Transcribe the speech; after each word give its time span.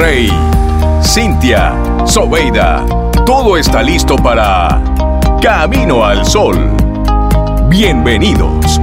Rey, 0.00 0.30
Cintia, 1.02 1.74
Sobeida, 2.06 2.86
todo 3.26 3.58
está 3.58 3.82
listo 3.82 4.16
para 4.16 4.82
Camino 5.42 6.02
al 6.02 6.24
Sol. 6.24 6.56
Bienvenidos. 7.68 8.80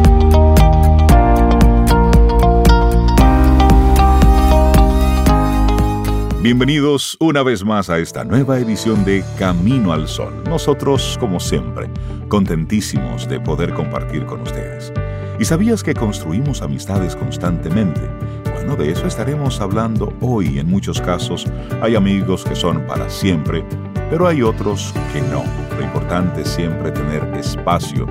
Bienvenidos 6.44 7.18
una 7.20 7.42
vez 7.42 7.66
más 7.66 7.90
a 7.90 7.98
esta 7.98 8.24
nueva 8.24 8.60
edición 8.60 9.04
de 9.04 9.24
Camino 9.40 9.94
al 9.94 10.08
Sol. 10.08 10.44
Nosotros, 10.48 11.18
como 11.20 11.40
siempre, 11.40 11.90
contentísimos 12.28 13.28
de 13.28 13.40
poder 13.40 13.74
compartir 13.74 14.24
con 14.28 14.42
ustedes. 14.42 14.94
¿Y 15.40 15.46
sabías 15.46 15.82
que 15.82 15.96
construimos 15.96 16.62
amistades 16.62 17.16
constantemente? 17.16 18.02
De 18.76 18.92
eso 18.92 19.08
estaremos 19.08 19.60
hablando 19.60 20.14
hoy. 20.22 20.60
En 20.60 20.70
muchos 20.70 21.02
casos 21.02 21.46
hay 21.82 21.96
amigos 21.96 22.44
que 22.44 22.56
son 22.56 22.86
para 22.86 23.10
siempre, 23.10 23.64
pero 24.10 24.28
hay 24.28 24.44
otros 24.44 24.94
que 25.14 25.22
no. 25.22 25.44
Lo 25.78 25.84
importante 25.84 26.42
es 26.42 26.50
siempre 26.50 26.92
tener 26.92 27.24
espacio 27.36 28.06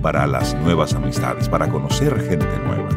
para 0.00 0.26
las 0.26 0.54
nuevas 0.56 0.94
amistades, 0.94 1.48
para 1.48 1.68
conocer 1.68 2.20
gente 2.20 2.46
nueva. 2.64 2.88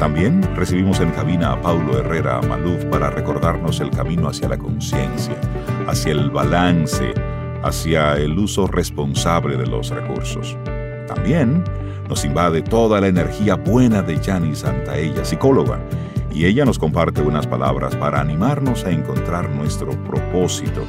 También 0.00 0.42
recibimos 0.56 0.98
en 0.98 1.10
cabina 1.10 1.52
a 1.52 1.60
Paulo 1.60 1.98
Herrera 1.98 2.40
Maluf 2.42 2.84
para 2.86 3.10
recordarnos 3.10 3.78
el 3.80 3.90
camino 3.90 4.28
hacia 4.28 4.48
la 4.48 4.58
conciencia, 4.58 5.36
hacia 5.86 6.12
el 6.12 6.30
balance, 6.30 7.14
hacia 7.62 8.14
el 8.14 8.36
uso 8.36 8.66
responsable 8.66 9.56
de 9.56 9.66
los 9.66 9.90
recursos. 9.90 10.56
También 11.06 11.62
nos 12.08 12.24
invade 12.24 12.62
toda 12.62 13.00
la 13.00 13.06
energía 13.06 13.54
buena 13.54 14.02
de 14.02 14.18
Yani 14.20 14.54
Santaella, 14.56 15.24
psicóloga, 15.24 15.78
y 16.34 16.46
ella 16.46 16.64
nos 16.64 16.78
comparte 16.78 17.22
unas 17.22 17.46
palabras 17.46 17.94
para 17.96 18.20
animarnos 18.20 18.84
a 18.84 18.90
encontrar 18.90 19.48
nuestro 19.50 19.90
propósito. 20.04 20.82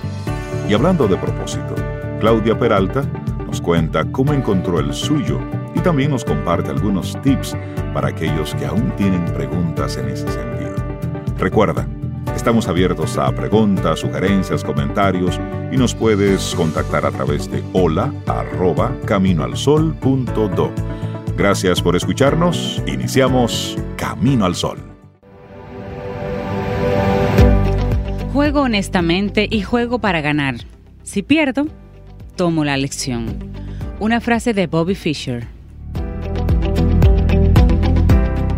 Y 0.68 0.74
hablando 0.74 1.08
de 1.08 1.18
propósito, 1.18 1.76
Claudia 2.20 2.58
Peralta 2.58 3.04
nos 3.46 3.62
cuenta 3.62 4.04
cómo 4.12 4.34
encontró 4.34 4.80
el 4.80 4.94
suyo 4.94 5.40
y 5.76 5.80
también 5.80 6.12
nos 6.12 6.26
comparte 6.26 6.72
algunos 6.72 7.20
tips 7.22 7.56
para 7.94 8.10
aquellos 8.10 8.56
que 8.56 8.66
aún 8.66 8.92
tienen 8.96 9.24
preguntas 9.26 9.98
en 9.98 10.10
ese 10.10 10.28
sentido. 10.28 10.76
Recuerda, 11.38 11.88
estamos 12.36 12.68
abiertos 12.68 13.18
a 13.18 13.32
preguntas, 13.34 14.00
sugerencias, 14.00 14.64
comentarios 14.64 15.40
y 15.72 15.78
nos 15.78 15.94
puedes 15.94 16.56
contactar 16.56 17.06
a 17.06 17.12
través 17.12 17.50
de 17.52 17.64
hola. 17.74 18.12
Gracias 21.38 21.82
por 21.82 21.96
escucharnos. 21.96 22.82
Iniciamos 22.88 23.78
Camino 23.98 24.46
al 24.46 24.56
Sol. 24.56 24.95
Juego 28.46 28.62
honestamente 28.62 29.48
y 29.50 29.64
juego 29.64 29.98
para 29.98 30.22
ganar. 30.22 30.58
Si 31.02 31.24
pierdo, 31.24 31.68
tomo 32.36 32.64
la 32.64 32.78
lección. 32.78 33.26
Una 34.00 34.22
frase 34.22 34.54
de 34.54 34.68
Bobby 34.68 34.94
Fischer. 34.94 35.48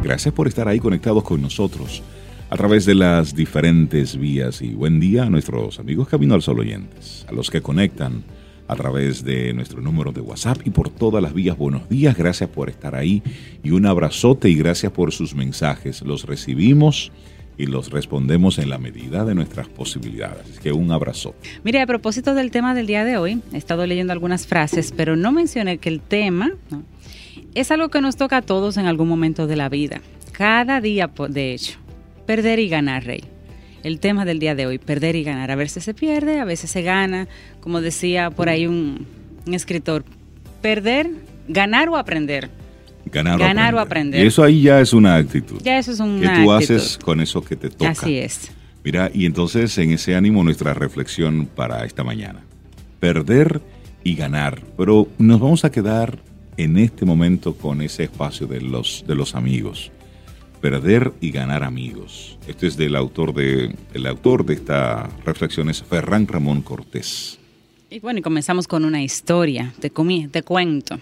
Gracias 0.03 0.33
por 0.33 0.49
estar 0.49 0.67
ahí 0.67 0.79
conectados 0.79 1.23
con 1.23 1.41
nosotros 1.41 2.03
a 2.49 2.57
través 2.57 2.85
de 2.85 2.95
las 2.95 3.33
diferentes 3.33 4.17
vías 4.17 4.61
y 4.61 4.73
buen 4.73 4.99
día 4.99 5.23
a 5.23 5.29
nuestros 5.29 5.79
amigos 5.79 6.09
Camino 6.09 6.35
al 6.35 6.41
Sol 6.41 6.59
oyentes, 6.59 7.25
a 7.29 7.31
los 7.31 7.49
que 7.49 7.61
conectan 7.61 8.25
a 8.67 8.75
través 8.75 9.23
de 9.23 9.53
nuestro 9.53 9.79
número 9.79 10.11
de 10.11 10.19
WhatsApp 10.19 10.57
y 10.65 10.69
por 10.69 10.89
todas 10.89 11.23
las 11.23 11.33
vías. 11.33 11.57
Buenos 11.57 11.87
días, 11.87 12.17
gracias 12.17 12.49
por 12.49 12.69
estar 12.69 12.93
ahí 12.93 13.23
y 13.63 13.71
un 13.71 13.85
abrazote 13.85 14.49
y 14.49 14.55
gracias 14.55 14.91
por 14.91 15.13
sus 15.13 15.33
mensajes. 15.33 16.01
Los 16.01 16.25
recibimos 16.25 17.13
y 17.57 17.65
los 17.65 17.89
respondemos 17.89 18.59
en 18.59 18.69
la 18.69 18.77
medida 18.77 19.25
de 19.25 19.35
nuestras 19.35 19.67
posibilidades. 19.67 20.59
Que 20.59 20.71
un 20.71 20.91
abrazo. 20.91 21.35
Mire, 21.63 21.81
a 21.81 21.87
propósito 21.87 22.33
del 22.33 22.51
tema 22.51 22.73
del 22.73 22.87
día 22.87 23.03
de 23.03 23.17
hoy, 23.17 23.41
he 23.53 23.57
estado 23.57 23.85
leyendo 23.85 24.13
algunas 24.13 24.47
frases, 24.47 24.93
pero 24.95 25.15
no 25.15 25.31
mencioné 25.31 25.77
que 25.77 25.89
el 25.89 26.01
tema 26.01 26.51
es 27.55 27.71
algo 27.71 27.89
que 27.89 28.01
nos 28.01 28.15
toca 28.15 28.37
a 28.37 28.41
todos 28.41 28.77
en 28.77 28.85
algún 28.85 29.07
momento 29.07 29.47
de 29.47 29.55
la 29.55 29.69
vida. 29.69 30.01
Cada 30.31 30.81
día, 30.81 31.09
de 31.29 31.53
hecho. 31.53 31.79
Perder 32.25 32.59
y 32.59 32.67
ganar, 32.67 33.05
Rey 33.05 33.23
el 33.83 33.99
tema 33.99 34.25
del 34.25 34.39
día 34.39 34.55
de 34.55 34.65
hoy, 34.65 34.77
perder 34.77 35.15
y 35.15 35.23
ganar. 35.23 35.51
A 35.51 35.55
veces 35.55 35.83
se 35.83 35.93
pierde, 35.93 36.39
a 36.39 36.45
veces 36.45 36.69
se 36.69 36.81
gana. 36.81 37.27
Como 37.61 37.81
decía 37.81 38.29
por 38.29 38.49
ahí 38.49 38.67
un, 38.67 39.07
escritor, 39.51 40.03
perder, 40.61 41.09
ganar 41.47 41.89
o 41.89 41.95
aprender. 41.95 42.49
Ganar, 43.11 43.75
o, 43.75 43.79
aprender. 43.79 44.23
Y 44.23 44.27
eso 44.27 44.43
ahí 44.43 44.61
ya 44.61 44.79
es 44.79 44.93
una 44.93 45.15
actitud. 45.15 45.61
Ya 45.63 45.77
eso 45.77 45.91
es 45.91 45.99
una 45.99 46.33
Que 46.33 46.43
tú 46.43 46.51
haces 46.51 46.97
con 46.97 47.21
eso 47.21 47.41
que 47.41 47.55
te 47.55 47.69
toca. 47.69 47.91
Así 47.91 48.17
es. 48.17 48.51
Mira, 48.83 49.11
y 49.13 49.25
entonces 49.25 49.77
en 49.77 49.91
ese 49.91 50.15
ánimo 50.15 50.43
nuestra 50.43 50.73
reflexión 50.73 51.45
para 51.45 51.85
esta 51.85 52.03
mañana. 52.03 52.43
Perder 52.99 53.61
y 54.03 54.15
ganar. 54.15 54.61
Pero 54.77 55.07
nos 55.17 55.39
vamos 55.39 55.65
a 55.65 55.71
quedar 55.71 56.19
en 56.57 56.77
este 56.77 57.05
momento 57.05 57.55
con 57.55 57.81
ese 57.81 58.03
espacio 58.03 58.47
de 58.47 58.61
los, 58.61 59.03
de 59.07 59.15
los 59.15 59.35
amigos. 59.35 59.91
Perder 60.61 61.13
y 61.21 61.31
ganar 61.31 61.63
amigos. 61.63 62.37
Este 62.47 62.67
es 62.67 62.77
del 62.77 62.95
autor 62.95 63.33
de, 63.33 63.75
el 63.93 64.07
autor 64.07 64.45
de 64.45 64.55
esta 64.55 65.09
reflexión 65.25 65.69
es 65.69 65.83
Ferran 65.83 66.27
Ramón 66.27 66.61
Cortés. 66.61 67.37
Y 67.89 67.99
bueno, 67.99 68.19
y 68.19 68.21
comenzamos 68.21 68.67
con 68.67 68.83
una 68.83 69.01
historia, 69.01 69.73
te, 69.79 69.91
comí, 69.91 70.27
te 70.27 70.43
cuento. 70.43 70.97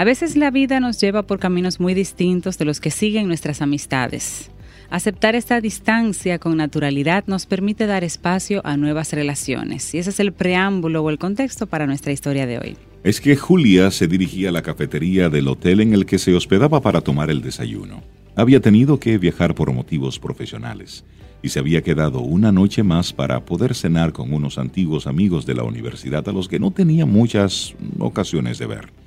A 0.00 0.04
veces 0.04 0.34
la 0.34 0.50
vida 0.50 0.80
nos 0.80 0.98
lleva 0.98 1.24
por 1.24 1.38
caminos 1.38 1.78
muy 1.78 1.92
distintos 1.92 2.56
de 2.56 2.64
los 2.64 2.80
que 2.80 2.90
siguen 2.90 3.26
nuestras 3.26 3.60
amistades. 3.60 4.50
Aceptar 4.88 5.34
esta 5.34 5.60
distancia 5.60 6.38
con 6.38 6.56
naturalidad 6.56 7.24
nos 7.26 7.44
permite 7.44 7.84
dar 7.84 8.02
espacio 8.02 8.62
a 8.64 8.78
nuevas 8.78 9.12
relaciones. 9.12 9.94
Y 9.94 9.98
ese 9.98 10.08
es 10.08 10.18
el 10.18 10.32
preámbulo 10.32 11.02
o 11.02 11.10
el 11.10 11.18
contexto 11.18 11.66
para 11.66 11.86
nuestra 11.86 12.12
historia 12.12 12.46
de 12.46 12.58
hoy. 12.58 12.76
Es 13.04 13.20
que 13.20 13.36
Julia 13.36 13.90
se 13.90 14.08
dirigía 14.08 14.48
a 14.48 14.52
la 14.52 14.62
cafetería 14.62 15.28
del 15.28 15.48
hotel 15.48 15.82
en 15.82 15.92
el 15.92 16.06
que 16.06 16.18
se 16.18 16.34
hospedaba 16.34 16.80
para 16.80 17.02
tomar 17.02 17.28
el 17.28 17.42
desayuno. 17.42 18.02
Había 18.36 18.60
tenido 18.60 18.98
que 18.98 19.18
viajar 19.18 19.54
por 19.54 19.70
motivos 19.70 20.18
profesionales 20.18 21.04
y 21.42 21.50
se 21.50 21.58
había 21.58 21.82
quedado 21.82 22.20
una 22.20 22.52
noche 22.52 22.82
más 22.82 23.12
para 23.12 23.44
poder 23.44 23.74
cenar 23.74 24.14
con 24.14 24.32
unos 24.32 24.56
antiguos 24.56 25.06
amigos 25.06 25.44
de 25.44 25.56
la 25.56 25.64
universidad 25.64 26.26
a 26.26 26.32
los 26.32 26.48
que 26.48 26.58
no 26.58 26.70
tenía 26.70 27.04
muchas 27.04 27.74
ocasiones 27.98 28.58
de 28.58 28.64
ver. 28.64 28.99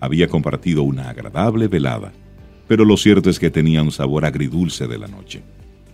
Había 0.00 0.28
compartido 0.28 0.82
una 0.82 1.10
agradable 1.10 1.68
velada, 1.68 2.12
pero 2.68 2.84
lo 2.84 2.96
cierto 2.96 3.30
es 3.30 3.38
que 3.38 3.50
tenía 3.50 3.82
un 3.82 3.92
sabor 3.92 4.24
agridulce 4.24 4.86
de 4.86 4.98
la 4.98 5.08
noche. 5.08 5.42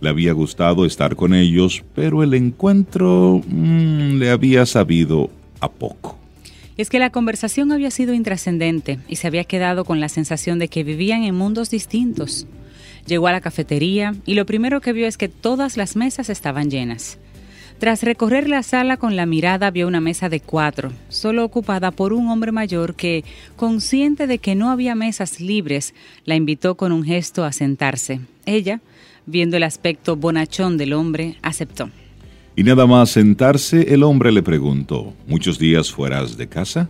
Le 0.01 0.09
había 0.09 0.33
gustado 0.33 0.85
estar 0.85 1.15
con 1.15 1.33
ellos, 1.33 1.83
pero 1.95 2.23
el 2.23 2.33
encuentro 2.33 3.41
mm, 3.47 4.17
le 4.17 4.29
había 4.29 4.65
sabido 4.65 5.29
a 5.59 5.71
poco. 5.71 6.17
Es 6.75 6.89
que 6.89 6.99
la 6.99 7.11
conversación 7.11 7.71
había 7.71 7.91
sido 7.91 8.13
intrascendente 8.13 8.99
y 9.07 9.17
se 9.17 9.27
había 9.27 9.43
quedado 9.43 9.85
con 9.85 9.99
la 9.99 10.09
sensación 10.09 10.59
de 10.59 10.67
que 10.67 10.83
vivían 10.83 11.23
en 11.23 11.35
mundos 11.35 11.69
distintos. 11.69 12.47
Llegó 13.05 13.27
a 13.27 13.31
la 13.31 13.41
cafetería 13.41 14.15
y 14.25 14.33
lo 14.33 14.45
primero 14.45 14.81
que 14.81 14.93
vio 14.93 15.07
es 15.07 15.17
que 15.17 15.29
todas 15.29 15.77
las 15.77 15.95
mesas 15.95 16.29
estaban 16.29 16.71
llenas. 16.71 17.19
Tras 17.79 18.03
recorrer 18.03 18.47
la 18.47 18.63
sala 18.63 18.97
con 18.97 19.15
la 19.15 19.25
mirada 19.25 19.69
vio 19.71 19.87
una 19.87 19.99
mesa 19.99 20.29
de 20.29 20.39
cuatro, 20.39 20.91
solo 21.09 21.43
ocupada 21.43 21.91
por 21.91 22.13
un 22.13 22.29
hombre 22.29 22.51
mayor 22.51 22.95
que, 22.95 23.23
consciente 23.55 24.25
de 24.25 24.37
que 24.37 24.55
no 24.55 24.69
había 24.69 24.95
mesas 24.95 25.41
libres, 25.41 25.93
la 26.23 26.35
invitó 26.35 26.75
con 26.75 26.91
un 26.91 27.03
gesto 27.03 27.43
a 27.43 27.51
sentarse. 27.51 28.21
Ella, 28.45 28.79
viendo 29.25 29.57
el 29.57 29.63
aspecto 29.63 30.15
bonachón 30.15 30.77
del 30.77 30.93
hombre, 30.93 31.37
aceptó. 31.41 31.89
Y 32.55 32.63
nada 32.63 32.85
más 32.85 33.09
sentarse, 33.09 33.93
el 33.93 34.03
hombre 34.03 34.31
le 34.31 34.43
preguntó, 34.43 35.13
¿muchos 35.27 35.59
días 35.59 35.91
fueras 35.91 36.37
de 36.37 36.47
casa? 36.47 36.89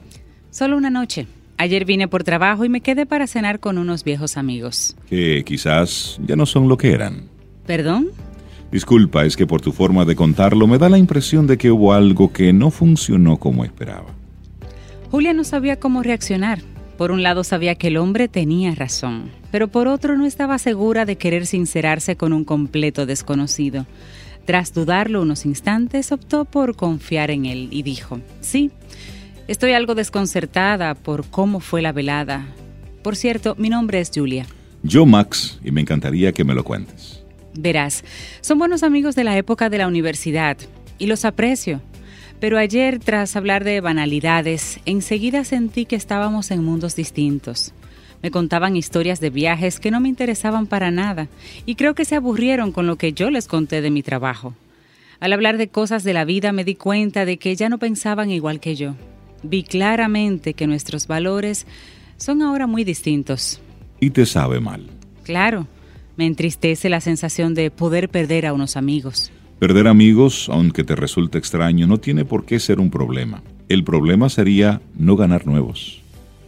Solo 0.51 0.77
una 0.77 0.89
noche, 0.89 1.25
Ayer 1.57 1.85
vine 1.85 2.07
por 2.07 2.23
trabajo 2.23 2.65
y 2.65 2.69
me 2.69 2.81
quedé 2.81 3.05
para 3.05 3.27
cenar 3.27 3.59
con 3.59 3.77
unos 3.77 4.03
viejos 4.03 4.37
amigos. 4.37 4.95
Que 5.07 5.43
quizás 5.45 6.19
ya 6.25 6.35
no 6.35 6.45
son 6.45 6.67
lo 6.67 6.77
que 6.77 6.91
eran. 6.91 7.29
¿Perdón? 7.65 8.09
Disculpa, 8.73 9.23
es 9.23 9.37
que 9.37 9.47
por 9.47 9.61
tu 9.61 9.71
forma 9.71 10.03
de 10.03 10.15
contarlo 10.15 10.67
me 10.67 10.79
da 10.79 10.89
la 10.89 10.97
impresión 10.97 11.47
de 11.47 11.57
que 11.57 11.71
hubo 11.71 11.93
algo 11.93 12.33
que 12.33 12.51
no 12.51 12.71
funcionó 12.71 13.37
como 13.37 13.63
esperaba. 13.63 14.07
Julia 15.11 15.31
no 15.31 15.43
sabía 15.43 15.79
cómo 15.79 16.03
reaccionar. 16.03 16.59
Por 16.97 17.11
un 17.11 17.23
lado 17.23 17.43
sabía 17.43 17.75
que 17.75 17.87
el 17.87 17.97
hombre 17.97 18.27
tenía 18.27 18.73
razón, 18.73 19.29
pero 19.51 19.67
por 19.67 19.87
otro 19.87 20.17
no 20.17 20.25
estaba 20.25 20.57
segura 20.57 21.05
de 21.05 21.17
querer 21.17 21.45
sincerarse 21.45 22.15
con 22.15 22.33
un 22.33 22.43
completo 22.43 23.05
desconocido. 23.05 23.85
Tras 24.45 24.73
dudarlo 24.73 25.21
unos 25.21 25.45
instantes, 25.45 26.11
optó 26.11 26.43
por 26.43 26.75
confiar 26.75 27.31
en 27.31 27.45
él 27.45 27.69
y 27.71 27.83
dijo, 27.83 28.19
sí, 28.41 28.71
Estoy 29.47 29.73
algo 29.73 29.93
desconcertada 29.93 30.95
por 30.95 31.25
cómo 31.25 31.59
fue 31.59 31.81
la 31.81 31.91
velada. 31.91 32.45
Por 33.03 33.17
cierto, 33.17 33.55
mi 33.57 33.67
nombre 33.67 33.99
es 33.99 34.09
Julia. 34.13 34.45
Yo, 34.83 35.05
Max, 35.05 35.59
y 35.63 35.71
me 35.71 35.81
encantaría 35.81 36.31
que 36.31 36.45
me 36.45 36.55
lo 36.55 36.63
cuentes. 36.63 37.22
Verás, 37.55 38.03
son 38.41 38.57
buenos 38.57 38.83
amigos 38.83 39.15
de 39.15 39.23
la 39.23 39.37
época 39.37 39.69
de 39.69 39.77
la 39.77 39.87
universidad 39.87 40.57
y 40.97 41.07
los 41.07 41.25
aprecio. 41.25 41.81
Pero 42.39 42.57
ayer, 42.57 42.99
tras 42.99 43.35
hablar 43.35 43.63
de 43.63 43.79
banalidades, 43.79 44.79
enseguida 44.85 45.43
sentí 45.43 45.85
que 45.85 45.95
estábamos 45.95 46.51
en 46.51 46.63
mundos 46.63 46.95
distintos. 46.95 47.73
Me 48.21 48.31
contaban 48.31 48.75
historias 48.75 49.19
de 49.19 49.29
viajes 49.29 49.79
que 49.79 49.91
no 49.91 49.99
me 49.99 50.09
interesaban 50.09 50.65
para 50.65 50.91
nada 50.91 51.27
y 51.65 51.75
creo 51.75 51.93
que 51.93 52.05
se 52.05 52.15
aburrieron 52.15 52.71
con 52.71 52.87
lo 52.87 52.97
que 52.97 53.13
yo 53.13 53.29
les 53.29 53.47
conté 53.47 53.81
de 53.81 53.91
mi 53.91 54.01
trabajo. 54.01 54.55
Al 55.19 55.33
hablar 55.33 55.57
de 55.57 55.67
cosas 55.67 56.03
de 56.03 56.13
la 56.13 56.25
vida 56.25 56.51
me 56.51 56.63
di 56.63 56.75
cuenta 56.75 57.25
de 57.25 57.37
que 57.37 57.55
ya 57.55 57.69
no 57.69 57.77
pensaban 57.77 58.29
igual 58.29 58.59
que 58.59 58.75
yo. 58.75 58.95
Vi 59.43 59.63
claramente 59.63 60.53
que 60.53 60.67
nuestros 60.67 61.07
valores 61.07 61.65
son 62.17 62.41
ahora 62.41 62.65
muy 62.65 62.83
distintos. 62.83 63.61
Y 63.99 64.09
te 64.09 64.25
sabe 64.25 64.59
mal. 64.59 64.87
Claro, 65.23 65.67
me 66.15 66.25
entristece 66.25 66.89
la 66.89 67.01
sensación 67.01 67.53
de 67.53 67.71
poder 67.71 68.09
perder 68.09 68.45
a 68.45 68.53
unos 68.53 68.77
amigos. 68.77 69.31
Perder 69.59 69.87
amigos, 69.87 70.49
aunque 70.49 70.83
te 70.83 70.95
resulte 70.95 71.37
extraño, 71.37 71.87
no 71.87 71.97
tiene 71.97 72.25
por 72.25 72.45
qué 72.45 72.59
ser 72.59 72.79
un 72.79 72.89
problema. 72.89 73.41
El 73.69 73.83
problema 73.83 74.29
sería 74.29 74.81
no 74.95 75.15
ganar 75.15 75.47
nuevos. 75.47 76.01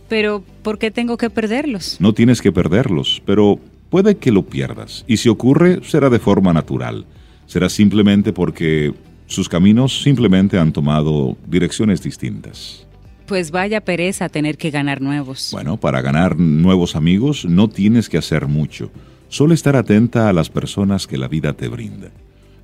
Pero, 0.10 0.44
¿por 0.62 0.78
qué 0.78 0.92
tengo 0.92 1.18
que 1.18 1.30
perderlos? 1.30 1.98
No 2.00 2.14
tienes 2.14 2.42
que 2.42 2.52
perderlos, 2.52 3.22
pero 3.26 3.60
puede 3.90 4.18
que 4.18 4.32
lo 4.32 4.46
pierdas. 4.46 5.04
Y 5.08 5.18
si 5.18 5.30
ocurre, 5.30 5.80
será 5.84 6.10
de 6.10 6.20
forma 6.20 6.54
natural. 6.54 7.06
Será 7.48 7.70
simplemente 7.70 8.34
porque 8.34 8.94
sus 9.28 9.50
caminos 9.50 10.04
simplemente 10.04 10.60
han 10.60 10.74
tomado 10.74 11.38
direcciones 11.48 12.04
distintas. 12.04 12.86
Pues 13.26 13.50
vaya 13.50 13.82
pereza 13.82 14.30
tener 14.30 14.58
que 14.58 14.70
ganar 14.70 15.02
nuevos. 15.02 15.50
Bueno, 15.52 15.78
para 15.78 16.02
ganar 16.02 16.38
nuevos 16.38 16.96
amigos 16.96 17.46
no 17.46 17.70
tienes 17.70 18.08
que 18.08 18.20
hacer 18.20 18.48
mucho. 18.48 18.92
Solo 19.36 19.54
estar 19.54 19.76
atenta 19.76 20.30
a 20.30 20.32
las 20.32 20.50
personas 20.50 21.08
que 21.08 21.18
la 21.18 21.28
vida 21.28 21.52
te 21.52 21.68
brinda. 21.68 22.08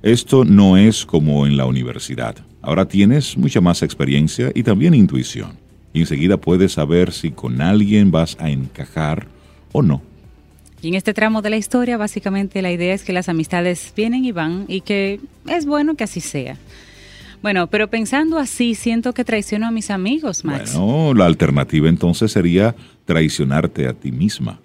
Esto 0.02 0.46
no 0.46 0.78
es 0.78 1.04
como 1.04 1.46
en 1.46 1.58
la 1.58 1.66
universidad. 1.66 2.34
Ahora 2.62 2.88
tienes 2.88 3.36
mucha 3.36 3.60
más 3.60 3.82
experiencia 3.82 4.50
y 4.54 4.62
también 4.62 4.94
intuición. 4.94 5.58
Y 5.92 6.00
enseguida 6.00 6.38
puedes 6.38 6.72
saber 6.72 7.12
si 7.12 7.30
con 7.30 7.60
alguien 7.60 8.10
vas 8.10 8.38
a 8.40 8.48
encajar 8.48 9.26
o 9.72 9.82
no. 9.82 10.00
Y 10.80 10.88
en 10.88 10.94
este 10.94 11.12
tramo 11.12 11.42
de 11.42 11.50
la 11.50 11.58
historia, 11.58 11.98
básicamente 11.98 12.62
la 12.62 12.72
idea 12.72 12.94
es 12.94 13.04
que 13.04 13.12
las 13.12 13.28
amistades 13.28 13.92
vienen 13.94 14.24
y 14.24 14.32
van 14.32 14.64
y 14.66 14.80
que 14.80 15.20
es 15.48 15.66
bueno 15.66 15.94
que 15.94 16.04
así 16.04 16.22
sea. 16.22 16.56
Bueno, 17.42 17.66
pero 17.66 17.88
pensando 17.88 18.38
así, 18.38 18.74
siento 18.74 19.12
que 19.12 19.24
traiciono 19.24 19.66
a 19.66 19.70
mis 19.72 19.90
amigos, 19.90 20.42
Max. 20.42 20.74
Bueno, 20.74 21.12
la 21.12 21.26
alternativa 21.26 21.90
entonces 21.90 22.32
sería 22.32 22.74
traicionarte 23.04 23.88
a 23.88 23.92
ti 23.92 24.10
misma. 24.10 24.58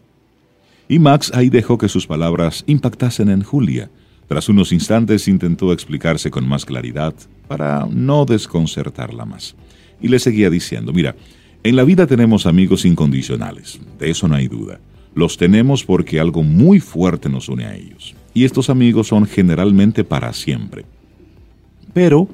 Y 0.89 0.99
Max 0.99 1.31
ahí 1.33 1.49
dejó 1.49 1.77
que 1.77 1.89
sus 1.89 2.07
palabras 2.07 2.63
impactasen 2.67 3.29
en 3.29 3.43
Julia 3.43 3.89
tras 4.27 4.49
unos 4.49 4.73
instantes 4.73 5.27
intentó 5.27 5.71
explicarse 5.71 6.29
con 6.29 6.47
más 6.47 6.65
claridad 6.65 7.13
para 7.47 7.87
no 7.89 8.25
desconcertarla 8.25 9.25
más. 9.25 9.55
Y 10.01 10.09
le 10.09 10.19
seguía 10.19 10.49
diciendo, 10.49 10.91
mira, 10.91 11.15
en 11.63 11.75
la 11.75 11.83
vida 11.83 12.07
tenemos 12.07 12.45
amigos 12.45 12.85
incondicionales, 12.85 13.79
de 13.97 14.09
eso 14.09 14.27
no 14.27 14.35
hay 14.35 14.47
duda. 14.47 14.79
Los 15.15 15.37
tenemos 15.37 15.83
porque 15.83 16.19
algo 16.19 16.43
muy 16.43 16.79
fuerte 16.79 17.29
nos 17.29 17.49
une 17.49 17.65
a 17.65 17.75
ellos. 17.75 18.15
Y 18.33 18.43
estos 18.43 18.69
amigos 18.69 19.07
son 19.07 19.25
generalmente 19.25 20.03
para 20.03 20.31
siempre. 20.33 20.85
Pero, 21.93 22.27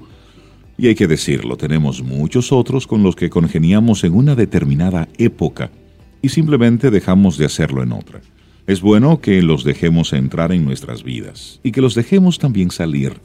y 0.78 0.88
hay 0.88 0.96
que 0.96 1.08
decirlo, 1.08 1.56
tenemos 1.56 2.02
muchos 2.02 2.52
otros 2.52 2.88
con 2.88 3.04
los 3.04 3.16
que 3.16 3.30
congeniamos 3.30 4.04
en 4.04 4.14
una 4.14 4.36
determinada 4.36 5.08
época 5.18 5.72
y 6.22 6.30
simplemente 6.30 6.90
dejamos 6.90 7.38
de 7.38 7.46
hacerlo 7.46 7.84
en 7.84 7.94
otra. 7.94 8.20
Es 8.65 8.80
bueno 8.80 9.19
que 9.19 9.42
los 9.42 9.65
dejemos 9.65 10.13
entrar 10.13 10.54
en 10.54 10.63
nuestras 10.63 11.04
vidas 11.04 11.60
y 11.63 11.74
que 11.74 11.81
los 11.81 11.95
dejemos 11.95 12.39
también 12.39 12.71
salir, 12.71 13.15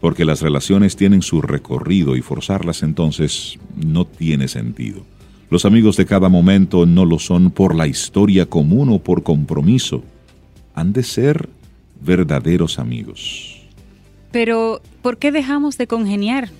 porque 0.00 0.24
las 0.24 0.42
relaciones 0.42 0.96
tienen 0.96 1.22
su 1.22 1.40
recorrido 1.40 2.16
y 2.16 2.22
forzarlas 2.22 2.82
entonces 2.82 3.58
no 3.76 4.04
tiene 4.04 4.48
sentido. 4.48 5.04
Los 5.50 5.64
amigos 5.64 5.96
de 5.96 6.04
cada 6.04 6.28
momento 6.28 6.84
no 6.84 7.04
lo 7.04 7.20
son 7.20 7.52
por 7.52 7.76
la 7.76 7.86
historia 7.86 8.46
común 8.46 8.88
o 8.88 8.98
por 8.98 9.22
compromiso. 9.22 10.02
Han 10.74 10.92
de 10.92 11.04
ser 11.04 11.48
verdaderos 12.04 12.80
amigos. 12.80 13.62
Pero, 14.32 14.82
¿por 15.00 15.16
qué 15.16 15.30
dejamos 15.30 15.78
de 15.78 15.86
congeniar? 15.86 16.50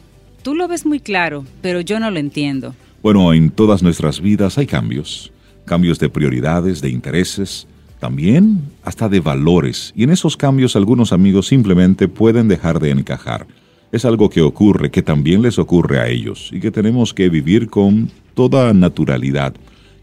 Tú 0.43 0.55
lo 0.55 0.69
ves 0.69 0.87
muy 0.87 1.01
claro, 1.01 1.45
pero 1.61 1.81
yo 1.81 1.99
no 1.99 2.11
lo 2.11 2.19
entiendo. 2.19 2.75
Bueno, 3.03 3.35
en 3.35 3.51
todas 3.51 3.83
nuestras 3.83 4.21
vidas 4.21 4.59
hay 4.59 4.67
cambios. 4.67 5.33
Cambios 5.65 5.99
de 5.99 6.09
prioridades, 6.09 6.81
de 6.81 6.89
intereses, 6.89 7.67
también 7.99 8.63
hasta 8.83 9.09
de 9.09 9.21
valores, 9.21 9.93
y 9.97 10.05
en 10.05 10.11
esos 10.11 10.37
cambios 10.37 10.77
algunos 10.77 11.13
amigos 11.13 11.49
simplemente 11.49 12.09
pueden 12.09 12.49
dejar 12.49 12.81
de 12.81 12.91
encajar. 12.91 13.47
Es 13.91 14.05
algo 14.05 14.31
que 14.31 14.43
ocurre, 14.43 14.91
que 14.91 15.03
también 15.03 15.43
les 15.43 15.59
ocurre 15.59 15.99
a 15.99 16.09
ellos, 16.09 16.51
y 16.53 16.61
que 16.61 16.71
tenemos 16.71 17.15
que 17.15 17.29
vivir 17.29 17.69
con 17.69 18.11
toda 18.35 18.73
naturalidad, 18.73 19.55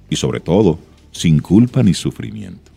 y 0.09 0.15
sobre 0.15 0.39
todo, 0.39 0.79
sin 1.11 1.39
culpa 1.39 1.83
ni 1.83 1.93
sufrimiento. 1.93 2.71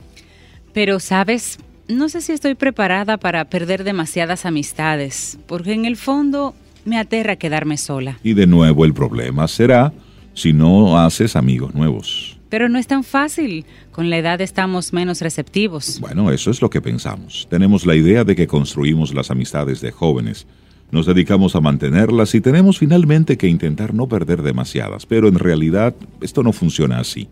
Pero, 0.73 1.01
¿sabes? 1.01 1.59
No 1.89 2.09
sé 2.09 2.21
si 2.21 2.33
estoy 2.33 2.55
preparada 2.55 3.17
para 3.17 3.47
perder 3.47 3.83
demasiadas 3.83 4.47
amistades, 4.47 5.39
porque 5.47 5.73
en 5.73 5.87
el 5.87 5.97
fondo 5.97 6.55
me 6.85 6.99
aterra 6.99 7.37
quedarme 7.37 7.77
sola. 7.77 8.19
Y 8.23 8.35
de 8.35 8.47
nuevo 8.47 8.85
el 8.85 8.95
problema 8.95 9.49
será 9.49 9.93
si 10.35 10.53
no 10.53 10.99
haces 10.99 11.35
amigos 11.35 11.75
nuevos. 11.75 12.38
Pero 12.49 12.69
no 12.69 12.79
es 12.79 12.87
tan 12.87 13.05
fácil. 13.05 13.65
Con 13.93 14.11
la 14.11 14.19
edad 14.19 14.41
estamos 14.41 14.93
menos 14.93 15.21
receptivos. 15.21 16.01
Bueno, 16.01 16.31
eso 16.31 16.51
es 16.51 16.63
lo 16.63 16.71
que 16.71 16.81
pensamos. 16.81 17.47
Tenemos 17.51 17.87
la 17.87 17.95
idea 17.95 18.25
de 18.25 18.35
que 18.35 18.47
construimos 18.47 19.15
las 19.15 19.31
amistades 19.31 19.81
de 19.81 19.91
jóvenes. 19.91 20.47
Nos 20.91 21.07
dedicamos 21.07 21.55
a 21.55 21.61
mantenerlas 21.61 22.35
y 22.35 22.41
tenemos 22.41 22.79
finalmente 22.79 23.37
que 23.37 23.49
intentar 23.49 23.93
no 23.93 24.09
perder 24.09 24.43
demasiadas. 24.43 25.05
Pero 25.05 25.29
en 25.29 25.39
realidad 25.39 25.95
esto 26.21 26.43
no 26.43 26.53
funciona 26.53 26.99
así. 26.99 27.29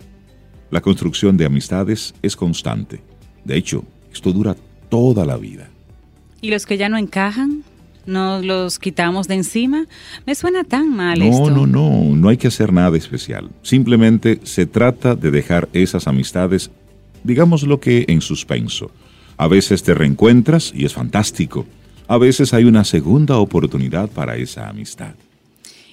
La 0.70 0.80
construcción 0.80 1.36
de 1.36 1.46
amistades 1.46 2.14
es 2.22 2.36
constante. 2.36 3.00
De 3.44 3.56
hecho, 3.56 3.84
esto 4.12 4.32
dura 4.32 4.56
toda 4.88 5.24
la 5.24 5.36
vida. 5.36 5.70
¿Y 6.40 6.50
los 6.50 6.66
que 6.66 6.76
ya 6.76 6.88
no 6.88 6.98
encajan? 6.98 7.62
Nos 8.06 8.44
los 8.44 8.78
quitamos 8.78 9.28
de 9.28 9.34
encima. 9.34 9.86
Me 10.26 10.34
suena 10.34 10.64
tan 10.64 10.94
mal 10.94 11.18
no, 11.18 11.24
esto. 11.24 11.50
No, 11.50 11.66
no, 11.66 11.90
no, 11.90 12.16
no 12.16 12.28
hay 12.28 12.36
que 12.36 12.48
hacer 12.48 12.72
nada 12.72 12.96
especial. 12.96 13.50
Simplemente 13.62 14.40
se 14.44 14.66
trata 14.66 15.14
de 15.14 15.30
dejar 15.30 15.68
esas 15.72 16.06
amistades, 16.06 16.70
digamos 17.24 17.62
lo 17.62 17.80
que 17.80 18.04
en 18.08 18.20
suspenso. 18.20 18.90
A 19.36 19.48
veces 19.48 19.82
te 19.82 19.94
reencuentras 19.94 20.72
y 20.74 20.84
es 20.84 20.94
fantástico. 20.94 21.66
A 22.08 22.18
veces 22.18 22.54
hay 22.54 22.64
una 22.64 22.84
segunda 22.84 23.36
oportunidad 23.38 24.08
para 24.08 24.36
esa 24.36 24.68
amistad. 24.68 25.14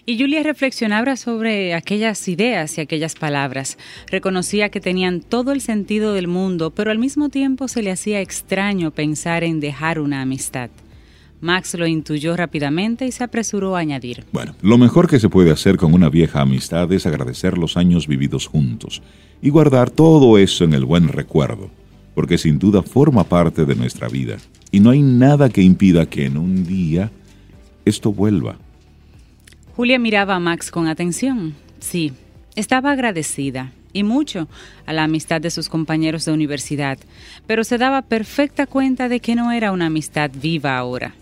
Y 0.05 0.19
Julia 0.19 0.43
reflexionaba 0.43 1.15
sobre 1.15 1.73
aquellas 1.73 2.27
ideas 2.27 2.77
y 2.77 2.81
aquellas 2.81 3.15
palabras. 3.15 3.77
Reconocía 4.07 4.67
que 4.67 4.81
tenían 4.81 5.21
todo 5.21 5.53
el 5.53 5.61
sentido 5.61 6.13
del 6.13 6.27
mundo, 6.27 6.71
pero 6.71 6.91
al 6.91 6.99
mismo 6.99 7.29
tiempo 7.29 7.69
se 7.69 7.81
le 7.81 7.91
hacía 7.91 8.19
extraño 8.19 8.91
pensar 8.91 9.45
en 9.45 9.61
dejar 9.61 9.99
una 9.99 10.21
amistad. 10.21 10.69
Max 11.43 11.73
lo 11.73 11.85
intuyó 11.85 12.37
rápidamente 12.37 13.05
y 13.05 13.11
se 13.11 13.25
apresuró 13.25 13.75
a 13.75 13.79
añadir. 13.79 14.23
Bueno, 14.31 14.55
lo 14.61 14.77
mejor 14.77 15.09
que 15.09 15.19
se 15.19 15.27
puede 15.27 15.51
hacer 15.51 15.75
con 15.75 15.93
una 15.93 16.09
vieja 16.09 16.39
amistad 16.39 16.89
es 16.93 17.05
agradecer 17.05 17.57
los 17.57 17.75
años 17.75 18.07
vividos 18.07 18.47
juntos 18.47 19.01
y 19.41 19.49
guardar 19.49 19.89
todo 19.89 20.37
eso 20.37 20.63
en 20.63 20.73
el 20.73 20.85
buen 20.85 21.09
recuerdo, 21.09 21.69
porque 22.15 22.37
sin 22.37 22.59
duda 22.59 22.81
forma 22.81 23.25
parte 23.25 23.65
de 23.65 23.75
nuestra 23.75 24.07
vida 24.07 24.37
y 24.71 24.79
no 24.79 24.91
hay 24.91 25.01
nada 25.01 25.49
que 25.49 25.61
impida 25.61 26.05
que 26.05 26.25
en 26.25 26.37
un 26.37 26.65
día 26.65 27.11
esto 27.83 28.13
vuelva. 28.13 28.55
Julia 29.75 29.99
miraba 29.99 30.35
a 30.35 30.39
Max 30.39 30.71
con 30.71 30.87
atención. 30.87 31.55
Sí, 31.79 32.13
estaba 32.55 32.91
agradecida 32.91 33.73
y 33.91 34.03
mucho 34.03 34.47
a 34.85 34.93
la 34.93 35.03
amistad 35.03 35.41
de 35.41 35.51
sus 35.51 35.67
compañeros 35.67 36.23
de 36.23 36.31
universidad, 36.31 36.97
pero 37.47 37.65
se 37.65 37.77
daba 37.77 38.01
perfecta 38.01 38.65
cuenta 38.65 39.09
de 39.09 39.19
que 39.19 39.35
no 39.35 39.51
era 39.51 39.73
una 39.73 39.87
amistad 39.87 40.31
viva 40.33 40.77
ahora. 40.77 41.15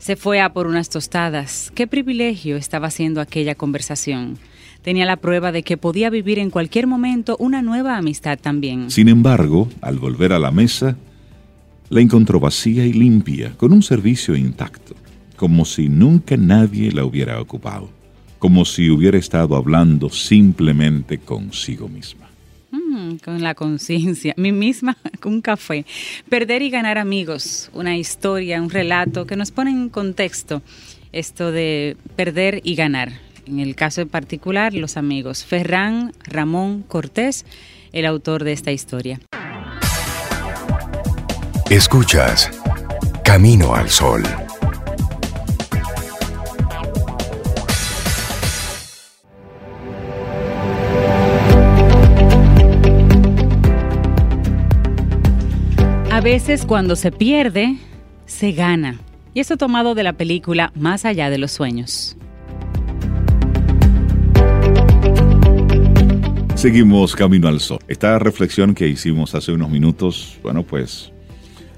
Se 0.00 0.16
fue 0.16 0.40
a 0.40 0.54
por 0.54 0.66
unas 0.66 0.88
tostadas. 0.88 1.70
Qué 1.74 1.86
privilegio 1.86 2.56
estaba 2.56 2.86
haciendo 2.86 3.20
aquella 3.20 3.54
conversación. 3.54 4.38
Tenía 4.80 5.04
la 5.04 5.18
prueba 5.18 5.52
de 5.52 5.62
que 5.62 5.76
podía 5.76 6.08
vivir 6.08 6.38
en 6.38 6.48
cualquier 6.48 6.86
momento 6.86 7.36
una 7.38 7.60
nueva 7.60 7.98
amistad 7.98 8.38
también. 8.40 8.90
Sin 8.90 9.10
embargo, 9.10 9.68
al 9.82 9.98
volver 9.98 10.32
a 10.32 10.38
la 10.38 10.50
mesa, 10.50 10.96
la 11.90 12.00
encontró 12.00 12.40
vacía 12.40 12.86
y 12.86 12.94
limpia, 12.94 13.52
con 13.58 13.74
un 13.74 13.82
servicio 13.82 14.34
intacto, 14.34 14.94
como 15.36 15.66
si 15.66 15.90
nunca 15.90 16.38
nadie 16.38 16.90
la 16.92 17.04
hubiera 17.04 17.38
ocupado, 17.38 17.90
como 18.38 18.64
si 18.64 18.88
hubiera 18.88 19.18
estado 19.18 19.54
hablando 19.54 20.08
simplemente 20.08 21.18
consigo 21.18 21.88
misma 21.88 22.29
con 23.24 23.42
la 23.42 23.54
conciencia, 23.54 24.34
mí 24.36 24.52
misma 24.52 24.96
con 25.20 25.32
un 25.34 25.40
café. 25.40 25.84
Perder 26.28 26.62
y 26.62 26.70
ganar 26.70 26.98
amigos, 26.98 27.70
una 27.72 27.96
historia, 27.96 28.60
un 28.60 28.70
relato 28.70 29.26
que 29.26 29.36
nos 29.36 29.50
pone 29.50 29.70
en 29.70 29.88
contexto 29.88 30.62
esto 31.12 31.52
de 31.52 31.96
perder 32.16 32.60
y 32.64 32.74
ganar. 32.74 33.12
En 33.46 33.58
el 33.58 33.74
caso 33.74 34.00
en 34.00 34.08
particular, 34.08 34.74
los 34.74 34.96
amigos. 34.96 35.44
Ferran 35.44 36.12
Ramón 36.24 36.82
Cortés, 36.82 37.44
el 37.92 38.06
autor 38.06 38.44
de 38.44 38.52
esta 38.52 38.70
historia. 38.70 39.20
Escuchas 41.68 42.50
Camino 43.24 43.74
al 43.74 43.88
Sol. 43.88 44.22
A 56.20 56.22
veces 56.22 56.66
cuando 56.66 56.96
se 56.96 57.12
pierde, 57.12 57.78
se 58.26 58.52
gana. 58.52 59.00
Y 59.32 59.40
esto 59.40 59.56
tomado 59.56 59.94
de 59.94 60.02
la 60.02 60.12
película 60.12 60.70
Más 60.74 61.06
allá 61.06 61.30
de 61.30 61.38
los 61.38 61.50
sueños. 61.50 62.14
Seguimos 66.56 67.16
Camino 67.16 67.48
al 67.48 67.58
Sol. 67.60 67.78
Esta 67.88 68.18
reflexión 68.18 68.74
que 68.74 68.86
hicimos 68.86 69.34
hace 69.34 69.52
unos 69.52 69.70
minutos, 69.70 70.38
bueno, 70.42 70.62
pues 70.62 71.10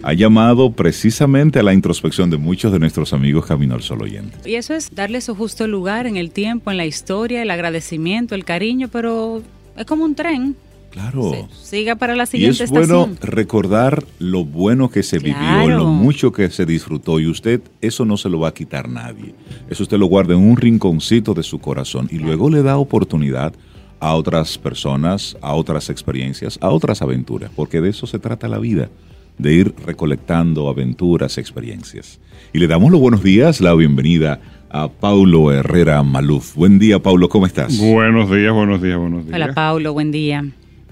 ha 0.02 0.12
llamado 0.12 0.72
precisamente 0.72 1.61
a 1.61 1.62
la 1.62 1.72
introspección 1.72 2.28
de 2.28 2.37
muchos 2.37 2.72
de 2.72 2.80
nuestros 2.80 3.12
amigos 3.12 3.46
Camino 3.46 3.76
al 3.76 3.82
Sol 3.82 4.02
oyentes. 4.02 4.44
Y 4.44 4.56
eso 4.56 4.75
es 4.75 4.92
darle 4.92 5.20
su 5.20 5.37
justo 5.37 5.68
lugar 5.68 6.08
en 6.08 6.16
el 6.16 6.32
tiempo, 6.32 6.72
en 6.72 6.78
la 6.78 6.84
historia, 6.84 7.42
el 7.42 7.50
agradecimiento, 7.52 8.34
el 8.34 8.44
cariño, 8.44 8.88
pero 8.90 9.40
es 9.76 9.87
como 9.87 10.04
un 10.04 10.16
tren. 10.16 10.56
Claro. 10.92 11.49
siga 11.50 11.96
para 11.96 12.14
la 12.14 12.26
siguiente 12.26 12.58
y 12.61 12.64
es 12.64 12.70
bueno 12.70 13.08
recordar 13.22 14.04
lo 14.18 14.44
bueno 14.44 14.90
que 14.90 15.02
se 15.02 15.18
vivió, 15.18 15.68
lo 15.68 15.87
mucho 15.87 16.32
que 16.32 16.50
se 16.50 16.66
disfrutó 16.66 17.18
y 17.18 17.26
usted 17.26 17.62
eso 17.80 18.04
no 18.04 18.18
se 18.18 18.28
lo 18.28 18.40
va 18.40 18.49
a 18.49 18.54
quitar 18.54 18.90
nadie. 18.90 19.34
Eso 19.70 19.84
usted 19.84 19.96
lo 19.96 20.04
guarda 20.04 20.34
en 20.34 20.40
un 20.40 20.56
rinconcito 20.56 21.32
de 21.32 21.42
su 21.42 21.61
corazón 21.61 22.08
y 22.11 22.18
luego 22.18 22.50
le 22.50 22.62
da 22.62 22.76
oportunidad 22.76 23.54
a 24.00 24.14
otras 24.14 24.58
personas, 24.58 25.37
a 25.40 25.54
otras 25.54 25.88
experiencias, 25.88 26.58
a 26.61 26.68
otras 26.68 27.00
aventuras, 27.00 27.50
porque 27.56 27.80
de 27.80 27.88
eso 27.88 28.06
se 28.06 28.18
trata 28.18 28.46
la 28.46 28.58
vida 28.58 28.90
de 29.38 29.54
ir 29.54 29.75
recolectando 29.87 30.68
aventuras, 30.68 31.38
experiencias. 31.38 32.20
Y 32.52 32.58
le 32.58 32.66
damos 32.66 32.90
los 32.90 33.00
buenos 33.00 33.22
días, 33.22 33.62
la 33.62 33.72
bienvenida 33.75 34.40
a 34.68 34.88
Paulo 34.88 35.52
Herrera 35.52 36.02
Maluf. 36.02 36.54
Buen 36.54 36.78
día, 36.78 36.99
Paulo, 36.99 37.28
¿cómo 37.28 37.46
estás? 37.46 37.78
Buenos 37.78 38.30
días, 38.30 38.52
buenos 38.52 38.82
días, 38.82 38.99
buenos 38.99 39.25
días. 39.25 39.34
Hola, 39.34 39.54
Paulo, 39.54 39.92
buen 39.94 40.11
día. 40.11 40.44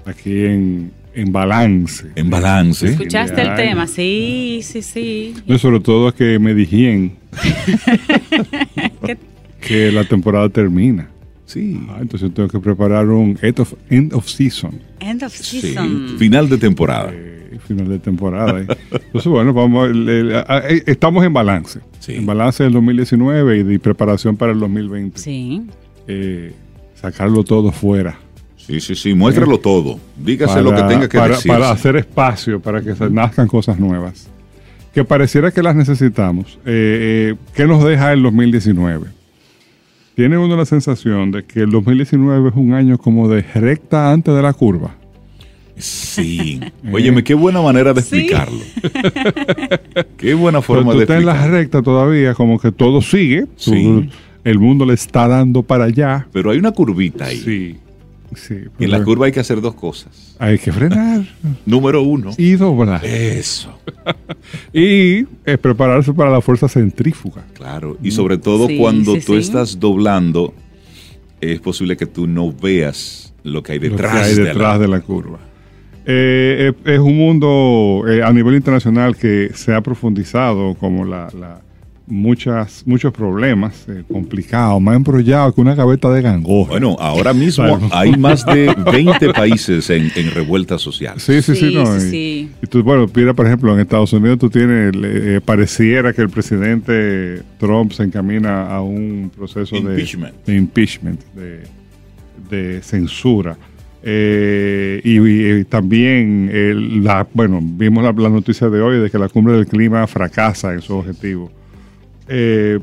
Aquí 0.04 0.44
en, 0.44 0.92
en 1.14 1.32
balance. 1.32 2.06
En 2.14 2.30
balance. 2.30 2.86
¿Escuchaste 2.86 3.42
el 3.42 3.54
tema? 3.54 3.86
Sí, 3.86 4.60
sí, 4.62 4.82
sí. 4.82 5.34
No, 5.46 5.58
sobre 5.58 5.80
todo 5.80 6.08
es 6.08 6.14
que 6.14 6.38
me 6.38 6.54
dijeron 6.54 7.12
que 9.60 9.92
la 9.92 10.04
temporada 10.04 10.48
termina. 10.48 11.08
Sí. 11.44 11.80
Ah, 11.88 11.98
entonces 12.00 12.32
tengo 12.32 12.48
que 12.48 12.60
preparar 12.60 13.08
un 13.08 13.36
end 13.42 13.60
of, 13.60 13.74
end 13.88 14.14
of 14.14 14.28
season. 14.28 14.80
End 15.00 15.22
of 15.22 15.34
season. 15.34 16.16
Final 16.16 16.48
de 16.48 16.58
temporada. 16.58 17.10
Eh, 17.12 17.58
final 17.66 17.88
de 17.88 17.98
temporada. 17.98 18.60
entonces, 18.60 19.30
bueno, 19.30 19.52
vamos, 19.52 19.90
eh, 19.92 20.82
estamos 20.86 21.24
en 21.24 21.32
balance. 21.32 21.80
En 22.06 22.24
balance 22.24 22.62
del 22.62 22.72
2019 22.72 23.58
y 23.58 23.62
de 23.64 23.78
preparación 23.80 24.36
para 24.36 24.52
el 24.52 24.60
2020. 24.60 25.18
Sí. 25.18 25.62
Eh, 26.06 26.52
sacarlo 26.94 27.42
todo 27.42 27.72
fuera. 27.72 28.16
Sí, 28.70 28.80
sí, 28.80 28.94
sí, 28.94 29.14
muéstralo 29.14 29.58
todo. 29.58 29.98
Dígase 30.16 30.62
lo 30.62 30.74
que 30.74 30.82
tenga 30.82 31.08
que 31.08 31.18
para, 31.18 31.36
Para 31.38 31.70
hacer 31.70 31.96
espacio, 31.96 32.60
para 32.60 32.80
que 32.80 32.94
se 32.94 33.10
nazcan 33.10 33.48
cosas 33.48 33.78
nuevas. 33.78 34.28
Que 34.94 35.04
pareciera 35.04 35.50
que 35.50 35.62
las 35.62 35.74
necesitamos. 35.74 36.58
¿Qué 36.64 37.36
nos 37.66 37.84
deja 37.84 38.12
el 38.12 38.22
2019? 38.22 39.20
tiene 40.20 40.36
uno 40.36 40.54
la 40.54 40.66
sensación 40.66 41.30
de 41.30 41.44
que 41.44 41.60
el 41.60 41.70
2019 41.70 42.50
es 42.50 42.54
un 42.54 42.74
año 42.74 42.98
como 42.98 43.26
de 43.26 43.40
recta 43.40 44.12
antes 44.12 44.34
de 44.34 44.42
la 44.42 44.52
curva. 44.52 44.94
Sí. 45.78 46.60
Óyeme, 46.92 47.24
qué 47.24 47.32
buena 47.32 47.62
manera 47.62 47.94
de 47.94 48.00
explicarlo. 48.00 48.60
qué 50.18 50.34
buena 50.34 50.60
forma 50.60 50.92
de 50.92 50.98
explicarlo. 50.98 50.98
Tú 50.98 51.00
estás 51.00 51.16
en 51.20 51.24
la 51.24 51.46
recta 51.46 51.80
todavía, 51.80 52.34
como 52.34 52.58
que 52.58 52.70
todo 52.70 53.00
sigue. 53.00 53.46
el 54.44 54.58
mundo 54.58 54.84
le 54.84 54.92
está 54.92 55.26
dando 55.26 55.62
para 55.62 55.84
allá. 55.84 56.26
Pero 56.34 56.50
hay 56.50 56.58
una 56.58 56.72
curvita 56.72 57.24
ahí. 57.24 57.38
Sí. 57.38 57.78
Sí, 58.34 58.54
en 58.78 58.90
la 58.90 59.02
curva 59.02 59.26
hay 59.26 59.32
que 59.32 59.40
hacer 59.40 59.60
dos 59.60 59.74
cosas. 59.74 60.36
Hay 60.38 60.58
que 60.58 60.72
frenar. 60.72 61.24
Número 61.66 62.02
uno. 62.02 62.32
Y 62.36 62.52
doblar. 62.52 63.04
Eso. 63.04 63.76
y 64.72 65.26
es 65.44 65.58
prepararse 65.60 66.12
para 66.12 66.30
la 66.30 66.40
fuerza 66.40 66.68
centrífuga. 66.68 67.44
Claro. 67.54 67.96
Y 68.02 68.10
sobre 68.10 68.38
todo 68.38 68.68
cuando 68.78 69.18
tú 69.18 69.34
estás 69.36 69.78
doblando, 69.78 70.54
es 71.40 71.60
posible 71.60 71.96
que 71.96 72.06
tú 72.06 72.26
no 72.26 72.52
veas 72.52 73.32
lo 73.42 73.62
que 73.62 73.72
hay 73.72 73.78
detrás, 73.78 74.36
detrás 74.36 74.78
de, 74.78 74.88
la... 74.88 75.00
curva. 75.00 75.38
Eh, 76.06 76.72
eh, 76.84 76.92
es 76.94 76.98
un 76.98 77.16
mundo 77.16 78.04
eh, 78.08 78.22
a 78.22 78.32
nivel 78.32 78.54
internacional 78.54 79.16
que 79.16 79.50
se 79.54 79.74
ha 79.74 79.80
profundizado 79.80 80.74
como 80.74 81.04
la 81.04 81.60
muchas, 82.10 82.82
muchos 82.86 83.12
problemas 83.12 83.86
eh, 83.88 84.02
complicados, 84.10 84.80
más 84.82 84.96
embrollados 84.96 85.54
que 85.54 85.60
una 85.60 85.74
gaveta 85.74 86.10
de 86.10 86.20
gangoja. 86.20 86.72
Bueno, 86.72 86.96
ahora 86.98 87.32
mismo 87.32 87.78
hay 87.92 88.16
más 88.16 88.44
de 88.44 88.74
20 88.92 89.32
países 89.32 89.88
en, 89.90 90.10
revuelta 90.34 90.78
social. 90.78 91.18
Sí, 91.18 91.40
sí, 91.40 91.54
sí. 91.54 91.74
sí, 91.98 92.50
y, 92.62 92.66
tú, 92.66 92.82
bueno, 92.82 93.06
mira, 93.14 93.32
por 93.32 93.46
ejemplo, 93.46 93.72
en 93.72 93.80
Estados 93.80 94.12
Unidos 94.12 94.38
tú 94.38 94.50
tienes, 94.50 94.92
eh, 95.02 95.40
pareciera 95.44 96.12
que 96.12 96.22
el 96.22 96.28
presidente 96.28 97.42
Trump 97.58 97.92
se 97.92 98.02
encamina 98.02 98.66
a 98.66 98.82
un 98.82 99.30
proceso 99.34 99.76
de 99.80 100.00
impeachment, 100.46 101.20
de, 102.50 102.82
censura. 102.82 103.56
Eh, 104.02 105.00
y, 105.04 105.64
también, 105.64 107.04
la, 107.04 107.26
bueno, 107.32 107.60
vimos 107.62 108.02
la, 108.02 108.12
la, 108.12 108.30
noticia 108.30 108.68
de 108.68 108.80
hoy 108.80 108.98
de 108.98 109.10
que 109.10 109.18
la 109.18 109.28
cumbre 109.28 109.54
del 109.54 109.66
clima 109.66 110.06
fracasa 110.06 110.72
en 110.72 110.80
su 110.80 110.94
objetivo. 110.94 111.50
Eh, 112.32 112.78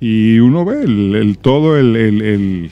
y 0.00 0.38
uno 0.38 0.66
ve 0.66 0.82
el, 0.82 1.38
todo 1.40 1.78
el, 1.78 2.70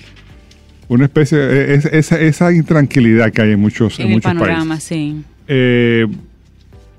una 0.88 1.04
especie 1.06 1.38
de 1.38 1.74
esa, 1.74 2.20
esa, 2.20 2.52
intranquilidad 2.52 3.32
que 3.32 3.40
hay 3.40 3.52
en 3.52 3.60
muchos, 3.60 3.98
en, 3.98 4.10
muchos 4.10 4.34
países. 4.34 4.84
Sí. 4.84 5.22
Eh, 5.48 6.06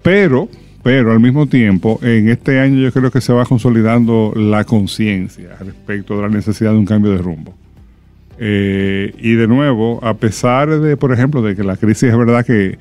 pero, 0.02 0.50
pero 0.82 1.12
al 1.12 1.20
mismo 1.20 1.46
tiempo, 1.46 2.00
en 2.02 2.30
este 2.30 2.60
año 2.60 2.82
yo 2.82 2.92
creo 2.92 3.12
que 3.12 3.22
se 3.22 3.32
va 3.32 3.46
consolidando 3.46 4.34
la 4.36 4.64
conciencia 4.64 5.56
respecto 5.60 6.16
de 6.16 6.24
la 6.24 6.30
necesidad 6.30 6.72
de 6.72 6.78
un 6.78 6.86
cambio 6.86 7.12
de 7.12 7.20
rumbo. 7.20 7.54
Eh, 8.40 9.14
y 9.20 9.36
de 9.36 9.48
nuevo, 9.48 10.04
a 10.04 10.16
pesar 10.16 10.80
de, 10.80 10.98
por 10.98 11.14
ejemplo, 11.14 11.44
de 11.44 11.56
que 11.56 11.64
la 11.64 11.78
crisis 11.78 12.10
es 12.10 12.18
verdad 12.18 12.44
que, 12.44 12.80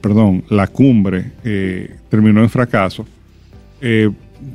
perdón, 0.00 0.42
la 0.50 0.66
cumbre 0.66 1.26
terminó 2.08 2.42
en 2.42 2.50
fracaso, 2.50 3.06
eh, 3.80 4.10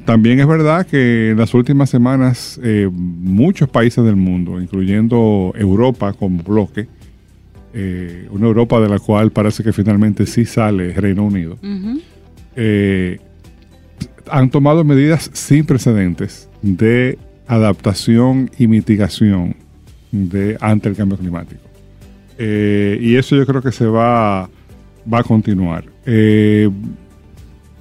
también 0.05 0.39
es 0.39 0.47
verdad 0.47 0.85
que 0.85 1.31
en 1.31 1.37
las 1.37 1.53
últimas 1.53 1.89
semanas 1.89 2.59
eh, 2.63 2.89
muchos 2.91 3.69
países 3.69 4.03
del 4.03 4.15
mundo, 4.15 4.61
incluyendo 4.61 5.53
Europa 5.55 6.13
como 6.13 6.43
bloque, 6.43 6.87
eh, 7.73 8.27
una 8.31 8.47
Europa 8.47 8.79
de 8.79 8.89
la 8.89 8.99
cual 8.99 9.31
parece 9.31 9.63
que 9.63 9.73
finalmente 9.73 10.25
sí 10.25 10.45
sale 10.45 10.93
Reino 10.93 11.25
Unido, 11.25 11.57
eh, 12.55 13.19
han 14.29 14.49
tomado 14.49 14.83
medidas 14.83 15.29
sin 15.33 15.65
precedentes 15.65 16.49
de 16.61 17.19
adaptación 17.47 18.49
y 18.57 18.67
mitigación 18.67 19.55
de, 20.11 20.57
ante 20.61 20.89
el 20.89 20.95
cambio 20.95 21.17
climático. 21.17 21.61
y 22.39 23.15
eso 23.15 23.35
yo 23.35 23.45
creo 23.45 23.61
que 23.61 23.71
se 23.71 23.85
va, 23.85 24.49
va 25.11 25.19
a 25.19 25.23
continuar 25.23 25.85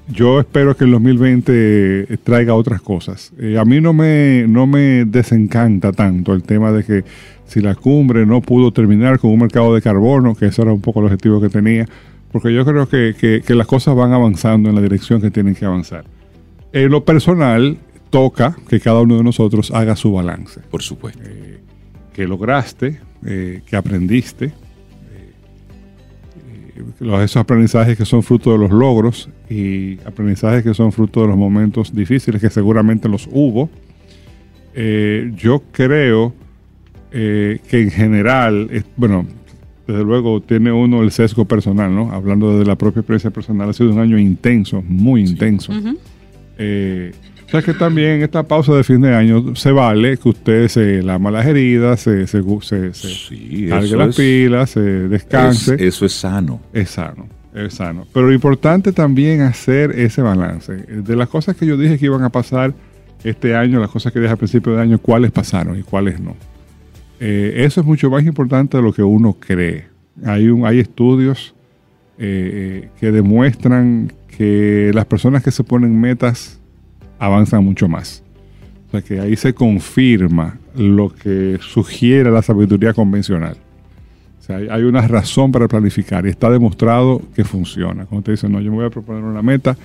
yo 0.09 0.41
espero 0.41 0.77
que 0.77 0.85
el 0.85 0.91
2020 0.91 2.19
traiga 2.23 2.55
otras 2.55 2.83
cosas. 2.83 3.33
Eh, 3.39 3.59
a 3.59 3.65
mí 3.65 3.81
no 3.81 3.93
me, 3.93 4.47
no 4.47 4.67
me 4.67 5.05
desencanta 5.05 5.93
tanto 5.93 6.35
el 6.35 6.43
tema 6.43 6.73
de 6.73 6.85
que 6.85 7.05
si 7.47 7.61
la 7.61 7.75
cumbre 7.75 8.27
no 8.27 8.41
pudo 8.41 8.73
terminar 8.73 9.19
con 9.19 9.31
un 9.31 9.41
mercado 9.41 9.75
de 9.75 9.83
carbono, 9.83 10.35
que 10.35 10.47
ese 10.47 10.63
era 10.63 10.73
un 10.73 10.81
poco 10.81 11.01
el 11.01 11.07
objetivo 11.07 11.41
que 11.41 11.49
tenía, 11.49 11.87
porque 12.33 12.53
yo 12.53 12.65
creo 12.65 12.89
que, 12.89 13.43
las 13.49 13.67
cosas 13.67 13.95
van 13.95 14.13
avanzando 14.13 14.69
en 14.69 14.75
la 14.75 14.81
dirección 14.81 15.21
que 15.21 15.31
tienen 15.31 15.55
que 15.55 15.65
avanzar. 15.65 16.05
En 16.73 16.91
lo 16.91 17.05
personal, 17.05 17.79
toca 18.11 18.57
que 18.69 18.81
cada 18.81 19.01
uno 19.01 19.17
de 19.19 19.23
nosotros 19.23 19.71
haga 19.71 19.95
su 19.95 20.13
balance. 20.13 20.61
Por 20.71 20.83
supuesto. 20.83 21.23
Eh, 21.25 21.61
que 22.13 22.27
lograste, 22.27 23.01
eh, 23.25 23.63
que 23.67 23.77
aprendiste, 23.77 24.53
esos 27.23 27.37
aprendizajes 27.37 27.97
que 27.97 28.05
son 28.05 28.23
fruto 28.23 28.53
de 28.53 28.59
los 28.59 28.71
logros 28.71 29.29
y 29.49 29.99
aprendizajes 30.05 30.63
que 30.63 30.75
son 30.75 30.93
fruto 30.93 31.23
de 31.23 31.29
los 31.29 31.37
momentos 31.37 31.95
difíciles, 31.95 32.41
que 32.41 32.51
seguramente 32.51 33.09
los 33.09 33.29
hubo. 33.31 33.71
Eh, 34.75 35.33
yo 35.37 35.63
creo 35.71 36.35
eh, 37.13 37.61
que 37.69 37.83
en 37.83 37.91
general, 37.91 38.85
bueno, 38.97 39.27
desde 39.87 40.03
luego 40.03 40.41
tiene 40.41 40.73
uno 40.73 41.03
el 41.03 41.13
sesgo 41.13 41.45
personal, 41.45 41.95
¿no? 41.95 42.11
Hablando 42.11 42.53
desde 42.53 42.67
la 42.67 42.77
propia 42.77 43.01
experiencia 43.01 43.31
personal, 43.31 43.69
ha 43.71 43.73
sido 43.73 43.93
un 43.93 43.99
año 43.99 44.19
intenso, 44.19 44.83
muy 44.83 45.21
intenso. 45.23 45.73
O 45.73 45.95
sea 47.61 47.63
que 47.63 47.79
también 47.79 48.21
esta 48.23 48.43
pausa 48.43 48.75
de 48.75 48.83
fin 48.83 49.01
de 49.01 49.15
año 49.15 49.55
se 49.55 49.71
vale 49.71 50.17
que 50.17 50.29
usted 50.29 50.67
se 50.67 51.03
lama 51.03 51.31
las 51.31 51.47
heridas, 51.47 52.01
se, 52.01 52.27
se, 52.27 52.43
se, 52.43 53.97
las 53.97 54.17
pilas, 54.17 54.71
se 54.71 54.81
descanse. 54.81 55.77
eso 55.79 56.05
es 56.05 56.13
sano. 56.15 56.61
Es 56.73 56.91
sano, 56.91 57.29
es 57.55 57.75
sano. 57.75 58.09
Pero 58.13 58.27
lo 58.27 58.33
importante 58.33 58.91
también 58.91 59.43
hacer 59.43 59.93
ese 59.93 60.21
balance. 60.21 60.73
De 60.73 61.15
las 61.15 61.29
cosas 61.29 61.55
que 61.55 61.65
yo 61.65 61.77
dije 61.77 61.97
que 61.97 62.07
iban 62.07 62.25
a 62.25 62.31
pasar 62.31 62.75
este 63.23 63.55
año, 63.55 63.79
las 63.79 63.91
cosas 63.91 64.13
que 64.13 64.19
dije 64.19 64.33
al 64.33 64.39
principio 64.39 64.75
de 64.75 64.83
año, 64.83 64.99
cuáles 64.99 65.31
pasaron 65.31 65.79
y 65.79 65.85
cuáles 65.85 66.19
no. 66.19 66.35
Eh, 67.21 67.53
eso 67.59 67.83
es 67.83 67.87
mucho 67.87 68.11
más 68.11 68.25
importante 68.25 68.79
de 68.79 68.83
lo 68.83 68.93
que 68.93 69.05
uno 69.05 69.35
cree. 69.39 69.87
Hay, 70.25 70.49
un, 70.49 70.67
hay 70.67 70.81
estudios 70.81 71.55
eh, 72.19 72.89
que 72.99 73.13
demuestran 73.13 74.13
que 74.37 74.91
las 74.93 75.05
personas 75.05 75.45
que 75.45 75.53
se 75.53 75.63
ponen 75.63 76.01
metas 76.01 76.61
avanzan 77.19 77.65
mucho 77.65 77.89
más. 77.89 78.23
O 78.89 78.91
sea 78.91 79.03
que 79.03 79.21
ahí 79.21 79.37
se 79.37 79.55
confirma 79.55 80.59
lo 80.77 81.11
que 81.11 81.59
sugiere 81.61 82.31
la 82.31 82.43
sabiduría 82.43 82.93
convencional. 82.93 83.57
O 84.41 84.43
sea, 84.47 84.57
hay 84.57 84.83
una 84.83 85.01
razón 85.09 85.53
para 85.53 85.69
planificar 85.69 86.27
y 86.27 86.29
está 86.29 86.51
demostrado 86.51 87.23
que 87.35 87.45
funciona. 87.45 88.05
Cuando 88.05 88.25
te 88.25 88.33
dicen, 88.33 88.53
no, 88.53 88.61
yo 88.61 88.71
me 88.71 88.77
voy 88.77 88.87
a 88.87 88.91
proponer 88.91 89.25
una 89.25 89.41
meta, 89.41 89.77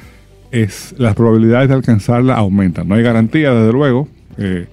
es, 0.52 0.94
las 0.98 1.16
probabilidades 1.16 1.70
de 1.70 1.76
alcanzarla 1.76 2.36
aumentan. 2.36 2.88
No 2.88 2.96
hay 2.96 3.04
garantía, 3.04 3.54
desde 3.54 3.72
luego. 3.72 4.10
Eh, 4.38 4.68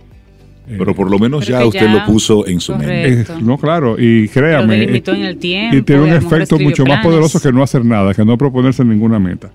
eh, 0.68 0.74
pero 0.76 0.94
por 0.94 1.08
lo 1.08 1.18
menos 1.18 1.46
ya 1.46 1.64
usted 1.64 1.88
lo 1.88 2.04
puso 2.04 2.46
en 2.48 2.58
su 2.58 2.74
mente. 2.74 3.32
no, 3.40 3.56
claro, 3.56 3.94
y 3.96 4.28
créame. 4.28 4.82
en 4.82 4.94
el 4.94 5.38
tiempo, 5.38 5.76
y 5.76 5.82
tiene 5.82 6.02
un 6.02 6.12
efecto 6.12 6.58
mucho 6.58 6.84
más 6.84 7.04
poderoso 7.04 7.40
que 7.40 7.52
no 7.52 7.62
hacer 7.62 7.84
nada, 7.84 8.12
que 8.12 8.24
no 8.24 8.36
proponerse 8.36 8.84
ninguna 8.84 9.20
meta. 9.20 9.52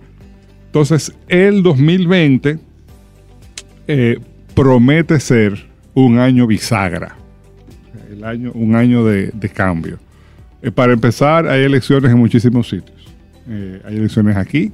Entonces, 0.67 1.13
el 1.27 1.63
2020 1.63 2.60
eh, 3.88 4.19
promete 4.53 5.19
ser 5.19 5.67
un 5.93 6.19
año 6.19 6.47
bisagra, 6.47 7.15
el 8.11 8.23
año, 8.23 8.51
un 8.53 8.75
año 8.75 9.05
de, 9.05 9.31
cambio. 9.53 10.00
para 10.75 10.93
empezar, 10.93 11.47
hay 11.47 11.63
elecciones 11.63 12.11
en 12.11 12.17
muchísimos 12.17 12.69
sitios. 12.69 13.07
hay 13.85 13.97
elecciones 13.97 14.38
aquí, 14.38 14.71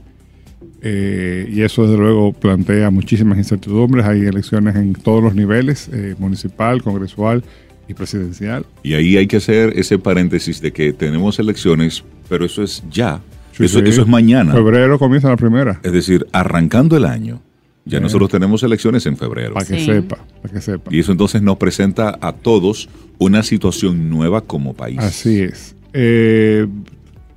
eh, 0.81 1.49
y 1.51 1.61
eso 1.61 1.83
desde 1.83 1.97
luego 1.97 2.33
plantea 2.33 2.89
muchísimas 2.89 3.37
incertidumbres. 3.37 4.05
Hay 4.05 4.21
elecciones 4.21 4.75
en 4.75 4.93
todos 4.93 5.23
los 5.23 5.35
niveles, 5.35 5.89
eh, 5.91 6.15
municipal, 6.17 6.83
congresual 6.83 7.43
y 7.87 7.93
presidencial. 7.93 8.65
Y 8.83 8.93
ahí 8.93 9.17
hay 9.17 9.27
que 9.27 9.37
hacer 9.37 9.73
ese 9.75 9.97
paréntesis 9.97 10.61
de 10.61 10.71
que 10.71 10.93
tenemos 10.93 11.39
elecciones, 11.39 12.03
pero 12.29 12.45
eso 12.45 12.63
es 12.63 12.83
ya. 12.91 13.21
eso, 13.59 13.79
eso, 13.79 14.01
es 14.01 14.07
mañana. 14.07 14.53
Febrero 14.53 14.99
comienza 14.99 15.29
la 15.29 15.37
primera. 15.37 15.79
Es 15.83 15.91
decir, 15.91 16.27
arrancando 16.31 16.97
el 16.97 17.05
año. 17.05 17.41
Ya 17.87 17.99
nosotros 17.99 18.29
tenemos 18.29 18.61
elecciones 18.63 19.05
en 19.05 19.17
febrero. 19.17 19.53
Para 19.53 19.65
que 19.65 19.79
sepa, 19.79 20.17
para 20.41 20.53
que 20.53 20.61
sepa. 20.61 20.93
Y 20.93 20.99
eso 20.99 21.11
entonces 21.11 21.41
nos 21.41 21.57
presenta 21.57 22.17
a 22.21 22.33
todos 22.33 22.89
una 23.17 23.43
situación 23.43 24.09
nueva 24.09 24.41
como 24.41 24.73
país. 24.73 24.99
Así 24.99 25.41
es. 25.41 25.75
Eh, 25.93 26.67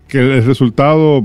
que 0.09 0.19
el 0.19 0.45
resultado 0.45 1.25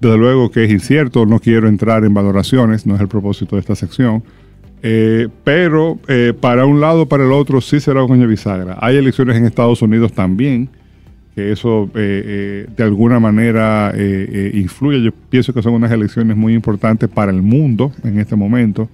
desde 0.00 0.16
luego 0.16 0.50
que 0.50 0.64
es 0.64 0.70
incierto, 0.70 1.26
no 1.26 1.40
quiero 1.40 1.68
entrar 1.68 2.04
en 2.04 2.14
valoraciones, 2.14 2.86
no 2.86 2.94
es 2.94 3.00
el 3.00 3.08
propósito 3.08 3.56
de 3.56 3.60
esta 3.60 3.74
sección. 3.74 4.22
Eh, 4.82 5.26
pero 5.42 5.98
eh, 6.06 6.32
para 6.38 6.64
un 6.64 6.80
lado 6.80 7.06
para 7.06 7.24
el 7.24 7.32
otro 7.32 7.60
sí 7.60 7.80
será 7.80 8.04
un 8.04 8.12
año 8.12 8.28
bisagra. 8.28 8.78
Hay 8.80 8.96
elecciones 8.96 9.36
en 9.36 9.44
Estados 9.44 9.82
Unidos 9.82 10.12
también, 10.12 10.68
que 11.38 11.52
eso 11.52 11.88
eh, 11.94 12.66
de 12.76 12.82
alguna 12.82 13.20
manera 13.20 13.92
influye. 14.54 15.00
Yo 15.00 15.12
pienso 15.30 15.54
que 15.54 15.62
son 15.62 15.74
unas 15.74 15.92
elecciones 15.92 16.36
muy 16.36 16.52
importantes 16.52 17.08
para 17.08 17.30
el 17.30 17.42
mundo 17.42 17.92
en 18.02 18.18
este 18.18 18.34
momento, 18.34 18.88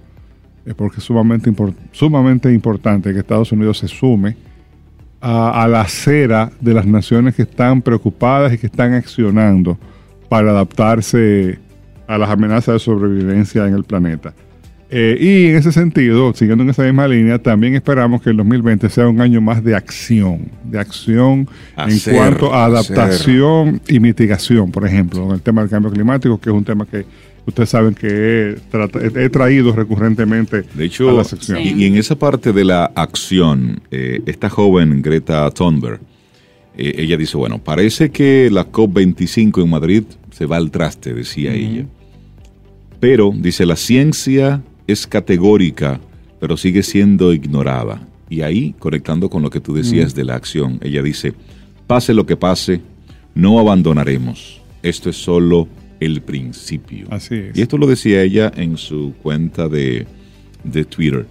porque 0.75 0.97
es 0.97 1.03
sumamente, 1.03 1.51
sumamente 1.91 2.53
importante 2.53 3.11
que 3.13 3.19
Estados 3.19 3.51
Unidos 3.51 3.79
se 3.79 3.87
sume 3.87 4.35
a, 5.21 5.63
a 5.63 5.67
la 5.67 5.81
acera 5.81 6.51
de 6.61 6.75
las 6.75 6.85
naciones 6.85 7.33
que 7.33 7.41
están 7.41 7.81
preocupadas 7.81 8.53
y 8.53 8.59
que 8.59 8.67
están 8.67 8.93
accionando 8.93 9.75
para 10.29 10.51
adaptarse 10.51 11.57
a 12.05 12.19
las 12.19 12.29
amenazas 12.29 12.75
de 12.75 12.79
sobrevivencia 12.79 13.65
en 13.65 13.73
el 13.73 13.85
planeta. 13.85 14.35
Eh, 14.97 15.17
y 15.19 15.47
en 15.49 15.57
ese 15.57 15.73
sentido, 15.73 16.33
siguiendo 16.33 16.63
en 16.63 16.69
esa 16.69 16.83
misma 16.83 17.05
línea, 17.05 17.37
también 17.37 17.75
esperamos 17.75 18.21
que 18.21 18.29
el 18.29 18.37
2020 18.37 18.89
sea 18.89 19.09
un 19.09 19.19
año 19.19 19.41
más 19.41 19.61
de 19.61 19.75
acción, 19.75 20.49
de 20.63 20.79
acción 20.79 21.49
en 21.75 21.99
cuanto 21.99 22.53
a 22.53 22.63
adaptación 22.63 23.81
y 23.89 23.99
mitigación, 23.99 24.71
por 24.71 24.87
ejemplo, 24.87 25.25
en 25.25 25.31
el 25.31 25.41
tema 25.41 25.59
del 25.59 25.69
cambio 25.69 25.91
climático, 25.91 26.39
que 26.39 26.49
es 26.49 26.55
un 26.55 26.63
tema 26.63 26.85
que 26.85 27.05
ustedes 27.45 27.71
saben 27.71 27.93
que 27.93 28.55
he, 29.15 29.29
traído 29.29 29.73
recurrentemente 29.73 30.63
de 30.73 30.85
hecho, 30.85 31.09
a 31.09 31.13
la 31.13 31.25
sección. 31.25 31.59
Y, 31.59 31.83
en 31.83 31.97
esa 31.97 32.17
parte 32.17 32.53
de 32.53 32.63
la 32.63 32.85
acción, 32.85 33.81
eh, 33.91 34.21
esta 34.25 34.49
joven 34.49 35.01
Greta 35.01 35.51
Thunberg, 35.51 35.99
eh, 36.77 36.95
ella 36.99 37.17
dice, 37.17 37.35
bueno, 37.35 37.61
parece 37.61 38.11
que 38.11 38.47
la 38.49 38.71
COP25 38.71 39.61
en 39.61 39.69
Madrid 39.69 40.03
se 40.31 40.45
va 40.45 40.55
al 40.55 40.71
traste, 40.71 41.13
decía 41.13 41.53
ella. 41.53 41.85
Pero, 43.01 43.33
dice, 43.35 43.65
la 43.65 43.75
ciencia 43.75 44.63
es 44.87 45.07
categórica, 45.07 45.99
pero 46.39 46.57
sigue 46.57 46.83
siendo 46.83 47.33
ignorada. 47.33 48.07
Y 48.29 48.41
ahí, 48.41 48.75
conectando 48.79 49.29
con 49.29 49.41
lo 49.41 49.49
que 49.49 49.59
tú 49.59 49.73
decías 49.73 50.15
de 50.15 50.23
la 50.23 50.35
acción, 50.35 50.79
ella 50.81 51.03
dice, 51.03 51.33
pase 51.87 52.13
lo 52.13 52.25
que 52.25 52.35
pase, 52.35 52.81
no 53.35 53.59
abandonaremos. 53.59 54.61
Esto 54.81 55.09
es 55.09 55.17
solo 55.17 55.67
el 55.99 56.21
principio. 56.21 57.07
Así 57.11 57.35
es. 57.35 57.57
Y 57.57 57.61
esto 57.61 57.77
lo 57.77 57.87
decía 57.87 58.23
ella 58.23 58.51
en 58.55 58.77
su 58.77 59.13
cuenta 59.21 59.69
de, 59.69 60.07
de 60.63 60.85
Twitter. 60.85 61.27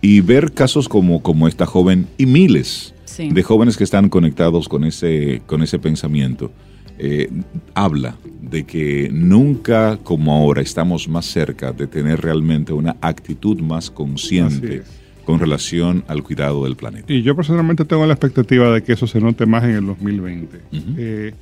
Y 0.00 0.20
ver 0.20 0.52
casos 0.52 0.88
como, 0.88 1.22
como 1.22 1.48
esta 1.48 1.66
joven 1.66 2.06
y 2.16 2.26
miles 2.26 2.94
de 3.18 3.42
jóvenes 3.42 3.76
que 3.76 3.84
están 3.84 4.08
conectados 4.08 4.68
con 4.68 4.84
ese, 4.84 5.42
con 5.46 5.62
ese 5.62 5.78
pensamiento, 5.78 6.52
eh, 6.98 7.30
habla 7.74 8.16
de 8.42 8.64
que 8.64 9.08
nunca 9.12 9.98
como 10.02 10.32
ahora 10.32 10.62
estamos 10.62 11.08
más 11.08 11.26
cerca 11.26 11.72
de 11.72 11.86
tener 11.86 12.20
realmente 12.20 12.72
una 12.72 12.96
actitud 13.00 13.60
más 13.60 13.90
consciente 13.90 14.82
con 15.24 15.38
relación 15.38 16.04
al 16.08 16.22
cuidado 16.22 16.64
del 16.64 16.74
planeta. 16.74 17.12
Y 17.12 17.22
yo 17.22 17.36
personalmente 17.36 17.84
tengo 17.84 18.06
la 18.06 18.14
expectativa 18.14 18.72
de 18.72 18.82
que 18.82 18.94
eso 18.94 19.06
se 19.06 19.20
note 19.20 19.46
más 19.46 19.64
en 19.64 19.70
el 19.70 19.86
2020. 19.86 20.58
Eh, 20.96 21.34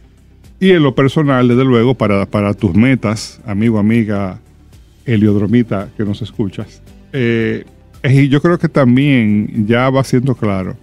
y 0.58 0.70
en 0.70 0.82
lo 0.82 0.94
personal, 0.94 1.46
desde 1.46 1.64
luego, 1.64 1.94
para, 1.94 2.26
para 2.26 2.52
tus 2.54 2.74
metas, 2.74 3.40
amigo, 3.46 3.78
amiga, 3.78 4.40
heliodromita 5.04 5.88
que 5.96 6.04
nos 6.04 6.20
escuchas, 6.20 6.82
eh, 7.12 7.64
y 8.02 8.28
yo 8.28 8.42
creo 8.42 8.58
que 8.58 8.68
también 8.68 9.66
ya 9.66 9.88
va 9.90 10.04
siendo 10.04 10.34
claro 10.34 10.76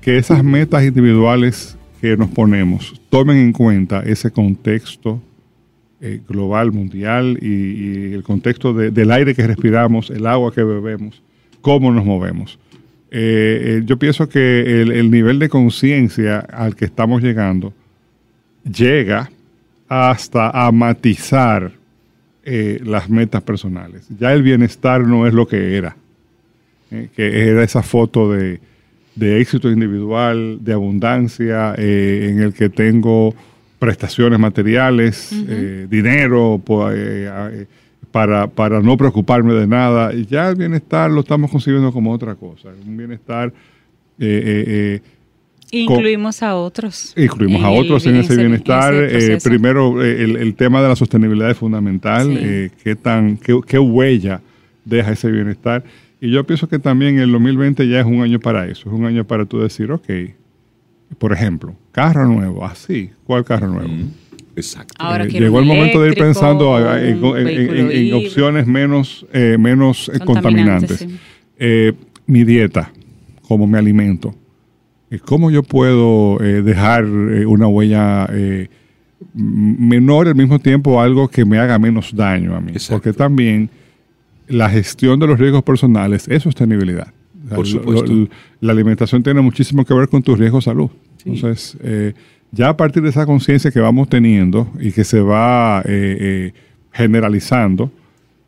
que 0.00 0.18
esas 0.18 0.42
metas 0.42 0.84
individuales 0.84 1.76
que 2.04 2.18
nos 2.18 2.28
ponemos 2.28 3.00
tomen 3.08 3.38
en 3.38 3.52
cuenta 3.54 4.02
ese 4.04 4.30
contexto 4.30 5.22
eh, 6.02 6.20
global, 6.28 6.70
mundial 6.70 7.38
y, 7.40 8.12
el 8.12 8.22
contexto 8.22 8.74
del 8.74 9.10
aire 9.10 9.34
que 9.34 9.46
respiramos, 9.46 10.10
el 10.10 10.26
agua 10.26 10.52
que 10.52 10.62
bebemos, 10.62 11.22
cómo 11.62 11.90
nos 11.90 12.04
movemos. 12.04 12.58
Eh, 13.10 13.78
eh, 13.80 13.82
yo 13.86 13.98
pienso 13.98 14.28
que 14.28 14.82
el, 14.82 15.10
nivel 15.10 15.38
de 15.38 15.48
conciencia 15.48 16.40
al 16.40 16.76
que 16.76 16.84
estamos 16.84 17.22
llegando 17.22 17.72
llega 18.70 19.30
hasta 19.88 20.50
a 20.50 20.70
matizar 20.72 21.72
las 22.44 23.08
metas 23.08 23.42
personales. 23.42 24.06
Ya 24.18 24.34
el 24.34 24.42
bienestar 24.42 25.06
no 25.06 25.26
es 25.26 25.32
lo 25.32 25.48
que 25.48 25.78
era, 25.78 25.96
que 26.90 27.48
era 27.48 27.62
esa 27.62 27.82
foto 27.82 28.30
de 28.30 28.60
de 29.14 29.40
éxito 29.40 29.70
individual, 29.70 30.58
de 30.60 30.72
abundancia, 30.72 31.74
eh, 31.78 32.28
en 32.30 32.40
el 32.40 32.52
que 32.52 32.68
tengo 32.68 33.34
prestaciones 33.78 34.38
materiales, 34.38 35.30
eh, 35.32 35.86
dinero 35.88 36.60
eh, 36.92 37.66
para, 38.10 38.46
para 38.46 38.80
no 38.80 38.96
preocuparme 38.96 39.54
de 39.54 39.66
nada. 39.66 40.12
Y 40.12 40.26
ya 40.26 40.48
el 40.48 40.56
bienestar 40.56 41.10
lo 41.10 41.20
estamos 41.20 41.50
concibiendo 41.50 41.92
como 41.92 42.12
otra 42.12 42.34
cosa, 42.34 42.70
un 42.86 42.96
bienestar... 42.96 43.52
Incluimos 45.70 46.40
a 46.44 46.54
otros. 46.54 47.12
Incluimos 47.16 47.64
a 47.64 47.70
otros 47.70 48.06
en, 48.06 48.16
ese 48.16 48.36
bienestar. 48.36 48.94
primero, 49.42 50.00
el, 50.04 50.54
tema 50.54 50.80
de 50.80 50.88
la 50.88 50.94
sostenibilidad 50.94 51.50
es 51.50 51.56
fundamental. 51.56 52.28
qué, 52.82 52.94
tan, 52.94 53.36
qué, 53.38 53.58
qué 53.66 53.78
huella 53.80 54.40
deja 54.84 55.12
ese 55.12 55.32
bienestar. 55.32 55.82
Y 56.20 56.30
yo 56.30 56.44
pienso 56.46 56.68
que 56.68 56.78
también 56.78 57.18
el 57.18 57.30
2020 57.32 57.88
ya 57.88 58.00
es 58.00 58.06
un 58.06 58.22
año 58.22 58.40
para 58.40 58.66
eso, 58.66 58.88
es 58.88 58.94
un 58.94 59.04
año 59.04 59.24
para 59.24 59.44
tú 59.44 59.60
decir, 59.60 59.90
ok, 59.90 60.08
por 61.18 61.32
ejemplo, 61.32 61.74
carro 61.92 62.26
nuevo, 62.26 62.64
así, 62.64 63.10
¿cuál 63.24 63.44
carro 63.44 63.68
nuevo? 63.68 63.88
Mm, 63.88 64.10
exacto. 64.56 64.94
Eh, 65.20 65.28
llegó 65.28 65.58
el 65.60 65.66
momento 65.66 66.00
de 66.00 66.08
ir 66.08 66.14
pensando 66.14 66.78
en, 66.96 68.14
opciones 68.14 68.66
menos, 68.66 69.26
eh, 69.32 69.56
menos 69.58 70.10
eh, 70.12 70.18
contaminantes. 70.24 71.06
mi 72.26 72.44
dieta, 72.44 72.90
cómo 73.42 73.66
me 73.66 73.78
alimento, 73.78 74.34
cómo 75.24 75.50
yo 75.50 75.62
puedo 75.62 76.38
dejar 76.38 77.04
una 77.04 77.68
huella 77.68 78.28
menor 79.34 80.28
al 80.28 80.34
mismo 80.34 80.58
tiempo 80.58 81.00
algo 81.00 81.28
que 81.28 81.44
me 81.44 81.58
haga 81.58 81.78
menos 81.78 82.14
daño 82.14 82.54
a 82.56 82.60
mí. 82.60 82.72
Porque 82.88 83.12
también 83.12 83.70
la 84.48 84.70
gestión 84.70 85.18
de 85.20 85.26
los 85.26 85.38
riesgos 85.38 85.62
personales 85.62 86.28
es 86.28 86.42
sostenibilidad. 86.42 87.08
Por 87.54 87.66
supuesto. 87.66 88.12
la 88.60 88.72
alimentación 88.72 89.22
tiene 89.22 89.42
muchísimo 89.42 89.84
que 89.84 89.92
ver 89.92 90.08
con 90.08 90.22
tus 90.22 90.38
riesgos 90.38 90.64
de 90.64 90.70
salud. 90.70 90.90
Entonces, 91.26 91.76
eh, 91.82 92.14
ya 92.52 92.70
a 92.70 92.76
partir 92.76 93.02
de 93.02 93.10
esa 93.10 93.26
conciencia 93.26 93.70
que 93.70 93.80
vamos 93.80 94.08
teniendo 94.08 94.70
y 94.80 94.92
que 94.92 95.04
se 95.04 95.20
va 95.20 95.80
eh, 95.80 96.16
eh, 96.20 96.52
generalizando, 96.92 97.90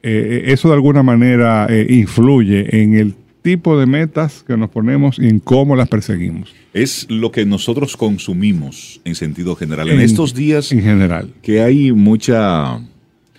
eso 0.02 0.68
de 0.68 0.74
alguna 0.74 1.02
manera 1.02 1.66
influye 1.88 2.80
en 2.80 2.94
el 2.94 3.16
tipo 3.42 3.76
de 3.76 3.86
metas 3.86 4.44
que 4.46 4.56
nos 4.56 4.70
ponemos 4.70 5.18
y 5.18 5.28
en 5.28 5.40
cómo 5.40 5.74
las 5.74 5.88
perseguimos. 5.88 6.54
Es 6.72 7.10
lo 7.10 7.32
que 7.32 7.44
nosotros 7.44 7.96
consumimos 7.96 9.00
en 9.04 9.16
sentido 9.16 9.56
general. 9.56 9.88
En, 9.88 10.00
estos 10.00 10.32
días 10.32 10.70
en 10.70 10.82
general. 10.82 11.32
que 11.42 11.60
hay 11.60 11.90
mucha 11.90 12.78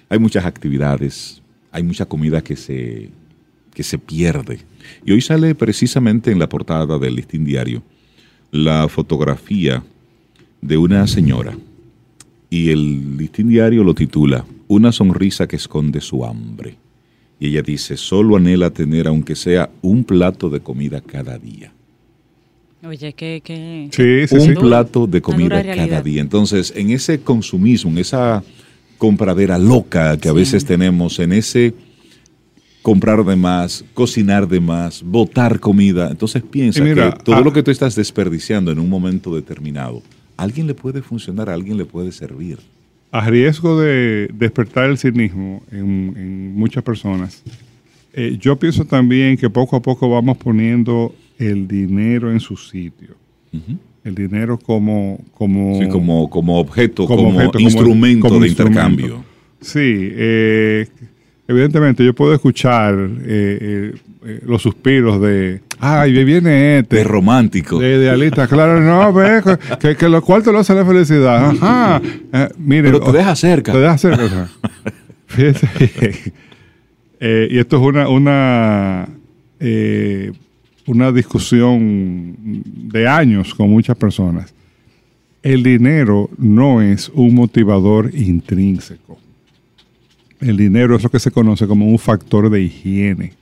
hay 0.09 0.19
muchas 0.19 0.45
actividades, 0.45 1.41
hay 1.77 1.83
mucha 1.83 2.05
comida 2.05 2.43
que 2.43 2.55
se, 2.55 3.09
que 3.71 3.83
se 3.83 3.99
pierde. 3.99 4.59
Y 5.05 5.11
hoy 5.11 5.21
sale 5.21 5.53
precisamente 5.53 6.31
en 6.31 6.39
la 6.39 6.49
portada 6.49 6.97
del 6.97 7.15
listín 7.15 7.45
diario 7.45 7.83
la 8.51 8.87
fotografía 8.87 9.83
de 10.59 10.77
una 10.77 11.05
señora. 11.05 11.55
Y 12.49 12.71
el 12.71 13.17
listín 13.17 13.49
diario 13.49 13.83
lo 13.83 13.93
titula 13.93 14.43
Una 14.67 14.91
sonrisa 14.91 15.47
que 15.47 15.57
esconde 15.57 16.01
su 16.01 16.25
hambre. 16.25 16.77
Y 17.39 17.49
ella 17.49 17.61
dice, 17.61 17.95
solo 17.95 18.37
anhela 18.37 18.71
tener 18.71 19.07
aunque 19.07 19.35
sea 19.35 19.69
un 19.83 20.03
plato 20.03 20.49
de 20.49 20.61
comida 20.61 20.99
cada 21.01 21.37
día. 21.37 21.71
Oye, 22.83 23.13
que... 23.13 23.41
que 23.43 23.89
Sí, 23.91 24.27
sí, 24.27 24.35
un 24.49 24.55
sí. 24.55 24.59
plato 24.59 25.05
de 25.05 25.21
comida 25.21 25.63
cada 25.63 26.01
día. 26.01 26.21
Entonces, 26.21 26.73
en 26.75 26.89
ese 26.89 27.19
consumismo, 27.19 27.91
en 27.91 27.99
esa 27.99 28.43
compradera 28.97 29.57
loca 29.57 30.17
que 30.17 30.29
a 30.29 30.31
Sí. 30.31 30.37
veces 30.37 30.65
tenemos, 30.65 31.19
en 31.19 31.33
ese 31.33 31.73
comprar 32.81 33.23
de 33.25 33.35
más, 33.35 33.83
cocinar 33.93 34.47
de 34.47 34.59
más, 34.61 35.03
botar 35.03 35.59
comida, 35.59 36.09
entonces 36.09 36.41
piensa 36.41 36.81
mira, 36.83 37.11
que 37.13 37.23
todo 37.23 37.35
ah- 37.35 37.41
lo 37.41 37.51
que 37.51 37.61
tú 37.63 37.69
estás 37.71 37.95
desperdiciando 37.95 38.71
en 38.71 38.79
un 38.79 38.89
momento 38.89 39.35
determinado, 39.35 40.01
a 40.37 40.43
alguien 40.43 40.67
le 40.67 40.73
puede 40.73 41.01
funcionar, 41.01 41.49
a 41.49 41.53
alguien 41.53 41.77
le 41.77 41.85
puede 41.85 42.11
servir. 42.11 42.57
a 43.11 43.29
riesgo 43.29 43.79
de 43.79 44.29
despertar 44.33 44.89
el 44.89 44.97
cinismo 44.97 45.63
en, 45.71 46.13
en 46.17 46.55
muchas 46.55 46.83
personas, 46.83 47.41
eh, 48.13 48.37
yo 48.39 48.57
pienso 48.57 48.83
también 48.85 49.37
que 49.37 49.49
poco 49.49 49.75
a 49.77 49.81
poco 49.81 50.09
vamos 50.09 50.37
poniendo 50.37 51.13
el 51.39 51.67
dinero 51.67 52.31
en 52.31 52.39
su 52.41 52.55
sitio. 52.57 53.15
El 54.07 54.15
dinero 54.15 54.57
como... 54.57 55.19
como 55.33 55.79
Sí, 55.81 55.87
como, 55.89 56.29
como 56.29 56.59
objeto, 56.59 57.05
como 57.05 57.23
como, 57.25 57.29
objeto, 57.37 57.51
como- 57.53 57.65
instrumento 57.65 58.27
como 58.29 58.39
de 58.41 58.47
instrumento. 58.47 58.81
intercambio. 58.89 59.23
Sí, 59.59 59.79
eh, 60.13 60.87
evidentemente 61.47 62.05
yo 62.05 62.13
puedo 62.13 62.33
escuchar 62.33 62.95
eh, 63.25 63.93
eh, 64.25 64.39
los 64.45 64.61
suspiros 64.61 65.19
de, 65.21 65.61
ay, 65.79 66.23
viene 66.23 66.79
este. 66.79 66.97
De 66.97 67.03
romántico. 67.03 67.79
De 67.79 67.95
idealista, 67.97 68.47
claro, 68.47 68.79
no, 68.79 69.11
ve, 69.11 69.41
que, 69.79 69.95
que 69.95 70.07
lo 70.09 70.21
cuarto 70.21 70.51
lo 70.51 70.59
hace 70.59 70.73
la 70.73 70.85
felicidad. 70.85 71.49
Ajá. 71.49 72.01
Mire, 72.57 72.91
Pero 72.91 72.99
te 73.01 73.17
deja 73.17 73.35
cerca. 73.35 73.71
Te 73.73 73.79
deja 73.79 73.97
cerca. 73.97 74.23
o 74.23 74.29
sea. 74.29 74.47
Fíjese. 75.27 76.33
y 77.49 77.57
esto 77.57 77.77
es 77.77 77.81
una, 77.83 78.07
una, 78.09 79.09
eh, 79.59 80.31
una 80.87 81.11
discusión 81.11 82.35
de 82.63 83.07
años 83.07 83.53
con 83.53 83.69
muchas 83.69 83.95
personas. 83.97 84.53
El 85.43 85.61
dinero 85.61 86.29
no 86.37 86.81
es 86.81 87.09
un 87.09 87.35
motivador 87.35 88.13
intrínseco. 88.15 89.19
El 90.39 90.57
dinero 90.57 90.95
es 90.95 91.03
lo 91.03 91.09
que 91.09 91.19
se 91.19 91.31
conoce 91.31 91.67
como 91.67 91.87
un 91.87 91.99
factor 91.99 92.49
de 92.49 92.61
higiene. 92.61 93.33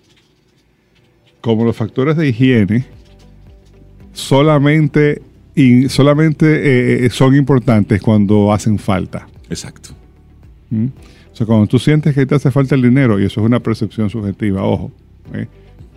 Como 1.41 1.63
los 1.63 1.75
factores 1.75 2.17
de 2.17 2.27
higiene 2.27 2.85
solamente, 4.11 5.21
solamente 5.89 7.05
eh, 7.05 7.09
son 7.09 7.35
importantes 7.35 8.01
cuando 8.01 8.51
hacen 8.51 8.79
falta. 8.79 9.27
Exacto. 9.49 9.89
¿Mm? 10.71 10.87
O 11.31 11.35
sea, 11.35 11.45
cuando 11.45 11.67
tú 11.67 11.77
sientes 11.77 12.15
que 12.15 12.25
te 12.25 12.33
hace 12.33 12.49
falta 12.49 12.75
el 12.75 12.81
dinero, 12.81 13.19
y 13.19 13.25
eso 13.25 13.41
es 13.41 13.45
una 13.45 13.59
percepción 13.59 14.09
subjetiva, 14.09 14.63
ojo, 14.63 14.91
¿eh? 15.33 15.47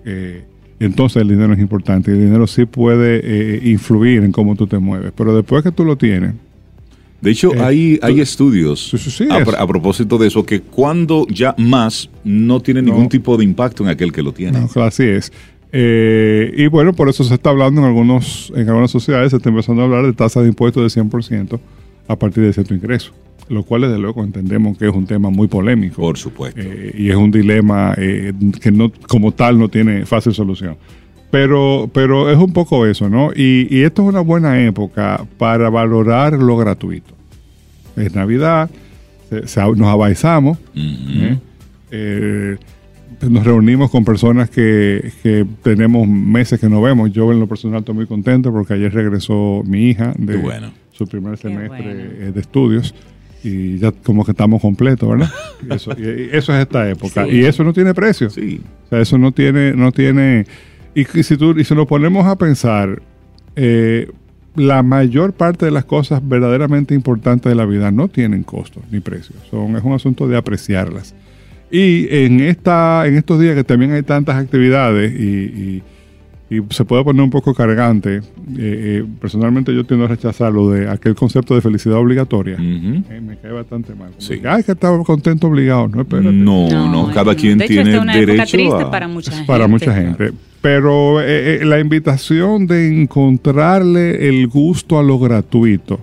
Eh, 0.04 0.44
entonces 0.80 1.22
el 1.22 1.28
dinero 1.28 1.52
es 1.54 1.58
importante. 1.60 2.10
El 2.12 2.20
dinero 2.20 2.46
sí 2.46 2.64
puede 2.66 3.20
eh, 3.24 3.60
influir 3.70 4.22
en 4.24 4.32
cómo 4.32 4.54
tú 4.56 4.66
te 4.66 4.78
mueves. 4.78 5.12
Pero 5.16 5.34
después 5.34 5.62
que 5.64 5.72
tú 5.72 5.84
lo 5.84 5.96
tienes, 5.96 6.34
De 7.20 7.32
hecho, 7.32 7.52
Eh, 7.52 7.60
hay, 7.60 7.98
hay 8.00 8.14
tú- 8.14 8.20
estudios 8.22 8.90
Sí, 8.90 8.96
sí, 8.98 9.10
sí, 9.10 9.26
a, 9.28 9.38
es- 9.38 9.46
pr- 9.48 9.56
a 9.58 9.66
propósito 9.66 10.18
de 10.18 10.28
eso, 10.28 10.46
que 10.46 10.60
cuando 10.60 11.26
ya 11.28 11.52
más 11.58 12.08
no 12.22 12.60
tiene 12.60 12.80
No. 12.80 12.92
ningún 12.92 13.08
tipo 13.08 13.36
de 13.36 13.42
impacto 13.42 13.82
en 13.82 13.88
aquel 13.88 14.12
que 14.12 14.22
lo 14.22 14.30
tiene. 14.32 14.60
No, 14.60 14.82
así 14.84 15.02
es. 15.02 15.32
Eh, 15.72 16.54
y 16.56 16.66
bueno, 16.68 16.92
por 16.92 17.08
eso 17.08 17.24
se 17.24 17.34
está 17.34 17.50
hablando 17.50 17.80
en, 17.80 17.88
algunos, 17.88 18.52
en 18.54 18.68
algunas 18.68 18.90
sociedades, 18.92 19.30
se 19.32 19.36
está 19.38 19.48
empezando 19.48 19.82
a 19.82 19.86
hablar 19.86 20.06
de 20.06 20.12
tasa 20.12 20.40
de 20.42 20.48
impuestos 20.48 20.82
de 20.82 21.00
100% 21.02 21.58
a 22.08 22.16
partir 22.16 22.42
de 22.42 22.52
cierto 22.52 22.74
ingreso, 22.74 23.12
lo 23.48 23.62
cual 23.62 23.82
desde 23.82 23.98
luego 23.98 24.24
entendemos 24.24 24.76
que 24.78 24.88
es 24.88 24.94
un 24.94 25.06
tema 25.06 25.30
muy 25.30 25.46
polémico. 25.46 26.02
Por 26.02 26.18
supuesto. 26.18 26.60
Eh, 26.62 26.94
y 26.96 27.10
es 27.10 27.16
un 27.16 27.30
dilema 27.30 27.94
eh, 27.96 28.32
que 28.60 28.72
no 28.72 28.90
como 29.08 29.32
tal 29.32 29.58
no 29.58 29.68
tiene 29.68 30.04
fácil 30.06 30.32
solución. 30.34 30.76
Pero, 31.30 31.90
pero 31.92 32.30
es 32.30 32.38
un 32.38 32.52
poco 32.54 32.86
eso, 32.86 33.08
¿no? 33.10 33.30
Y, 33.36 33.68
y 33.70 33.82
esto 33.82 34.02
es 34.02 34.08
una 34.08 34.20
buena 34.20 34.60
época 34.64 35.26
para 35.36 35.68
valorar 35.68 36.32
lo 36.32 36.56
gratuito. 36.56 37.12
Es 37.96 38.14
Navidad, 38.14 38.70
se- 39.28 39.46
se- 39.46 39.60
nos 39.60 39.88
abaizamos. 39.88 40.56
¿eh? 40.74 41.38
Eh, 41.90 42.56
nos 43.28 43.44
reunimos 43.44 43.90
con 43.90 44.04
personas 44.04 44.48
que, 44.48 45.10
que 45.22 45.44
tenemos 45.62 46.06
meses 46.08 46.58
que 46.60 46.68
no 46.68 46.80
vemos. 46.80 47.12
Yo 47.12 47.30
en 47.32 47.40
lo 47.40 47.46
personal 47.46 47.80
estoy 47.80 47.94
muy 47.94 48.06
contento 48.06 48.50
porque 48.52 48.74
ayer 48.74 48.92
regresó 48.94 49.62
mi 49.66 49.88
hija 49.90 50.14
de 50.16 50.36
bueno. 50.36 50.70
Su 50.98 51.06
primer 51.06 51.38
semestre 51.38 51.82
bueno. 51.94 52.00
eh, 52.18 52.32
de 52.34 52.40
estudios 52.40 52.94
y 53.44 53.78
ya 53.78 53.92
como 53.92 54.24
que 54.24 54.32
estamos 54.32 54.60
completos, 54.60 55.08
¿verdad? 55.08 55.30
Eso, 55.70 55.92
y- 55.96 56.02
y 56.02 56.28
eso 56.32 56.52
es 56.54 56.60
esta 56.60 56.90
época. 56.90 57.24
Sí. 57.24 57.30
Y 57.36 57.44
eso 57.44 57.62
no 57.64 57.72
tiene 57.72 57.94
precio. 57.94 58.28
Sí. 58.30 58.60
O 58.86 58.88
sea, 58.88 59.00
eso 59.00 59.16
no 59.18 59.30
tiene, 59.32 59.72
no 59.74 59.92
tiene. 59.92 60.44
Y, 60.94 61.02
y 61.18 61.22
si 61.22 61.36
tú, 61.36 61.56
y 61.56 61.62
si 61.64 61.74
nos 61.74 61.86
ponemos 61.86 62.26
a 62.26 62.36
pensar, 62.36 63.00
eh, 63.54 64.10
la 64.56 64.82
mayor 64.82 65.34
parte 65.34 65.66
de 65.66 65.70
las 65.70 65.84
cosas 65.84 66.20
verdaderamente 66.26 66.94
importantes 66.94 67.48
de 67.48 67.54
la 67.54 67.64
vida 67.64 67.92
no 67.92 68.08
tienen 68.08 68.42
costos 68.42 68.82
ni 68.90 68.98
precios. 68.98 69.38
Son, 69.50 69.76
es 69.76 69.84
un 69.84 69.92
asunto 69.92 70.26
de 70.26 70.36
apreciarlas. 70.36 71.14
Y 71.70 72.08
en 72.10 72.40
esta, 72.40 73.06
en 73.06 73.14
estos 73.16 73.38
días 73.40 73.54
que 73.54 73.62
también 73.62 73.92
hay 73.92 74.02
tantas 74.02 74.34
actividades 74.36 75.12
y, 75.12 75.24
y- 75.24 75.82
y 76.50 76.62
se 76.70 76.84
puede 76.84 77.04
poner 77.04 77.22
un 77.22 77.30
poco 77.30 77.52
cargante, 77.52 78.16
eh, 78.16 78.20
eh, 78.56 79.04
personalmente 79.20 79.74
yo 79.74 79.84
tiendo 79.84 80.06
a 80.06 80.08
rechazar 80.08 80.52
lo 80.52 80.70
de 80.70 80.88
aquel 80.88 81.14
concepto 81.14 81.54
de 81.54 81.60
felicidad 81.60 81.98
obligatoria. 81.98 82.56
Eh, 82.58 83.20
me 83.20 83.36
cae 83.36 83.52
bastante 83.52 83.94
mal. 83.94 84.08
Como 84.08 84.20
Sí. 84.20 84.40
que, 84.40 84.48
Ay, 84.48 84.62
que 84.62 84.72
estaba 84.72 85.02
contento 85.04 85.48
obligado. 85.48 85.88
No, 85.88 86.00
espérate. 86.02 86.32
No, 86.32 86.68
no, 86.90 87.10
cada 87.12 87.34
quien 87.34 87.58
De 87.58 87.66
hecho, 87.66 87.74
tiene 87.74 87.94
es 87.94 88.00
una 88.00 88.16
época 88.16 88.32
derecho 88.32 88.56
triste 88.56 88.82
a... 88.82 88.90
para 88.90 89.08
mucha 89.08 89.30
gente. 89.32 89.46
para 89.46 89.68
mucha 89.68 89.94
gente. 89.94 90.32
Pero 90.60 91.20
eh, 91.20 91.60
eh, 91.60 91.64
la 91.64 91.78
invitación 91.78 92.66
de 92.66 93.02
encontrarle 93.02 94.28
el 94.28 94.48
gusto 94.48 94.98
a 94.98 95.02
lo 95.02 95.18
gratuito, 95.18 96.00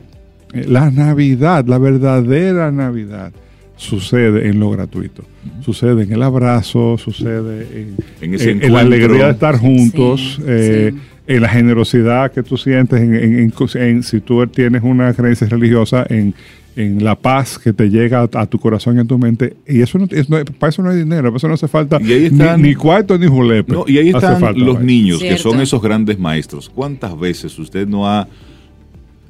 eh, 0.53 0.65
la 0.67 0.91
Navidad, 0.91 1.65
la 1.65 1.77
verdadera 1.77 2.71
Navidad, 2.71 3.33
sucede 3.77 4.47
en 4.47 4.59
lo 4.59 4.69
gratuito. 4.71 5.23
Sucede 5.61 6.03
en 6.03 6.13
el 6.13 6.23
abrazo, 6.23 6.97
sucede 6.97 7.67
en, 7.81 7.95
En 8.21 8.33
ese 8.33 8.51
en- 8.51 8.63
en 8.63 8.73
la 8.73 8.79
alegría 8.81 9.25
de 9.25 9.31
estar 9.31 9.57
juntos, 9.57 10.35
Sí, 10.37 10.43
eh, 10.47 10.91
sí. 10.93 10.99
en 11.27 11.41
la 11.41 11.49
generosidad 11.49 12.31
que 12.31 12.41
tú 12.43 12.57
sientes, 12.57 13.01
en, 13.01 13.13
en- 13.15 13.39
en- 13.39 13.53
en- 13.81 14.03
si 14.03 14.21
tú 14.21 14.45
tienes 14.47 14.81
una 14.83 15.13
creencia 15.13 15.47
religiosa, 15.47 16.05
en, 16.09 16.33
en 16.77 17.03
la 17.03 17.15
paz 17.15 17.57
que 17.57 17.71
te 17.73 17.89
llega 17.89 18.21
a, 18.21 18.29
a 18.41 18.45
tu 18.47 18.59
corazón 18.59 18.97
y 18.97 18.99
a 18.99 19.05
tu 19.05 19.17
mente. 19.17 19.55
Y 19.67 19.81
eso 19.81 19.97
no, 19.97 20.07
es- 20.09 20.29
no- 20.29 20.43
para 20.59 20.69
eso 20.69 20.81
no 20.81 20.89
hay 20.89 20.97
dinero, 20.97 21.23
para 21.29 21.37
eso 21.37 21.47
no 21.47 21.53
hace 21.55 21.67
falta 21.67 21.99
Y 22.01 22.11
ahí 22.13 22.19
ni- 22.21 22.25
están- 22.27 22.61
ni, 22.61 22.75
cuarto 22.75 23.17
ni 23.17 23.27
julepe. 23.27 23.71
No, 23.73 23.85
y 23.87 23.97
ahí 23.97 24.09
Hace 24.09 24.17
están 24.25 24.39
falta, 24.41 24.59
los 24.59 24.81
niños, 24.81 25.19
que 25.21 25.37
son 25.37 25.59
esos 25.61 25.81
grandes 25.81 26.17
maestros. 26.19 26.69
¿Cuántas 26.69 27.17
veces 27.19 27.57
usted 27.59 27.87
no 27.87 28.07
ha 28.09 28.27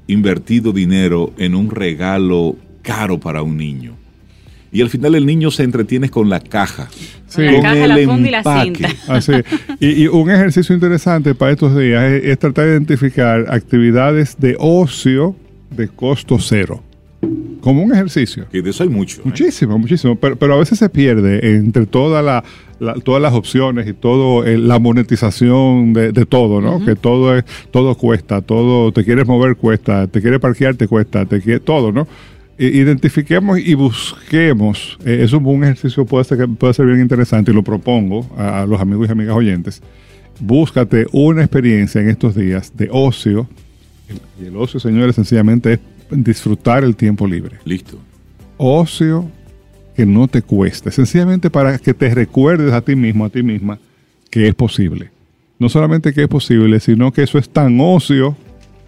invertido 0.07 0.71
dinero 0.71 1.33
en 1.37 1.55
un 1.55 1.69
regalo 1.71 2.55
caro 2.81 3.19
para 3.19 3.41
un 3.41 3.57
niño? 3.57 3.93
Y 4.75 4.81
al 4.81 4.89
final 4.89 5.15
el 5.15 5.25
niño 5.25 5.51
se 5.51 5.63
entretiene 5.63 6.09
con 6.09 6.29
la 6.29 6.39
caja. 6.39 6.89
Sí. 7.27 7.41
La 7.43 7.51
con 7.53 7.61
caja, 7.61 7.87
la 7.87 7.97
funda 8.05 8.27
y 8.27 8.31
la 8.31 8.61
cinta. 8.63 8.89
Así. 9.07 9.31
Y, 9.79 10.03
y 10.03 10.07
un 10.07 10.29
ejercicio 10.29 10.75
interesante 10.75 11.33
para 11.33 11.51
estos 11.53 11.77
días 11.77 12.03
es, 12.11 12.23
es 12.25 12.39
tratar 12.39 12.65
de 12.65 12.71
identificar 12.71 13.45
actividades 13.49 14.35
de 14.39 14.55
ocio 14.59 15.35
de 15.75 15.87
costo 15.87 16.37
cero. 16.39 16.83
Como 17.61 17.81
un 17.81 17.91
ejercicio. 17.93 18.45
Que 18.51 18.61
de 18.61 18.69
eso 18.69 18.83
hay 18.83 18.89
mucho. 18.89 19.17
¿eh? 19.17 19.21
Muchísimo, 19.25 19.79
muchísimo. 19.79 20.15
Pero, 20.17 20.35
pero 20.35 20.53
a 20.53 20.57
veces 20.59 20.77
se 20.77 20.89
pierde 20.89 21.55
entre 21.55 21.87
toda 21.87 22.21
la, 22.21 22.43
la- 22.79 22.93
todas 22.95 23.19
las 23.21 23.33
opciones 23.33 23.87
y 23.87 23.93
todo 23.93 24.45
eh, 24.45 24.57
la 24.59 24.77
monetización 24.77 25.93
de, 25.93 26.11
de 26.11 26.25
todo, 26.27 26.61
¿no? 26.61 26.85
Que 26.85 26.95
todo 26.95 27.35
es, 27.35 27.43
todo 27.71 27.95
cuesta, 27.95 28.41
todo, 28.41 28.91
te 28.91 29.03
quieres 29.03 29.25
mover 29.25 29.55
cuesta, 29.55 30.05
te 30.07 30.21
quieres 30.21 30.39
parquear 30.39 30.75
te 30.75 30.87
cuesta, 30.87 31.25
te 31.25 31.41
quiere, 31.41 31.59
todo, 31.59 31.91
¿no? 31.91 32.07
Identifiquemos 32.57 33.59
y 33.59 33.73
busquemos. 33.73 34.97
eh, 35.05 35.19
es 35.21 35.33
un, 35.33 35.63
ejercicio 35.63 36.05
puede 36.05 36.23
ser, 36.23 36.47
puede 36.47 36.73
ser 36.73 36.85
bien 36.85 37.01
interesante 37.01 37.51
y 37.51 37.53
lo 37.53 37.63
propongo 37.63 38.29
a, 38.37 38.61
a 38.61 38.65
los 38.65 38.79
amigos 38.79 39.09
y 39.09 39.11
amigas 39.11 39.35
oyentes. 39.35 39.81
Búscate 40.39 41.05
una 41.11 41.41
experiencia 41.41 42.01
en 42.01 42.09
estos 42.09 42.35
días 42.35 42.71
de 42.75 42.89
ocio. 42.91 43.47
Y 44.41 44.45
el 44.45 44.55
ocio, 44.55 44.79
señores, 44.79 45.15
sencillamente 45.15 45.73
es 45.73 45.79
disfrutar 46.11 46.83
el 46.83 46.95
tiempo 46.95 47.25
libre 47.25 47.57
Listo. 47.65 47.97
ocio 48.57 49.29
que 49.95 50.05
no 50.05 50.27
te 50.27 50.41
cueste, 50.41 50.91
sencillamente 50.91 51.49
para 51.49 51.77
que 51.77 51.93
te 51.93 52.13
recuerdes 52.13 52.73
a 52.73 52.81
ti 52.81 52.95
mismo, 52.95 53.25
a 53.25 53.29
ti 53.29 53.43
misma, 53.43 53.79
que 54.29 54.47
es 54.47 54.53
posible. 54.53 55.09
No 55.57 55.69
solamente 55.69 56.13
que 56.13 56.23
es 56.23 56.27
posible, 56.27 56.81
sino 56.81 57.13
que 57.13 57.23
eso 57.23 57.37
es 57.37 57.49
tan 57.49 57.79
ocio 57.79 58.35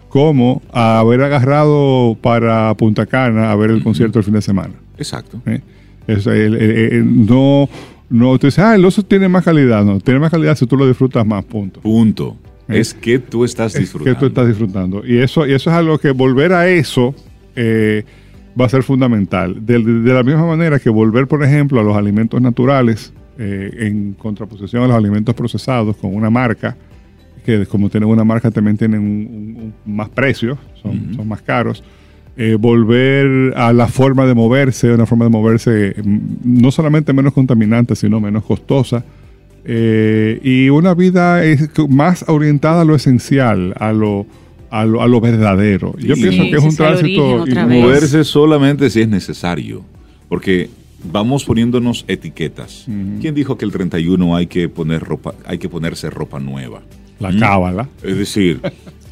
como 0.08 0.62
haber 0.72 1.22
agarrado 1.22 2.16
para 2.20 2.74
Punta 2.74 3.06
Cana 3.06 3.50
a 3.52 3.56
ver 3.56 3.70
el 3.70 3.82
concierto 3.82 4.18
el 4.18 4.24
fin 4.24 4.34
de 4.34 4.42
semana. 4.42 4.74
Exacto. 4.96 5.40
¿eh? 5.46 5.60
Es 6.06 6.26
el- 6.26 6.54
el- 6.54 6.92
el- 6.92 7.26
no, 7.26 7.68
no, 8.10 8.38
tú 8.38 8.46
dices, 8.46 8.58
ah, 8.64 8.74
el 8.74 8.84
oso 8.84 9.02
tiene 9.02 9.28
más 9.28 9.44
calidad. 9.44 9.84
No, 9.84 10.00
tiene 10.00 10.18
más 10.20 10.30
calidad 10.30 10.56
si 10.56 10.66
tú 10.66 10.76
lo 10.76 10.86
disfrutas 10.88 11.26
más, 11.26 11.44
punto. 11.44 11.80
Punto. 11.80 12.36
Eh, 12.68 12.78
Es 12.80 12.94
que 12.94 13.18
tú 13.18 13.44
estás 13.44 13.74
Es 13.74 13.80
disfrutando. 13.82 14.14
que 14.14 14.20
tú 14.20 14.26
estás 14.26 14.46
disfrutando. 14.48 15.02
Y 15.06 15.18
eso, 15.18 15.46
y 15.46 15.52
eso 15.52 15.70
es 15.70 15.76
algo 15.76 15.98
que 15.98 16.10
volver 16.10 16.52
a 16.52 16.68
eso 16.68 17.14
eh, 17.56 18.04
va 18.58 18.66
a 18.66 18.68
ser 18.68 18.82
fundamental. 18.82 19.64
De, 19.66 19.78
de- 19.78 20.00
de 20.00 20.14
la 20.14 20.22
misma 20.22 20.46
manera 20.46 20.78
que 20.78 20.90
volver, 20.90 21.26
por 21.26 21.42
ejemplo, 21.44 21.80
a 21.80 21.82
los 21.82 21.96
alimentos 21.96 22.40
naturales 22.40 23.12
eh, 23.38 23.86
en 23.86 24.14
contraposición 24.14 24.82
a 24.82 24.86
los 24.88 24.96
alimentos 24.96 25.34
procesados 25.34 25.96
con 25.96 26.14
una 26.14 26.28
marca, 26.30 26.76
que 27.48 27.66
como 27.66 27.88
tienen 27.88 28.08
una 28.10 28.24
marca 28.24 28.50
también 28.50 28.76
tienen 28.76 29.00
un, 29.00 29.06
un- 29.56 29.72
un 29.86 29.96
más 29.96 30.08
precio, 30.10 30.58
son, 30.82 30.90
Ujú. 31.06 31.14
son 31.14 31.28
más 31.28 31.40
caros. 31.40 31.82
Eh, 32.36 32.56
volver 32.60 33.52
a 33.56 33.72
la 33.72 33.88
forma 33.88 34.26
de 34.26 34.34
moverse, 34.34 34.92
una 34.92 35.06
forma 35.06 35.24
de 35.24 35.30
moverse 35.30 35.94
mm, 36.04 36.18
no 36.44 36.70
solamente 36.70 37.12
menos 37.12 37.32
contaminante, 37.32 37.96
sino 37.96 38.20
menos 38.20 38.44
costosa. 38.44 39.02
Eh, 39.64 40.38
y 40.42 40.68
una 40.68 40.94
vida 40.94 41.42
es 41.44 41.68
más 41.88 42.24
orientada 42.28 42.82
a 42.82 42.84
lo 42.84 42.94
esencial, 42.94 43.74
a 43.78 43.92
lo, 43.92 44.26
a 44.70 44.84
lo, 44.84 45.02
a 45.02 45.08
lo 45.08 45.20
verdadero. 45.20 45.94
Yo 45.98 46.14
Sí. 46.14 46.22
pienso 46.22 46.42
que 46.44 46.56
es 46.56 46.62
un 46.62 46.76
tránsito 46.76 47.46
y-. 47.46 47.54
Moverse 47.54 48.24
solamente 48.24 48.88
si 48.90 49.00
es 49.00 49.08
necesario. 49.08 49.82
Porque 50.28 50.68
vamos 51.12 51.44
poniéndonos 51.44 52.04
etiquetas. 52.08 52.86
Ujú. 52.86 53.20
¿Quién 53.20 53.34
dijo 53.34 53.56
que 53.58 53.64
el 53.64 53.72
31 53.72 54.36
hay 54.36 54.46
que 54.46 54.68
poner 54.68 55.00
ropa, 55.02 55.34
hay 55.46 55.58
que 55.58 55.68
ponerse 55.68 56.08
ropa 56.10 56.38
nueva? 56.38 56.82
La 57.20 57.30
Mm. 57.30 57.38
cábala. 57.38 57.88
Es 58.02 58.16
decir, 58.16 58.60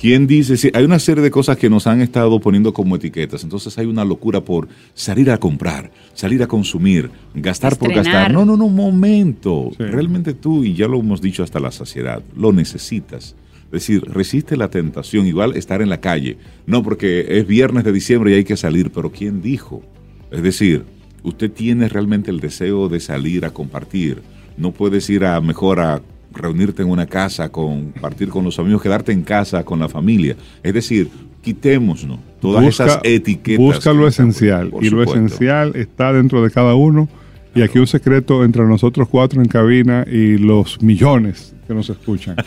¿quién 0.00 0.26
dice? 0.26 0.56
Sí, 0.56 0.70
hay 0.74 0.84
una 0.84 0.98
serie 0.98 1.22
de 1.22 1.30
cosas 1.30 1.56
que 1.56 1.68
nos 1.70 1.86
han 1.86 2.00
estado 2.00 2.38
poniendo 2.40 2.72
como 2.72 2.96
etiquetas. 2.96 3.42
Entonces 3.44 3.76
hay 3.78 3.86
una 3.86 4.04
locura 4.04 4.40
por 4.40 4.68
salir 4.94 5.30
a 5.30 5.38
comprar, 5.38 5.90
salir 6.14 6.42
a 6.42 6.46
consumir, 6.46 7.10
gastar 7.34 7.76
por 7.76 7.92
gastar. 7.92 8.32
No, 8.32 8.44
no, 8.44 8.56
no, 8.56 8.66
un 8.66 8.74
momento. 8.76 9.70
Sí. 9.76 9.84
Realmente 9.84 10.34
tú, 10.34 10.64
y 10.64 10.74
ya 10.74 10.86
lo 10.88 11.00
hemos 11.00 11.20
dicho 11.20 11.42
hasta 11.42 11.60
la 11.60 11.70
saciedad, 11.72 12.22
lo 12.36 12.52
necesitas. 12.52 13.34
Es 13.66 13.72
decir, 13.72 14.02
resiste 14.04 14.56
la 14.56 14.70
tentación, 14.70 15.26
igual 15.26 15.56
estar 15.56 15.82
en 15.82 15.88
la 15.88 16.00
calle. 16.00 16.38
No 16.66 16.82
porque 16.84 17.26
es 17.40 17.46
viernes 17.46 17.82
de 17.84 17.92
diciembre 17.92 18.30
y 18.30 18.34
hay 18.34 18.44
que 18.44 18.56
salir, 18.56 18.90
pero 18.92 19.10
¿quién 19.10 19.42
dijo? 19.42 19.82
Es 20.30 20.42
decir, 20.42 20.84
usted 21.24 21.50
tiene 21.50 21.88
realmente 21.88 22.30
el 22.30 22.38
deseo 22.38 22.88
de 22.88 23.00
salir 23.00 23.44
a 23.44 23.50
compartir. 23.52 24.22
No 24.56 24.70
puedes 24.70 25.10
ir 25.10 25.24
a 25.24 25.40
mejor 25.40 25.80
a 25.80 26.00
reunirte 26.36 26.82
en 26.82 26.90
una 26.90 27.06
casa, 27.06 27.50
compartir 27.50 28.28
con 28.28 28.44
los 28.44 28.58
amigos, 28.58 28.82
quedarte 28.82 29.12
en 29.12 29.22
casa 29.22 29.64
con 29.64 29.78
la 29.78 29.88
familia. 29.88 30.36
Es 30.62 30.74
decir, 30.74 31.10
quitémonos 31.42 32.18
todas 32.40 32.64
esas 32.64 33.00
etiquetas. 33.02 33.64
busca 33.64 33.92
lo 33.92 34.06
esencial. 34.08 34.70
por 34.70 34.84
Y 34.84 34.90
lo 34.90 35.02
esencial 35.02 35.74
está 35.76 36.12
dentro 36.12 36.42
de 36.42 36.50
cada 36.50 36.74
uno. 36.74 37.08
Y 37.54 37.62
aquí 37.62 37.78
un 37.78 37.86
secreto 37.86 38.44
entre 38.44 38.64
nosotros 38.64 39.08
cuatro 39.08 39.40
en 39.40 39.48
cabina 39.48 40.04
y 40.06 40.36
los 40.36 40.82
millones 40.82 41.54
que 41.66 41.74
nos 41.74 41.88
escuchan. 41.90 42.36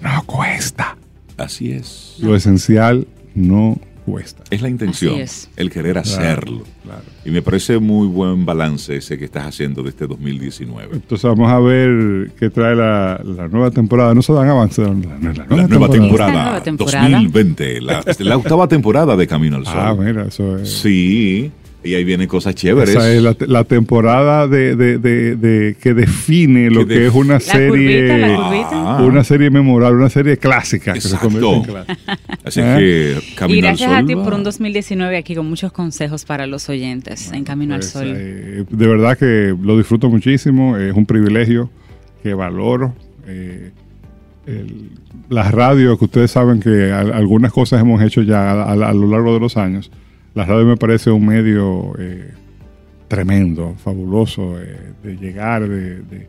No 0.00 0.22
cuesta. 0.26 0.98
Así 1.38 1.72
es. 1.72 2.16
Lo 2.20 2.36
esencial 2.36 3.06
no 3.34 3.70
cuesta. 3.70 3.93
Es 4.50 4.60
la 4.60 4.68
intención, 4.68 5.14
Así 5.14 5.20
es. 5.22 5.50
el 5.56 5.70
querer 5.70 5.96
hacerlo. 5.98 6.62
Claro. 6.82 7.00
Y 7.24 7.30
me 7.30 7.40
parece 7.42 7.78
muy 7.78 8.06
buen 8.06 8.44
balance 8.44 8.94
ese 8.96 9.16
que 9.18 9.24
estás 9.24 9.46
haciendo 9.46 9.82
de 9.82 9.88
este 9.90 10.06
2019. 10.06 10.90
Entonces 10.92 11.24
vamos 11.24 11.50
a 11.50 11.58
ver 11.58 12.30
qué 12.38 12.50
trae 12.50 12.74
la, 12.76 13.20
la 13.24 13.48
nueva 13.48 13.70
temporada. 13.70 14.12
No 14.14 14.20
se 14.22 14.32
dan 14.34 14.48
avance. 14.48 14.82
La, 14.82 14.88
la- 14.92 15.32
la 15.32 15.56
La 15.56 15.66
nueva 15.68 15.88
temporada, 15.88 16.32
nueva 16.44 16.62
temporada. 16.62 17.08
2020, 17.08 17.80
la, 17.80 18.04
la 18.18 18.36
octava 18.36 18.68
temporada 18.68 19.16
de 19.16 19.26
Camino 19.26 19.56
al 19.56 19.64
Sol. 19.64 19.74
Ah, 19.76 19.94
mira, 19.98 20.26
eso 20.26 20.58
es. 20.58 20.70
Sí, 20.70 21.50
y 21.84 21.94
ahí 21.94 22.02
vienen 22.04 22.26
cosas 22.28 22.54
chéveres. 22.54 22.90
Esa 22.94 23.12
es 23.12 23.22
la, 23.22 23.36
la 23.46 23.64
temporada 23.64 24.48
de, 24.48 24.74
de- 24.74 24.98
de- 24.98 25.36
de- 25.36 25.76
que 25.80 25.92
define 25.94 26.70
lo 26.70 26.80
Que 26.86 26.94
que 26.94 27.00
def- 27.00 27.08
es 27.10 27.14
una 27.14 27.34
La 27.34 27.40
serie. 27.40 27.68
curvita, 28.08 28.16
la 28.28 28.36
curvita. 28.36 28.68
Ah. 28.72 29.02
Una 29.04 29.22
serie 29.24 29.50
memorable, 29.50 29.98
una 29.98 30.08
serie 30.10 30.36
clásica 30.38 30.92
que 30.94 31.00
se 31.02 31.08
Exacto. 31.14 31.28
convierte 31.28 31.56
en 31.56 31.62
clásica. 31.84 32.18
Así 32.44 32.60
¿Eh? 32.62 32.74
que 33.20 33.34
Camino 33.36 33.58
Y 33.58 33.62
gracias 33.62 33.90
al 33.90 33.96
a 33.96 33.98
Sol. 34.00 34.06
ti 34.08 34.14
va. 34.14 34.24
por 34.24 34.34
un 34.34 34.42
2019 34.44 35.16
aquí 35.18 35.34
con 35.34 35.46
muchos 35.48 35.72
consejos 35.72 36.24
para 36.24 36.46
los 36.46 36.68
oyentes 36.68 37.30
en 37.32 37.44
Camino 37.44 37.74
Pues, 37.76 37.94
al 37.96 38.02
Sol. 38.06 38.14
eh, 38.16 38.64
de 38.68 38.86
verdad 38.86 39.18
que 39.18 39.54
lo 39.62 39.76
disfruto 39.76 40.08
muchísimo, 40.08 40.76
es 40.78 40.94
un 40.94 41.06
privilegio 41.06 41.70
que 42.22 42.32
valoro. 42.34 42.94
eh, 43.26 43.70
el- 44.46 44.90
las 45.30 45.50
radios, 45.52 45.98
que 45.98 46.04
ustedes 46.04 46.30
saben 46.30 46.60
que 46.60 46.92
al- 46.92 47.12
algunas 47.12 47.50
cosas 47.52 47.80
hemos 47.80 48.02
hecho 48.02 48.20
ya 48.22 48.50
a, 48.50 48.62
a- 48.72 48.72
a 48.90 48.92
lo 48.94 49.06
largo 49.08 49.32
de 49.32 49.40
los 49.40 49.56
años, 49.56 49.90
la 50.34 50.44
radio 50.44 50.66
me 50.66 50.76
parece 50.76 51.10
un 51.10 51.26
medio 51.26 51.92
eh, 51.98 52.30
tremendo, 53.08 53.74
fabuloso 53.82 54.60
eh, 54.60 54.76
de 55.02 55.16
llegar, 55.16 55.68
de, 55.68 56.02
de- 56.02 56.28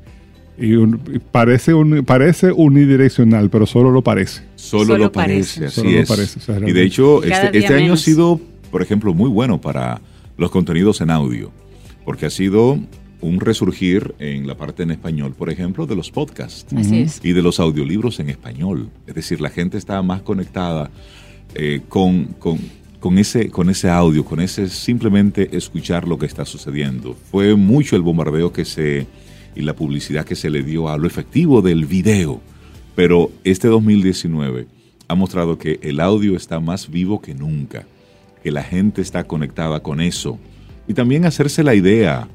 y 0.58 0.74
un- 0.76 0.98
parece, 1.32 1.74
un, 1.74 2.06
parece 2.06 2.52
unidireccional, 2.52 3.50
pero 3.50 3.65
solo 3.65 3.91
lo 3.91 4.02
parece. 4.02 4.41
Solo, 4.56 4.86
Solo 4.86 4.98
lo 5.06 5.12
parece, 5.12 5.62
parece. 5.62 5.65
así 5.65 5.76
Solo 5.82 5.91
lo 5.91 6.00
es. 6.00 6.08
parece, 6.10 6.39
o 6.39 6.41
sea, 6.41 6.70
y 6.70 6.72
de 6.74 6.84
hecho, 6.84 7.24
este, 7.24 7.58
este 7.58 7.74
año 7.74 7.94
ha 7.94 7.98
sido, 7.98 8.39
por 8.72 8.82
ejemplo, 8.82 9.13
muy 9.13 9.30
bueno 9.30 9.60
para 9.60 10.00
los 10.38 10.52
contenidos 10.52 11.02
en 11.02 11.10
audio, 11.10 11.52
porque 12.06 12.26
ha 12.26 12.30
sido 12.30 12.80
un 13.22 13.39
resurgir 13.39 14.13
en 14.20 14.46
la 14.48 14.56
parte 14.56 14.84
en 14.84 14.91
español, 14.91 15.34
por 15.38 15.50
ejemplo, 15.50 15.88
de 15.88 15.96
los 15.96 16.12
podcasts 16.12 16.68
Así 16.76 17.02
es. 17.02 17.20
y 17.24 17.34
de 17.34 17.41
los 17.41 17.60
audiolibros 17.60 18.20
en 18.20 18.30
español. 18.30 18.89
Es 19.08 19.15
decir, 19.15 19.41
la 19.41 19.50
gente 19.50 19.78
está 19.78 20.02
más 20.04 20.22
conectada 20.22 20.91
eh, 21.56 21.82
con, 21.89 22.26
con- 22.39 22.60
con 23.06 23.20
ese, 23.20 23.52
con 23.52 23.70
ese 23.70 23.88
audio, 23.88 24.26
con 24.26 24.39
ese 24.39 24.68
simplemente 24.68 25.56
escuchar 25.56 26.08
lo 26.08 26.18
que 26.18 26.26
está 26.26 26.44
sucediendo. 26.44 27.15
Fue 27.30 27.54
mucho 27.54 27.96
el 27.96 28.02
bombardeo 28.02 28.52
que 28.52 28.65
se 28.65 29.06
y 29.56 29.62
la 29.62 29.76
publicidad 29.76 30.26
que 30.26 30.36
se 30.36 30.50
le 30.50 30.63
dio 30.63 30.89
a 30.89 30.98
lo 30.98 31.06
efectivo 31.06 31.62
del 31.62 31.86
video. 31.86 32.41
Pero 32.96 33.30
este 33.44 33.68
2019 33.68 34.65
ha 35.08 35.13
mostrado 35.13 35.60
que 35.60 35.80
el 35.84 36.00
audio 36.00 36.36
está 36.36 36.60
más 36.60 36.89
vivo 36.89 37.22
que 37.22 37.36
nunca, 37.36 37.86
que 38.41 38.50
la 38.50 38.63
gente 38.63 39.04
está 39.04 39.26
conectada 39.26 39.82
con 39.82 40.02
eso. 40.02 40.39
Y 40.88 40.96
también 40.96 41.26
hacerse 41.26 41.62
la 41.62 41.76
idea 41.76 42.28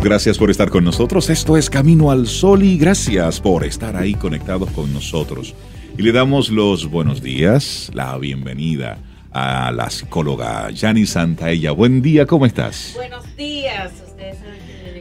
Gracias 0.00 0.38
por 0.38 0.50
estar 0.50 0.70
con 0.70 0.84
nosotros. 0.84 1.28
Esto 1.28 1.56
es 1.56 1.68
Camino 1.68 2.10
al 2.10 2.26
Sol 2.26 2.62
y 2.62 2.76
gracias 2.76 3.40
por 3.40 3.64
estar 3.64 3.96
ahí 3.96 4.14
conectados 4.14 4.70
con 4.70 4.92
nosotros. 4.92 5.54
Y 5.96 6.02
le 6.02 6.12
damos 6.12 6.50
los 6.50 6.88
buenos 6.88 7.20
días, 7.20 7.90
la 7.94 8.16
bienvenida 8.16 8.98
a 9.32 9.72
la 9.72 9.90
psicóloga 9.90 10.70
Yani 10.70 11.06
Santaella. 11.06 11.72
Buen 11.72 12.00
día, 12.00 12.26
¿cómo 12.26 12.46
estás? 12.46 12.92
Buenos 12.94 13.36
días. 13.36 14.11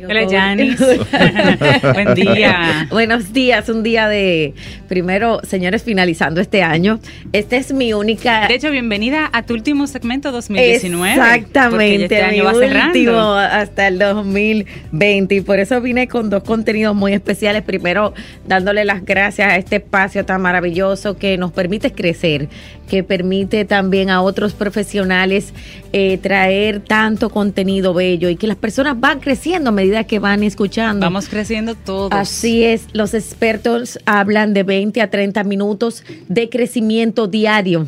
Hola, 0.03 0.27
Janis. 0.29 0.79
Buen 1.93 2.13
día. 2.15 2.87
Buenos 2.89 3.33
días, 3.33 3.69
un 3.69 3.83
día 3.83 4.07
de, 4.07 4.53
primero, 4.87 5.41
señores, 5.43 5.83
finalizando 5.83 6.41
este 6.41 6.63
año. 6.63 6.99
Esta 7.33 7.57
es 7.57 7.73
mi 7.73 7.93
única... 7.93 8.47
De 8.47 8.55
hecho, 8.55 8.71
bienvenida 8.71 9.29
a 9.31 9.43
tu 9.43 9.53
último 9.53 9.87
segmento 9.87 10.31
2019. 10.31 11.13
Exactamente, 11.13 12.03
este 12.03 12.21
año 12.21 12.43
mi 12.43 12.49
va 12.49 12.53
cerrando. 12.53 12.99
último 12.99 13.33
hasta 13.33 13.87
el 13.87 13.99
2020. 13.99 15.35
Y 15.35 15.41
por 15.41 15.59
eso 15.59 15.81
vine 15.81 16.07
con 16.07 16.29
dos 16.29 16.43
contenidos 16.43 16.95
muy 16.95 17.13
especiales. 17.13 17.61
Primero, 17.63 18.13
dándole 18.47 18.85
las 18.85 19.05
gracias 19.05 19.51
a 19.51 19.57
este 19.57 19.77
espacio 19.77 20.25
tan 20.25 20.41
maravilloso 20.41 21.17
que 21.17 21.37
nos 21.37 21.51
permite 21.51 21.91
crecer, 21.91 22.49
que 22.89 23.03
permite 23.03 23.65
también 23.65 24.09
a 24.09 24.21
otros 24.21 24.53
profesionales 24.53 25.53
eh, 25.93 26.17
traer 26.17 26.79
tanto 26.79 27.29
contenido 27.29 27.93
bello 27.93 28.29
y 28.29 28.35
que 28.35 28.47
las 28.47 28.57
personas 28.57 28.99
van 28.99 29.19
creciendo 29.19 29.69
a 29.69 29.73
medida 29.73 29.90
que 30.05 30.19
van 30.19 30.43
escuchando. 30.43 31.05
Vamos 31.05 31.27
creciendo 31.27 31.75
todos. 31.75 32.11
Así 32.11 32.63
es, 32.63 32.87
los 32.93 33.13
expertos 33.13 33.99
hablan 34.05 34.53
de 34.53 34.63
20 34.63 35.01
a 35.01 35.09
30 35.09 35.43
minutos 35.43 36.03
de 36.27 36.49
crecimiento 36.49 37.27
diario. 37.27 37.87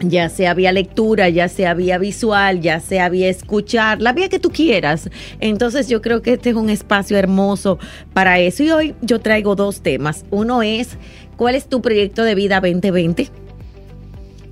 Ya 0.00 0.28
sea 0.28 0.54
vía 0.54 0.70
lectura, 0.70 1.28
ya 1.28 1.48
sea 1.48 1.74
vía 1.74 1.98
visual, 1.98 2.60
ya 2.60 2.78
sea 2.78 3.08
vía 3.08 3.28
escuchar, 3.28 4.00
la 4.00 4.12
vía 4.12 4.28
que 4.28 4.38
tú 4.38 4.50
quieras. 4.50 5.10
Entonces 5.40 5.88
yo 5.88 6.00
creo 6.00 6.22
que 6.22 6.34
este 6.34 6.50
es 6.50 6.56
un 6.56 6.70
espacio 6.70 7.18
hermoso 7.18 7.80
para 8.12 8.38
eso. 8.38 8.62
Y 8.62 8.70
hoy 8.70 8.94
yo 9.02 9.18
traigo 9.18 9.56
dos 9.56 9.80
temas. 9.80 10.24
Uno 10.30 10.62
es, 10.62 10.96
¿cuál 11.36 11.56
es 11.56 11.66
tu 11.66 11.82
proyecto 11.82 12.22
de 12.22 12.36
vida 12.36 12.60
2020? 12.60 13.28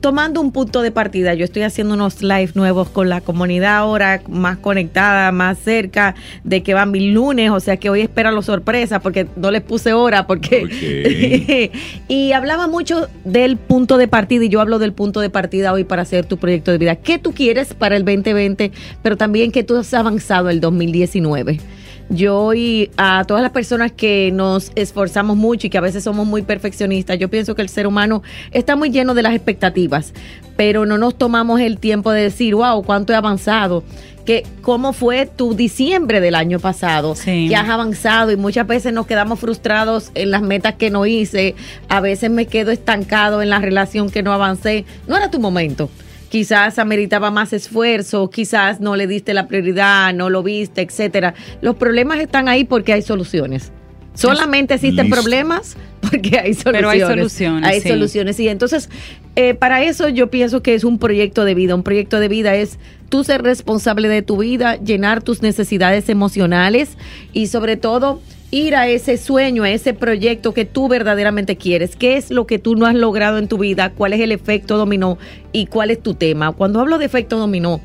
Tomando 0.04 0.42
un 0.42 0.52
punto 0.52 0.82
de 0.82 0.90
partida, 0.90 1.32
yo 1.32 1.46
estoy 1.46 1.62
haciendo 1.62 1.94
unos 1.94 2.22
live 2.22 2.50
nuevos 2.52 2.90
con 2.90 3.08
la 3.08 3.22
comunidad 3.22 3.76
ahora 3.76 4.20
más 4.28 4.58
conectada, 4.58 5.32
más 5.32 5.56
cerca 5.56 6.14
de 6.42 6.62
que 6.62 6.74
van 6.74 6.90
mi 6.90 7.10
lunes, 7.10 7.50
o 7.50 7.58
sea 7.58 7.78
que 7.78 7.88
hoy 7.88 8.02
espera 8.02 8.30
sorpresa 8.42 9.00
porque 9.00 9.26
no 9.34 9.50
les 9.50 9.62
puse 9.62 9.94
hora 9.94 10.26
porque 10.26 11.70
y 12.08 12.32
hablaba 12.32 12.66
mucho 12.66 13.08
del 13.24 13.56
punto 13.56 13.96
de 13.96 14.06
partida 14.06 14.44
y 14.44 14.50
yo 14.50 14.60
hablo 14.60 14.78
del 14.78 14.92
punto 14.92 15.20
de 15.20 15.30
partida 15.30 15.72
hoy 15.72 15.84
para 15.84 16.02
hacer 16.02 16.26
tu 16.26 16.36
proyecto 16.36 16.70
de 16.70 16.76
vida. 16.76 16.96
¿Qué 16.96 17.18
tú 17.18 17.32
quieres 17.32 17.72
para 17.72 17.96
el 17.96 18.04
2020, 18.04 18.72
pero 19.02 19.16
también 19.16 19.52
que 19.52 19.64
tú 19.64 19.74
has 19.78 19.94
avanzado 19.94 20.50
el 20.50 20.60
2019? 20.60 21.60
Yo 22.08 22.54
y 22.54 22.90
a 22.96 23.24
todas 23.24 23.42
las 23.42 23.52
personas 23.52 23.92
que 23.92 24.30
nos 24.32 24.72
esforzamos 24.74 25.36
mucho 25.36 25.66
y 25.66 25.70
que 25.70 25.78
a 25.78 25.82
veces 25.82 26.04
somos 26.04 26.26
muy 26.26 26.42
perfeccionistas, 26.42 27.18
yo 27.18 27.28
pienso 27.28 27.54
que 27.54 27.62
el 27.62 27.68
ser 27.68 27.86
humano 27.86 28.22
está 28.52 28.76
muy 28.76 28.90
lleno 28.90 29.14
de 29.14 29.22
las 29.22 29.34
expectativas, 29.34 30.12
pero 30.56 30.86
no 30.86 30.98
nos 30.98 31.16
tomamos 31.16 31.60
el 31.60 31.78
tiempo 31.78 32.10
de 32.10 32.22
decir, 32.22 32.54
wow, 32.54 32.82
cuánto 32.82 33.12
he 33.12 33.16
avanzado. 33.16 33.84
Que, 34.24 34.42
¿Cómo 34.62 34.94
fue 34.94 35.26
tu 35.26 35.54
diciembre 35.54 36.18
del 36.18 36.34
año 36.34 36.58
pasado? 36.58 37.14
Sí. 37.14 37.46
Que 37.48 37.56
has 37.56 37.68
avanzado 37.68 38.32
y 38.32 38.36
muchas 38.36 38.66
veces 38.66 38.94
nos 38.94 39.06
quedamos 39.06 39.38
frustrados 39.38 40.10
en 40.14 40.30
las 40.30 40.40
metas 40.40 40.76
que 40.76 40.88
no 40.88 41.04
hice. 41.04 41.54
A 41.90 42.00
veces 42.00 42.30
me 42.30 42.46
quedo 42.46 42.70
estancado 42.70 43.42
en 43.42 43.50
la 43.50 43.58
relación 43.58 44.08
que 44.08 44.22
no 44.22 44.32
avancé. 44.32 44.86
No 45.06 45.18
era 45.18 45.30
tu 45.30 45.40
momento 45.40 45.90
quizás 46.34 46.80
ameritaba 46.80 47.30
más 47.30 47.52
esfuerzo, 47.52 48.28
quizás 48.28 48.80
no 48.80 48.96
le 48.96 49.06
diste 49.06 49.34
la 49.34 49.46
prioridad, 49.46 50.12
no 50.12 50.30
lo 50.30 50.42
viste, 50.42 50.82
etcétera. 50.82 51.32
Los 51.60 51.76
problemas 51.76 52.18
están 52.18 52.48
ahí 52.48 52.64
porque 52.64 52.92
hay 52.92 53.02
soluciones. 53.02 53.70
Solamente 54.14 54.74
existen 54.74 55.06
Listo. 55.06 55.20
problemas 55.20 55.76
porque 56.00 56.36
hay 56.40 56.54
soluciones. 56.54 56.72
Pero 56.72 56.90
hay 56.90 57.00
soluciones, 57.02 57.70
Hay 57.70 57.80
sí. 57.80 57.88
soluciones. 57.88 58.40
Y 58.40 58.48
entonces, 58.48 58.90
eh, 59.36 59.54
para 59.54 59.84
eso 59.84 60.08
yo 60.08 60.28
pienso 60.28 60.60
que 60.60 60.74
es 60.74 60.82
un 60.82 60.98
proyecto 60.98 61.44
de 61.44 61.54
vida. 61.54 61.76
Un 61.76 61.84
proyecto 61.84 62.18
de 62.18 62.26
vida 62.26 62.56
es 62.56 62.80
tú 63.10 63.22
ser 63.22 63.42
responsable 63.42 64.08
de 64.08 64.22
tu 64.22 64.38
vida, 64.38 64.74
llenar 64.74 65.22
tus 65.22 65.40
necesidades 65.40 66.08
emocionales 66.08 66.98
y 67.32 67.46
sobre 67.46 67.76
todo 67.76 68.20
ir 68.54 68.76
a 68.76 68.86
ese 68.86 69.16
sueño, 69.16 69.64
a 69.64 69.70
ese 69.70 69.94
proyecto 69.94 70.54
que 70.54 70.64
tú 70.64 70.86
verdaderamente 70.86 71.56
quieres. 71.56 71.96
¿Qué 71.96 72.16
es 72.16 72.30
lo 72.30 72.46
que 72.46 72.60
tú 72.60 72.76
no 72.76 72.86
has 72.86 72.94
logrado 72.94 73.38
en 73.38 73.48
tu 73.48 73.58
vida? 73.58 73.90
¿Cuál 73.90 74.12
es 74.12 74.20
el 74.20 74.30
efecto 74.30 74.76
dominó? 74.76 75.18
¿Y 75.50 75.66
cuál 75.66 75.90
es 75.90 76.00
tu 76.00 76.14
tema? 76.14 76.52
Cuando 76.52 76.78
hablo 76.78 76.98
de 76.98 77.04
efecto 77.04 77.36
dominó, 77.36 77.80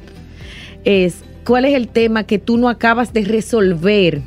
es 0.86 1.24
cuál 1.44 1.66
es 1.66 1.74
el 1.74 1.88
tema 1.88 2.24
que 2.24 2.38
tú 2.38 2.58
no 2.58 2.70
acabas 2.70 3.14
de 3.14 3.24
resolver 3.24 4.22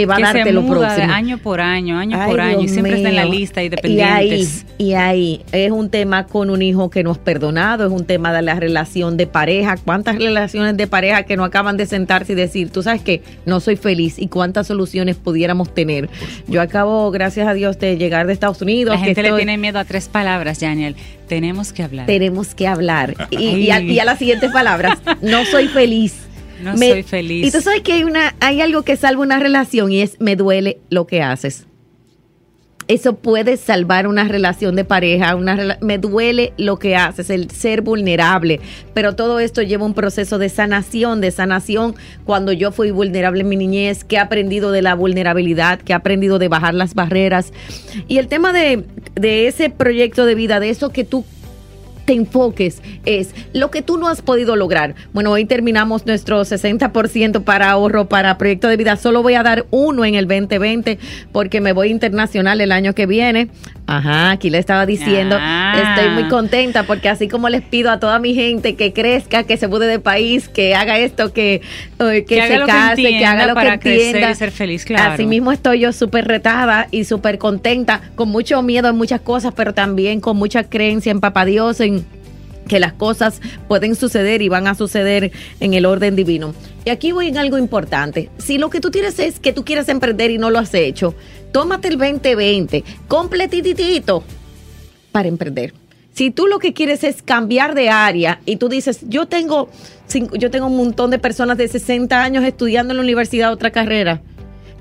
que 0.00 0.06
va 0.06 0.16
que 0.16 0.22
a 0.24 0.32
darte 0.32 0.52
lo 0.52 0.66
próximo. 0.66 1.12
año 1.12 1.38
por 1.38 1.60
año, 1.60 1.98
año 1.98 2.18
Ay, 2.20 2.30
por 2.30 2.40
año, 2.40 2.58
y 2.58 2.62
Dios 2.62 2.72
siempre 2.72 2.96
está 2.96 3.08
en 3.08 3.16
la 3.16 3.24
lista 3.24 3.62
y 3.62 3.64
Y 3.64 3.66
ahí, 3.66 3.70
dependientes. 3.70 4.66
y 4.78 4.92
ahí 4.94 5.42
es 5.52 5.70
un 5.70 5.90
tema 5.90 6.26
con 6.26 6.50
un 6.50 6.62
hijo 6.62 6.90
que 6.90 7.02
no 7.02 7.10
has 7.10 7.18
perdonado, 7.18 7.86
es 7.86 7.92
un 7.92 8.04
tema 8.04 8.32
de 8.32 8.42
la 8.42 8.54
relación 8.54 9.16
de 9.16 9.26
pareja. 9.26 9.76
¿Cuántas 9.76 10.16
relaciones 10.16 10.76
de 10.76 10.86
pareja 10.86 11.22
que 11.24 11.36
no 11.36 11.44
acaban 11.44 11.76
de 11.76 11.86
sentarse 11.86 12.32
y 12.32 12.36
decir, 12.36 12.70
tú 12.70 12.82
sabes 12.82 13.02
que 13.02 13.22
no 13.46 13.60
soy 13.60 13.76
feliz 13.76 14.18
y 14.18 14.28
cuántas 14.28 14.66
soluciones 14.66 15.16
pudiéramos 15.16 15.74
tener? 15.74 16.08
Yo 16.46 16.60
acabo, 16.60 17.10
gracias 17.10 17.48
a 17.48 17.54
Dios, 17.54 17.78
de 17.78 17.96
llegar 17.96 18.26
de 18.26 18.32
Estados 18.32 18.62
Unidos. 18.62 18.94
La 18.94 19.00
que 19.00 19.14
gente 19.14 19.22
le 19.22 19.32
tiene 19.36 19.58
miedo 19.58 19.78
a 19.78 19.84
tres 19.84 20.08
palabras, 20.08 20.60
Daniel. 20.60 20.96
Tenemos 21.28 21.72
que 21.72 21.82
hablar. 21.82 22.06
tenemos 22.06 22.54
que 22.54 22.66
hablar. 22.66 23.28
Y, 23.30 23.48
y 23.48 23.70
a, 23.70 23.80
y 23.80 23.98
a 23.98 24.04
las 24.04 24.18
siguientes 24.18 24.50
palabras, 24.50 24.98
no 25.20 25.44
soy 25.44 25.68
feliz. 25.68 26.27
No 26.62 26.76
soy 26.76 27.02
feliz. 27.02 27.46
Y 27.46 27.50
tú 27.50 27.60
sabes 27.60 27.82
que 27.82 27.92
hay, 27.92 28.04
una, 28.04 28.34
hay 28.40 28.60
algo 28.60 28.82
que 28.82 28.96
salva 28.96 29.22
una 29.22 29.38
relación 29.38 29.92
y 29.92 30.02
es 30.02 30.20
me 30.20 30.36
duele 30.36 30.78
lo 30.90 31.06
que 31.06 31.22
haces. 31.22 31.66
Eso 32.88 33.16
puede 33.16 33.58
salvar 33.58 34.06
una 34.06 34.24
relación 34.24 34.74
de 34.74 34.82
pareja, 34.82 35.36
una 35.36 35.76
me 35.82 35.98
duele 35.98 36.54
lo 36.56 36.78
que 36.78 36.96
haces, 36.96 37.28
el 37.28 37.50
ser 37.50 37.82
vulnerable, 37.82 38.60
pero 38.94 39.14
todo 39.14 39.40
esto 39.40 39.60
lleva 39.60 39.84
un 39.84 39.92
proceso 39.92 40.38
de 40.38 40.48
sanación, 40.48 41.20
de 41.20 41.30
sanación 41.30 41.96
cuando 42.24 42.50
yo 42.50 42.72
fui 42.72 42.90
vulnerable 42.90 43.42
en 43.42 43.48
mi 43.50 43.56
niñez, 43.56 44.04
que 44.04 44.16
he 44.16 44.18
aprendido 44.18 44.72
de 44.72 44.80
la 44.80 44.94
vulnerabilidad, 44.94 45.80
que 45.80 45.92
he 45.92 45.96
aprendido 45.96 46.38
de 46.38 46.48
bajar 46.48 46.72
las 46.72 46.94
barreras. 46.94 47.52
Y 48.08 48.16
el 48.16 48.26
tema 48.26 48.54
de, 48.54 48.84
de 49.16 49.48
ese 49.48 49.68
proyecto 49.68 50.24
de 50.24 50.34
vida, 50.34 50.58
de 50.58 50.70
eso 50.70 50.88
que 50.88 51.04
tú 51.04 51.26
te 52.08 52.14
enfoques 52.14 52.80
es 53.04 53.34
lo 53.52 53.70
que 53.70 53.82
tú 53.82 53.98
no 53.98 54.08
has 54.08 54.22
podido 54.22 54.56
lograr. 54.56 54.94
Bueno, 55.12 55.30
hoy 55.30 55.44
terminamos 55.44 56.06
nuestro 56.06 56.40
60% 56.40 57.44
para 57.44 57.70
ahorro 57.70 58.08
para 58.08 58.38
proyecto 58.38 58.66
de 58.68 58.78
vida. 58.78 58.96
Solo 58.96 59.22
voy 59.22 59.34
a 59.34 59.42
dar 59.42 59.66
uno 59.70 60.06
en 60.06 60.14
el 60.14 60.26
2020 60.26 60.98
porque 61.32 61.60
me 61.60 61.74
voy 61.74 61.90
internacional 61.90 62.62
el 62.62 62.72
año 62.72 62.94
que 62.94 63.04
viene. 63.04 63.50
Ajá, 63.88 64.32
aquí 64.32 64.50
le 64.50 64.58
estaba 64.58 64.84
diciendo. 64.84 65.38
Ah. 65.40 65.94
Estoy 65.96 66.12
muy 66.12 66.28
contenta 66.28 66.82
porque 66.82 67.08
así 67.08 67.26
como 67.26 67.48
les 67.48 67.62
pido 67.62 67.90
a 67.90 67.98
toda 67.98 68.18
mi 68.18 68.34
gente 68.34 68.76
que 68.76 68.92
crezca, 68.92 69.44
que 69.44 69.56
se 69.56 69.66
mude 69.66 69.86
de 69.86 69.98
país, 69.98 70.50
que 70.50 70.74
haga 70.74 70.98
esto, 70.98 71.32
que, 71.32 71.62
eh, 71.98 72.24
que, 72.28 72.42
haga 72.42 72.54
se 72.54 72.60
que 72.60 72.66
case, 72.66 73.02
que 73.02 73.24
haga 73.24 73.46
lo 73.46 73.54
para 73.54 73.78
que 73.78 74.08
entienda. 74.08 74.30
y 74.30 74.34
ser 74.34 74.50
feliz, 74.50 74.84
claro. 74.84 75.14
Así 75.14 75.24
mismo 75.24 75.52
estoy 75.52 75.80
yo 75.80 75.94
súper 75.94 76.26
retada 76.26 76.86
y 76.90 77.04
súper 77.04 77.38
contenta, 77.38 78.02
con 78.14 78.28
mucho 78.28 78.60
miedo 78.60 78.90
en 78.90 78.96
muchas 78.98 79.22
cosas, 79.22 79.54
pero 79.56 79.72
también 79.72 80.20
con 80.20 80.36
mucha 80.36 80.64
creencia 80.64 81.10
en 81.10 81.20
Papá 81.20 81.46
Dios, 81.46 81.80
en 81.80 82.04
que 82.68 82.80
las 82.80 82.92
cosas 82.92 83.40
pueden 83.68 83.94
suceder 83.94 84.42
y 84.42 84.50
van 84.50 84.66
a 84.66 84.74
suceder 84.74 85.32
en 85.60 85.72
el 85.72 85.86
orden 85.86 86.14
divino. 86.14 86.52
Y 86.84 86.90
aquí 86.90 87.12
voy 87.12 87.28
en 87.28 87.38
algo 87.38 87.58
importante. 87.58 88.30
Si 88.38 88.58
lo 88.58 88.70
que 88.70 88.80
tú 88.80 88.90
tienes 88.90 89.18
es 89.18 89.40
que 89.40 89.52
tú 89.52 89.64
quieres 89.64 89.88
emprender 89.88 90.30
y 90.30 90.38
no 90.38 90.50
lo 90.50 90.58
has 90.58 90.72
hecho, 90.74 91.14
tómate 91.52 91.88
el 91.88 91.98
2020 91.98 92.84
completitito 93.08 94.22
para 95.12 95.28
emprender. 95.28 95.74
Si 96.12 96.30
tú 96.32 96.48
lo 96.48 96.58
que 96.58 96.72
quieres 96.72 97.04
es 97.04 97.22
cambiar 97.22 97.74
de 97.74 97.90
área 97.90 98.40
y 98.44 98.56
tú 98.56 98.68
dices, 98.68 99.00
yo 99.06 99.26
tengo, 99.26 99.68
yo 100.32 100.50
tengo 100.50 100.66
un 100.66 100.76
montón 100.76 101.10
de 101.10 101.18
personas 101.20 101.58
de 101.58 101.68
60 101.68 102.20
años 102.20 102.44
estudiando 102.44 102.92
en 102.92 102.96
la 102.96 103.02
universidad 103.04 103.52
otra 103.52 103.70
carrera, 103.70 104.20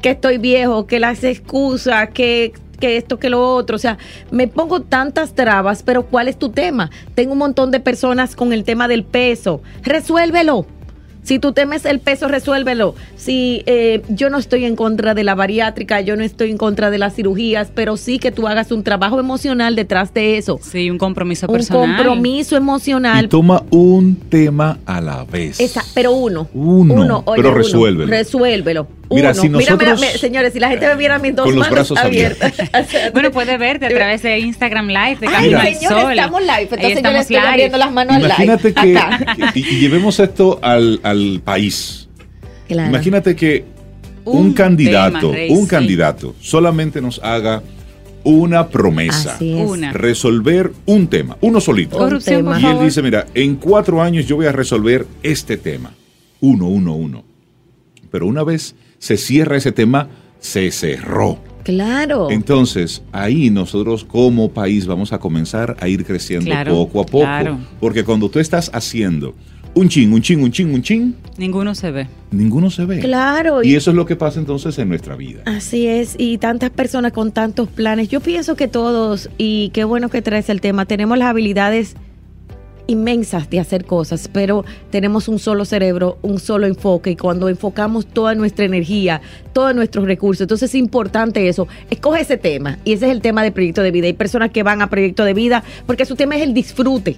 que 0.02 0.12
estoy 0.12 0.40
viejo, 0.40 0.88
que 0.88 1.00
las 1.00 1.24
excusas, 1.24 2.10
que, 2.10 2.54
que 2.80 2.98
esto, 2.98 3.20
que 3.20 3.30
lo 3.30 3.54
otro. 3.54 3.76
O 3.76 3.80
sea, 3.80 4.00
me 4.32 4.48
pongo 4.48 4.82
tantas 4.82 5.36
trabas, 5.36 5.84
pero 5.84 6.08
¿cuál 6.08 6.28
es 6.28 6.40
tu 6.40 6.50
tema? 6.50 6.90
Tengo 7.14 7.34
un 7.34 7.40
montón 7.40 7.70
de 7.70 7.80
personas 7.80 8.36
con 8.36 8.52
el 8.52 8.64
tema 8.64 8.88
del 8.88 9.04
peso. 9.04 9.62
Resuélvelo. 9.84 10.66
Si 11.28 11.40
tú 11.40 11.52
temes 11.52 11.84
el 11.84 12.00
peso, 12.00 12.30
resuélvelo. 12.30 12.96
Si 13.18 13.62
eh, 13.66 14.02
yo 14.08 14.30
no 14.30 14.38
estoy 14.38 14.64
en 14.64 14.78
contra 14.78 15.14
de 15.14 15.26
la 15.26 15.36
bariátrica, 15.36 16.00
yo 16.00 16.16
no 16.16 16.24
estoy 16.24 16.52
en 16.52 16.58
contra 16.58 16.90
de 16.90 16.98
las 17.00 17.16
cirugías, 17.16 17.68
pero 17.76 17.98
sí 17.98 18.18
que 18.18 18.32
tú 18.32 18.48
hagas 18.48 18.72
un 18.72 18.82
trabajo 18.82 19.20
emocional 19.20 19.76
detrás 19.76 20.14
de 20.14 20.38
eso. 20.38 20.58
Sí, 20.64 20.90
un 20.90 20.98
compromiso 20.98 21.48
Un 21.48 21.54
personal. 21.54 21.98
compromiso 21.98 22.56
Y 22.56 22.60
emocional. 22.60 23.28
toma 23.28 23.64
un 23.72 24.16
tema 24.16 24.80
a 24.86 25.02
la 25.02 25.26
vez. 25.26 25.60
Esa, 25.60 25.84
pero 25.94 26.14
uno. 26.14 26.48
Uno, 26.54 27.24
oye, 27.26 27.42
pero 27.44 27.50
uno. 27.50 28.08
resuélvelo. 28.08 28.88
Mira, 29.10 29.32
Uno. 29.32 29.42
si 29.42 29.48
mira, 29.50 29.58
mira, 29.60 29.72
nosotros- 29.76 30.00
me- 30.02 30.18
señores, 30.20 30.54
si 30.54 30.60
la 30.60 30.70
gente 30.70 30.88
me 30.88 30.96
viera 30.96 31.18
mis 31.20 31.36
dos 31.36 31.46
Con 31.46 31.56
los 31.56 31.62
manos 31.62 31.74
brazos 31.74 31.98
abiertas. 31.98 32.54
Bueno, 33.14 33.32
puede 33.32 33.58
verte 33.58 33.86
a 33.86 33.90
través 33.90 34.22
de 34.22 34.40
Instagram 34.40 34.88
Live 34.88 35.18
de 35.22 35.28
Ay, 35.28 35.34
Camino 35.34 35.60
al 35.60 35.74
señores, 35.76 36.02
Sol. 36.02 36.12
estamos 36.12 36.42
live. 36.42 36.62
Entonces 36.64 36.82
yo 36.82 36.88
le 36.90 36.94
estamos 36.96 37.22
estoy 37.22 37.36
live. 37.38 37.48
abriendo 37.48 37.78
las 37.78 37.92
manos 37.92 38.16
al 38.16 38.26
Imagínate 38.26 38.68
live. 38.70 38.82
que, 38.82 38.98
Acá. 38.98 39.38
y, 39.56 39.60
y 39.60 39.80
llevemos 39.80 40.20
esto 40.20 40.60
al, 40.62 41.00
al 41.04 41.42
país. 41.44 42.10
Claro. 42.68 42.90
Imagínate 42.90 43.36
que 43.36 43.64
un, 44.26 44.48
Un 44.48 44.54
candidato, 44.54 45.32
Rey, 45.32 45.52
un 45.52 45.62
sí. 45.64 45.68
candidato 45.70 46.36
solamente 46.42 47.00
nos 47.02 47.20
haga 47.24 47.64
una 48.26 48.68
promesa. 48.68 49.38
Una. 49.40 49.94
Resolver 49.94 50.74
un 50.86 51.08
tema, 51.08 51.38
uno 51.40 51.62
solito. 51.62 51.98
Corrupción. 51.98 52.46
Y 52.62 52.66
él 52.66 52.80
dice, 52.84 53.02
mira, 53.02 53.26
en 53.34 53.56
cuatro 53.56 54.02
años 54.02 54.28
yo 54.28 54.36
voy 54.36 54.48
a 54.48 54.52
resolver 54.52 55.08
este 55.24 55.56
tema. 55.56 55.94
Uno, 56.42 56.68
uno, 56.68 56.94
uno. 56.94 57.24
Pero 58.12 58.26
una 58.28 58.44
vez 58.44 58.76
se 59.00 59.18
cierra 59.18 59.58
ese 59.58 59.72
tema, 59.72 60.08
se 60.40 60.72
cerró. 60.72 61.40
Claro. 61.64 62.30
Entonces, 62.32 63.04
ahí 63.12 63.50
nosotros 63.50 64.06
como 64.06 64.52
país 64.52 64.86
vamos 64.86 65.12
a 65.12 65.20
comenzar 65.20 65.76
a 65.82 65.88
ir 65.90 66.06
creciendo 66.06 66.46
Claro, 66.46 66.74
poco 66.74 67.02
a 67.02 67.06
poco. 67.06 67.24
claro. 67.26 67.58
Porque 67.82 68.04
cuando 68.06 68.30
tú 68.30 68.40
estás 68.40 68.72
haciendo 68.74 69.34
un 69.74 69.90
chin, 69.90 70.12
un 70.14 70.22
chin, 70.22 70.42
un 70.42 70.50
chin, 70.52 70.74
un 70.74 70.82
chin, 70.82 71.16
Ninguno 71.38 71.76
se 71.76 71.92
ve. 71.92 72.08
ninguno 72.32 72.70
se 72.72 72.86
ve. 72.86 73.00
Claro. 73.00 73.64
Y 73.64 73.76
eso 73.76 73.92
es 73.92 73.98
lo 73.98 74.06
que 74.06 74.16
pasa 74.16 74.40
entonces 74.40 74.80
en 74.80 74.88
nuestra 74.90 75.16
vida. 75.18 75.42
Así 75.46 75.86
es, 75.88 76.16
y 76.18 76.38
tantas 76.38 76.70
personas 76.72 77.12
con 77.12 77.32
tantos 77.32 77.68
planes. 77.68 78.08
Yo 78.10 78.22
pienso 78.22 78.56
que 78.56 78.68
todos, 78.70 79.30
y 79.38 79.70
qué 79.74 79.84
bueno 79.84 80.10
que 80.10 80.22
traes 80.22 80.50
el 80.50 80.62
tema, 80.62 80.86
tenemos 80.86 81.18
las 81.18 81.28
habilidades 81.28 81.96
inmensas 82.88 83.50
de 83.50 83.60
hacer 83.60 83.86
cosas, 83.86 84.30
pero 84.32 84.66
tenemos 84.90 85.28
un 85.28 85.40
solo 85.40 85.66
cerebro, 85.66 86.18
un 86.22 86.40
solo 86.40 86.66
enfoque, 86.68 87.12
y 87.12 87.16
cuando 87.16 87.50
enfocamos 87.50 88.06
toda 88.06 88.36
nuestra 88.36 88.66
energía, 88.66 89.22
todos 89.54 89.76
nuestros 89.76 90.06
recursos, 90.06 90.42
entonces 90.42 90.72
es 90.72 90.76
importante 90.76 91.48
eso. 91.48 91.68
Escoge 91.90 92.22
ese 92.22 92.38
tema, 92.38 92.80
y 92.84 92.94
ese 92.94 93.06
es 93.06 93.12
el 93.12 93.22
tema 93.22 93.44
de 93.44 93.52
proyecto 93.52 93.82
de 93.84 93.92
vida. 93.92 94.08
Hay 94.08 94.14
personas 94.14 94.52
que 94.52 94.64
van 94.64 94.82
a 94.82 94.90
proyecto 94.90 95.24
de 95.24 95.34
vida 95.34 95.64
porque 95.86 96.06
su 96.06 96.16
tema 96.16 96.36
es 96.36 96.44
el 96.44 96.54
disfrute 96.54 97.18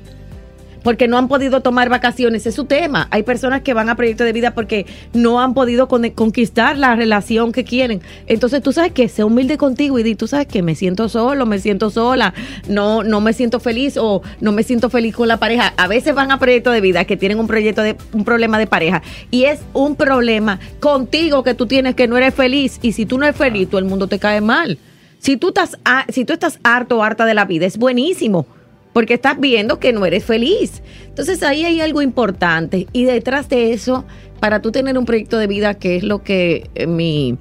porque 0.84 1.08
no 1.08 1.18
han 1.18 1.28
podido 1.28 1.62
tomar 1.62 1.90
vacaciones, 1.90 2.46
es 2.46 2.56
su 2.56 2.66
tema. 2.66 3.08
Hay 3.12 3.24
personas 3.24 3.62
que 3.62 3.74
van 3.74 3.90
a 3.90 3.96
proyecto 3.96 4.24
de 4.24 4.34
vida 4.34 4.52
porque 4.54 4.86
no 5.14 5.40
han 5.42 5.54
podido 5.54 5.88
con- 5.88 6.10
conquistar 6.12 6.78
la 6.78 6.96
relación 6.96 7.52
que 7.52 7.64
quieren. 7.64 8.02
Entonces 8.28 8.62
tú 8.62 8.72
sabes 8.74 8.92
que 8.92 9.10
sé 9.10 9.24
humilde 9.24 9.58
contigo 9.58 10.00
y 10.00 10.04
di, 10.04 10.16
tú 10.16 10.28
sabes 10.28 10.48
que 10.48 10.62
me 10.62 10.76
siento 10.76 11.10
solo, 11.10 11.46
me 11.46 11.60
siento 11.60 11.90
sola, 11.90 12.34
no, 12.68 13.04
no 13.04 13.22
me 13.22 13.34
siento 13.34 13.60
feliz 13.60 13.98
o 13.98 14.22
no 14.42 14.52
me 14.52 14.64
siento 14.64 14.90
feliz 14.90 15.16
con 15.16 15.28
la 15.28 15.38
pareja. 15.38 15.74
A 15.78 15.88
veces 15.88 16.16
van 16.16 16.32
a 16.32 16.40
proyecto 16.40 16.72
de 16.72 16.82
vida 16.82 17.06
que 17.06 17.18
tienen 17.18 17.40
un 17.40 17.48
proyecto 17.48 17.82
de 17.82 17.96
un 18.14 18.24
problema 18.26 18.58
de 18.58 18.68
pareja 18.68 19.02
y 19.32 19.44
es 19.46 19.60
un 19.74 19.96
problema 19.96 20.60
contigo 20.80 21.44
que 21.44 21.54
tú 21.54 21.66
tienes 21.68 21.96
que 21.96 22.08
no 22.08 22.18
eres 22.18 22.34
feliz 22.34 22.80
y 22.82 22.94
si 22.94 23.06
tú 23.06 23.18
no 23.18 23.26
eres 23.26 23.36
feliz, 23.38 23.70
todo 23.70 23.80
el 23.80 23.86
mundo 23.86 24.08
te 24.08 24.20
cae 24.20 24.42
mal. 24.42 24.78
Si 25.20 25.36
tú 25.36 25.50
estás, 25.50 25.78
si 26.08 26.24
tú 26.24 26.32
estás 26.34 26.60
harto 26.64 26.98
o 26.98 27.04
harta 27.04 27.26
de 27.26 27.34
la 27.34 27.44
vida, 27.46 27.66
es 27.66 27.78
buenísimo 27.78 28.46
porque 28.94 29.16
estás 29.16 29.40
viendo 29.40 29.80
que 29.80 29.94
no 29.94 30.06
eres 30.06 30.24
feliz. 30.24 30.82
Entonces 31.08 31.44
ahí 31.44 31.66
hay 31.66 31.82
algo 31.82 32.02
importante 32.02 32.88
y 32.94 33.06
detrás 33.06 33.50
de 33.50 33.74
eso, 33.74 34.06
para 34.40 34.62
tú 34.62 34.72
tener 34.72 34.98
un 34.98 35.06
proyecto 35.06 35.38
de 35.38 35.48
vida, 35.48 35.74
que 35.74 35.98
es 35.98 36.04
lo 36.04 36.24
que 36.24 36.70
eh, 36.76 36.88
mi, 36.88 37.38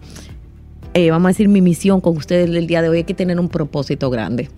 eh, 0.94 1.10
vamos 1.10 1.26
a 1.26 1.28
decir, 1.28 1.48
mi 1.48 1.60
misión 1.60 2.00
con 2.00 2.16
ustedes 2.16 2.50
del 2.50 2.66
día 2.66 2.82
de 2.82 2.88
hoy, 2.88 2.98
hay 2.98 3.04
que 3.04 3.14
tener 3.14 3.38
un 3.38 3.48
propósito 3.48 4.10
grande. 4.10 4.48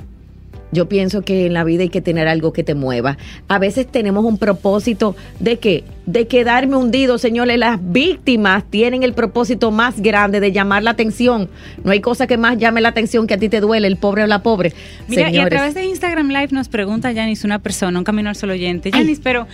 Yo 0.72 0.88
pienso 0.88 1.22
que 1.22 1.46
en 1.46 1.54
la 1.54 1.64
vida 1.64 1.82
hay 1.82 1.88
que 1.88 2.00
tener 2.00 2.28
algo 2.28 2.52
que 2.52 2.62
te 2.62 2.74
mueva. 2.74 3.18
A 3.48 3.58
veces 3.58 3.86
tenemos 3.86 4.24
un 4.24 4.38
propósito 4.38 5.16
de 5.38 5.58
que 5.58 5.84
de 6.06 6.26
quedarme 6.26 6.76
hundido, 6.76 7.18
señores. 7.18 7.58
Las 7.58 7.78
víctimas 7.80 8.64
tienen 8.68 9.02
el 9.02 9.12
propósito 9.12 9.70
más 9.70 10.00
grande 10.00 10.40
de 10.40 10.52
llamar 10.52 10.82
la 10.82 10.90
atención. 10.90 11.48
No 11.84 11.92
hay 11.92 12.00
cosa 12.00 12.26
que 12.26 12.36
más 12.36 12.58
llame 12.58 12.80
la 12.80 12.88
atención 12.88 13.26
que 13.26 13.34
a 13.34 13.38
ti 13.38 13.48
te 13.48 13.60
duele, 13.60 13.86
el 13.86 13.96
pobre 13.96 14.24
o 14.24 14.26
la 14.26 14.42
pobre. 14.42 14.72
Mira, 15.08 15.30
y 15.30 15.38
a 15.38 15.48
través 15.48 15.74
de 15.74 15.84
Instagram 15.84 16.28
Live 16.28 16.48
nos 16.50 16.68
pregunta 16.68 17.14
Janice, 17.14 17.46
una 17.46 17.60
persona, 17.60 17.98
un 17.98 18.04
camino 18.04 18.28
al 18.28 18.36
solo 18.36 18.54
oyente. 18.54 18.90
Janice, 18.90 19.20
pero, 19.22 19.46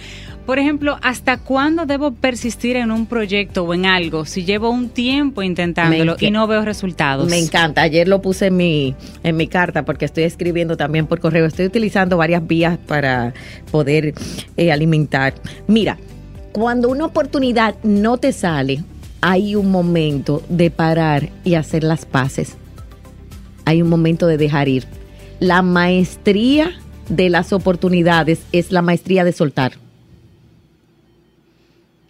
por 0.46 0.60
ejemplo, 0.60 0.96
¿hasta 1.02 1.38
cuándo 1.38 1.86
debo 1.86 2.12
persistir 2.12 2.76
en 2.76 2.92
un 2.92 3.06
proyecto 3.06 3.64
o 3.64 3.74
en 3.74 3.84
algo 3.84 4.24
si 4.24 4.44
llevo 4.44 4.70
un 4.70 4.88
tiempo 4.88 5.42
intentándolo 5.42 6.16
y 6.20 6.30
no 6.30 6.46
veo 6.46 6.64
resultados? 6.64 7.28
Me 7.28 7.38
encanta. 7.38 7.82
Ayer 7.82 8.06
lo 8.06 8.22
puse 8.22 8.46
en 8.46 8.56
mi, 8.56 8.94
en 9.24 9.36
mi 9.36 9.48
carta 9.48 9.84
porque 9.84 10.04
estoy 10.04 10.22
escribiendo 10.22 10.76
también 10.76 11.08
por 11.08 11.18
correo. 11.18 11.46
Estoy 11.46 11.66
utilizando 11.66 12.16
varias 12.16 12.46
vías 12.46 12.78
para 12.78 13.34
poder 13.72 14.14
eh, 14.56 14.70
alimentar. 14.70 15.34
Mira, 15.66 15.98
cuando 16.52 16.88
una 16.90 17.06
oportunidad 17.06 17.74
no 17.82 18.18
te 18.18 18.32
sale, 18.32 18.84
hay 19.20 19.56
un 19.56 19.72
momento 19.72 20.44
de 20.48 20.70
parar 20.70 21.30
y 21.42 21.54
hacer 21.54 21.82
las 21.82 22.06
paces. 22.06 22.56
Hay 23.64 23.82
un 23.82 23.88
momento 23.88 24.28
de 24.28 24.38
dejar 24.38 24.68
ir. 24.68 24.86
La 25.40 25.62
maestría 25.62 26.70
de 27.08 27.30
las 27.30 27.52
oportunidades 27.52 28.42
es 28.52 28.70
la 28.70 28.80
maestría 28.80 29.24
de 29.24 29.32
soltar. 29.32 29.72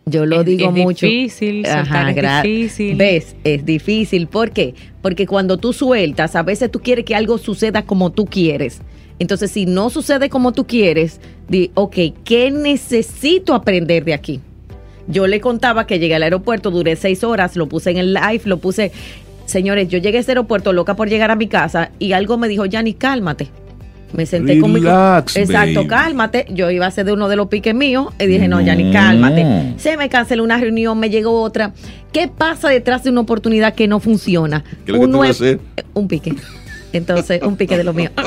Yo 0.09 0.25
lo 0.25 0.41
Es- 0.43 0.47
digo 0.47 0.69
es 0.69 0.73
mucho. 0.85 1.05
difícil, 1.05 1.67
soltar 1.67 2.17
es 2.17 2.43
difícil. 2.45 2.95
¿Ves? 2.97 3.35
Es 3.43 3.65
difícil. 3.67 4.29
¿Por 4.29 4.53
qué? 4.53 4.73
Porque 5.03 5.27
cuando 5.27 5.57
tú 5.57 5.73
sueltas, 5.73 6.37
a 6.37 6.45
veces 6.45 6.71
tú 6.71 6.79
quieres 6.81 7.05
que 7.05 7.17
algo 7.17 7.39
suceda 7.39 7.83
como 7.83 8.13
tú 8.13 8.25
quieres. 8.27 8.83
Entonces, 9.19 9.51
si 9.51 9.67
no 9.67 9.91
sucede 9.91 10.29
como 10.31 10.53
tú 10.53 10.65
quieres, 10.65 11.21
di, 11.49 11.73
ok, 11.75 11.97
¿qué 12.25 12.53
necesito 12.53 13.53
aprender 13.53 14.05
de 14.05 14.15
aquí? 14.15 14.41
Yo 15.09 15.27
le 15.27 15.41
contaba 15.41 15.89
que 15.89 15.99
llegué 15.99 16.15
al 16.15 16.23
aeropuerto, 16.23 16.71
duré 16.71 16.95
seis 16.95 17.25
horas, 17.25 17.57
lo 17.57 17.67
puse 17.69 17.91
en 17.91 17.97
el 17.97 18.15
live, 18.15 18.43
lo 18.45 18.59
puse. 18.59 18.93
Señores, 19.47 19.89
yo 19.89 19.99
llegué 19.99 20.19
a 20.19 20.21
ese 20.21 20.31
aeropuerto 20.33 20.73
loca 20.73 20.95
por 20.95 21.09
llegar 21.09 21.33
a 21.33 21.37
mi 21.37 21.49
casa 21.49 21.91
y 21.99 22.13
algo 22.13 22.39
me 22.39 22.47
dijo, 22.47 22.65
Yanni, 22.65 22.95
cálmate. 22.95 23.49
Me 24.13 24.25
senté 24.25 24.59
con 24.61 24.73
mi 24.73 24.81
Relax, 24.81 25.37
Exacto, 25.37 25.81
baby. 25.81 25.89
cálmate. 25.89 26.47
Yo 26.51 26.71
iba 26.71 26.87
a 26.87 26.91
ser 26.91 27.07
de 27.07 27.13
uno 27.13 27.29
de 27.29 27.37
los 27.37 27.49
piques 27.49 27.75
míos 27.75 28.09
y 28.19 28.27
dije, 28.27 28.49
no, 28.49 28.61
No. 28.61 28.67
Yanni, 28.67 28.93
cálmate. 28.93 29.75
Se 29.79 29.97
me 29.97 30.09
canceló 30.09 30.45
una 30.45 30.59
reunión, 30.59 30.99
me 30.99 31.11
llegó 31.11 31.43
otra. 31.43 31.73
¿Qué 32.13 32.29
pasa 32.29 32.69
detrás 32.69 33.03
de 33.05 33.11
una 33.11 33.21
oportunidad 33.23 33.75
que 33.75 33.89
no 33.89 34.01
funciona? 34.01 34.63
¿Qué 34.85 34.93
es 34.93 34.99
lo 34.99 35.01
que 35.07 35.09
tú 35.13 35.19
vas 35.19 35.29
a 35.29 35.31
hacer? 35.33 35.61
Un 35.93 36.09
pique. 36.09 36.35
Entonces, 36.93 37.43
un 37.43 37.57
pique 37.57 37.77
de 37.77 37.85
lo 37.85 37.93
mío. 37.93 38.11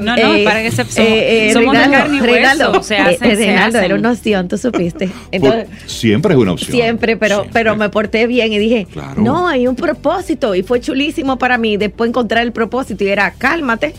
No, 0.00 0.14
no, 0.16 0.44
para 0.44 0.62
que 0.62 0.70
se- 0.70 0.84
somos- 0.84 1.52
somos 1.52 1.74
de 1.74 1.90
carne 1.90 2.16
y 2.16 2.20
hueso, 2.20 2.32
Reinaldo, 2.32 2.82
se 2.82 2.96
hacen, 2.96 3.30
eh, 3.30 3.36
se 3.36 3.50
hacen. 3.56 3.84
era 3.84 3.94
una 3.96 4.12
opción, 4.12 4.46
tú 4.46 4.56
supiste. 4.56 5.10
Entonces, 5.32 5.64
Por- 5.66 5.88
siempre 5.90 6.34
es 6.34 6.38
una 6.38 6.52
opción. 6.52 6.70
Siempre, 6.72 7.16
pero, 7.16 7.36
Siempre. 7.36 7.52
pero 7.52 7.76
me 7.76 7.88
porté 7.88 8.26
bien 8.28 8.52
y 8.52 8.58
dije, 8.58 8.86
Claro. 8.92 9.20
no, 9.20 9.48
hay 9.48 9.66
un 9.66 9.74
propósito. 9.74 10.54
Y 10.54 10.62
fue 10.62 10.80
chulísimo 10.80 11.38
para 11.38 11.58
mí 11.58 11.76
después 11.76 12.08
encontrar 12.08 12.44
el 12.44 12.52
propósito 12.52 13.02
y 13.04 13.08
era, 13.08 13.32
cálmate, 13.32 13.94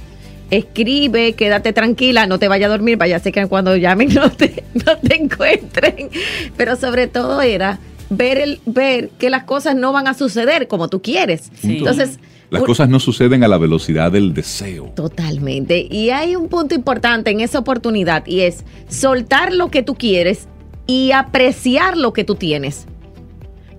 escribe, 0.52 1.34
quédate 1.34 1.74
tranquila, 1.74 2.28
no 2.28 2.38
te 2.38 2.47
vayas 2.47 2.68
a 2.68 2.72
dormir, 2.72 2.97
vaya 2.97 3.16
a 3.16 3.20
ser 3.20 3.32
que 3.32 3.47
cuando 3.47 3.76
llamen 3.76 4.10
no 4.14 4.30
te, 4.30 4.64
no 4.74 4.97
te 4.97 5.16
encuentren. 5.16 6.10
Pero 6.56 6.76
sobre 6.76 7.08
todo 7.08 7.41
era 7.41 7.80
ver, 8.10 8.38
el, 8.38 8.60
ver 8.66 9.10
que 9.18 9.30
las 9.30 9.45
cosas 9.45 9.76
no 9.76 9.91
van 9.91 10.08
a 10.08 10.14
suceder 10.14 10.68
como 10.68 10.89
tú 10.89 11.02
quieres. 11.02 11.49
Sí. 11.60 11.78
Entonces, 11.78 12.20
Las 12.49 12.64
cosas 12.64 12.89
no 12.89 12.99
suceden 12.99 13.43
a 13.43 13.47
la 13.47 13.58
velocidad 13.58 14.12
del 14.12 14.34
deseo. 14.34 14.91
Totalmente. 14.95 15.88
Y 15.89 16.10
hay 16.12 16.36
un 16.36 16.49
punto 16.49 16.76
importante 16.76 17.32
en 17.32 17.39
esa 17.39 17.58
oportunidad 17.60 18.26
y 18.28 18.41
es 18.41 18.66
soltar 18.89 19.54
lo 19.54 19.70
que 19.70 19.82
tú 19.82 19.95
quieres 19.95 20.47
y 20.86 21.12
apreciar 21.12 21.97
lo 21.97 22.12
que 22.12 22.26
tú 22.26 22.36
tienes. 22.36 22.88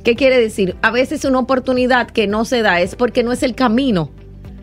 ¿Qué 0.03 0.17
quiere 0.17 0.41
decir? 0.41 0.75
A 0.83 0.91
veces 0.91 1.25
una 1.25 1.39
oportunidad 1.39 2.11
que 2.11 2.27
no 2.27 2.45
se 2.45 2.63
da 2.63 2.81
es 2.81 2.97
porque 2.97 3.23
no 3.23 3.31
es 3.31 3.43
el 3.43 3.55
camino. 3.55 4.11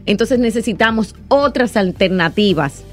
Entonces 0.06 0.40
necesitamos 0.40 1.16
otras 1.28 1.78
alternativas. 1.78 2.84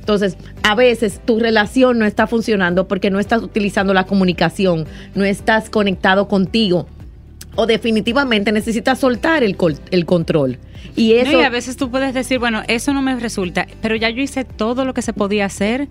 Entonces, 0.00 0.36
a 0.62 0.76
veces 0.76 1.20
tu 1.24 1.40
relación 1.40 1.98
no 1.98 2.04
está 2.06 2.28
funcionando 2.28 2.86
porque 2.86 3.10
no 3.10 3.18
estás 3.18 3.42
utilizando 3.42 3.92
la 3.92 4.06
comunicación, 4.06 4.86
no 5.16 5.24
estás 5.24 5.68
conectado 5.68 6.28
contigo. 6.28 6.86
O 7.56 7.66
definitivamente 7.66 8.52
necesitas 8.52 8.98
soltar 9.00 9.42
el, 9.42 9.56
el 9.90 10.06
control. 10.06 10.58
Y 10.94 11.12
No, 11.14 11.20
eso... 11.20 11.40
y 11.40 11.42
a 11.42 11.50
veces 11.50 11.76
tú 11.76 11.90
puedes 11.90 12.14
decir, 12.14 12.38
bueno, 12.38 12.62
eso 12.68 12.94
no 12.94 13.02
me 13.02 13.16
resulta, 13.16 13.66
pero 13.82 13.96
ya 13.96 14.08
yo 14.10 14.22
hice 14.22 14.44
todo 14.44 14.84
lo 14.84 14.94
que 14.94 15.02
se 15.02 15.12
podía 15.12 15.44
hacer, 15.46 15.88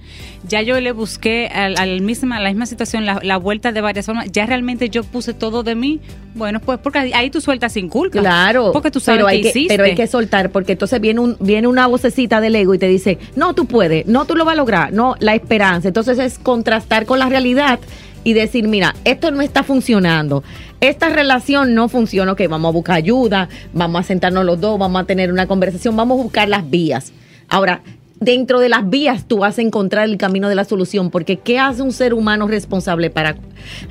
ya 0.47 0.61
yo 0.61 0.80
le 0.80 0.91
busqué 0.93 1.47
al, 1.47 1.78
al 1.78 2.01
misma, 2.01 2.38
a 2.38 2.39
la 2.39 2.49
misma 2.49 2.66
situación 2.66 3.05
la, 3.05 3.20
la 3.22 3.38
vuelta 3.38 3.72
de 3.72 3.82
varias 3.82 4.05
formas, 4.05 4.32
ya 4.32 4.45
realmente 4.45 4.89
yo 4.89 5.03
puse 5.03 5.34
todo 5.34 5.63
de 5.63 5.76
mí, 5.76 5.99
bueno, 6.34 6.59
pues 6.59 6.80
porque 6.80 6.99
ahí- 7.13 7.30
tú 7.30 7.41
sueltas 7.41 7.74
sin 7.74 7.89
culpa. 7.89 8.20
Claro, 8.20 8.72
Porque 8.72 8.89
tú 8.91 8.99
sabes 8.99 9.18
pero 9.20 9.28
hay 9.28 9.38
que 9.38 9.43
que, 9.43 9.49
hiciste. 9.59 9.74
pero 9.74 9.84
hay 9.84 9.95
que 9.95 10.07
soltar, 10.07 10.49
porque 10.51 10.72
entonces 10.74 10.99
viene 11.01 11.20
un 11.20 11.36
viene 11.39 11.68
una 11.68 11.88
vocecita 11.88 12.41
del 12.41 12.55
ego 12.55 12.74
y 12.74 12.80
te 12.80 12.88
dice, 12.88 13.18
no, 13.36 13.53
tú 13.53 13.66
puedes, 13.66 14.05
no, 14.07 14.26
tú 14.26 14.36
lo 14.36 14.45
vas 14.45 14.53
a 14.53 14.57
lograr, 14.57 14.93
no, 14.93 15.16
la 15.20 15.36
esperanza. 15.36 15.88
Entonces 15.88 16.18
es 16.20 16.39
contrastar 16.39 17.05
con 17.05 17.20
la 17.20 17.28
realidad 17.30 17.80
y 18.26 18.34
decir, 18.34 18.67
mira, 18.67 18.93
esto 19.05 19.32
no 19.32 19.41
está 19.41 19.63
funcionando, 19.63 20.43
esta 20.82 21.09
relación 21.09 21.76
no 21.76 21.88
funciona, 21.88 22.34
ok, 22.34 22.41
vamos 22.49 22.69
a 22.69 22.73
buscar 22.73 22.95
ayuda, 22.97 23.47
vamos 23.71 24.01
a 24.01 24.03
sentarnos 24.03 24.43
los 24.43 24.59
dos, 24.59 24.78
vamos 24.78 25.01
a 25.01 25.05
tener 25.05 25.32
una 25.32 25.47
conversación, 25.47 25.95
vamos 25.95 26.19
a 26.19 26.23
buscar 26.23 26.49
las 26.49 26.69
vías. 26.69 27.13
Ahora, 27.47 27.82
dentro 28.19 28.59
de 28.59 28.67
las 28.67 28.89
vías 28.89 29.28
tú 29.28 29.38
vas 29.38 29.59
a 29.59 29.61
encontrar 29.61 30.09
el 30.09 30.17
camino 30.17 30.49
de 30.49 30.55
la 30.55 30.65
solución, 30.65 31.11
porque 31.11 31.38
¿qué 31.38 31.59
hace 31.59 31.84
un 31.84 31.93
ser 31.93 32.15
humano 32.15 32.47
responsable 32.47 33.11
para 33.11 33.38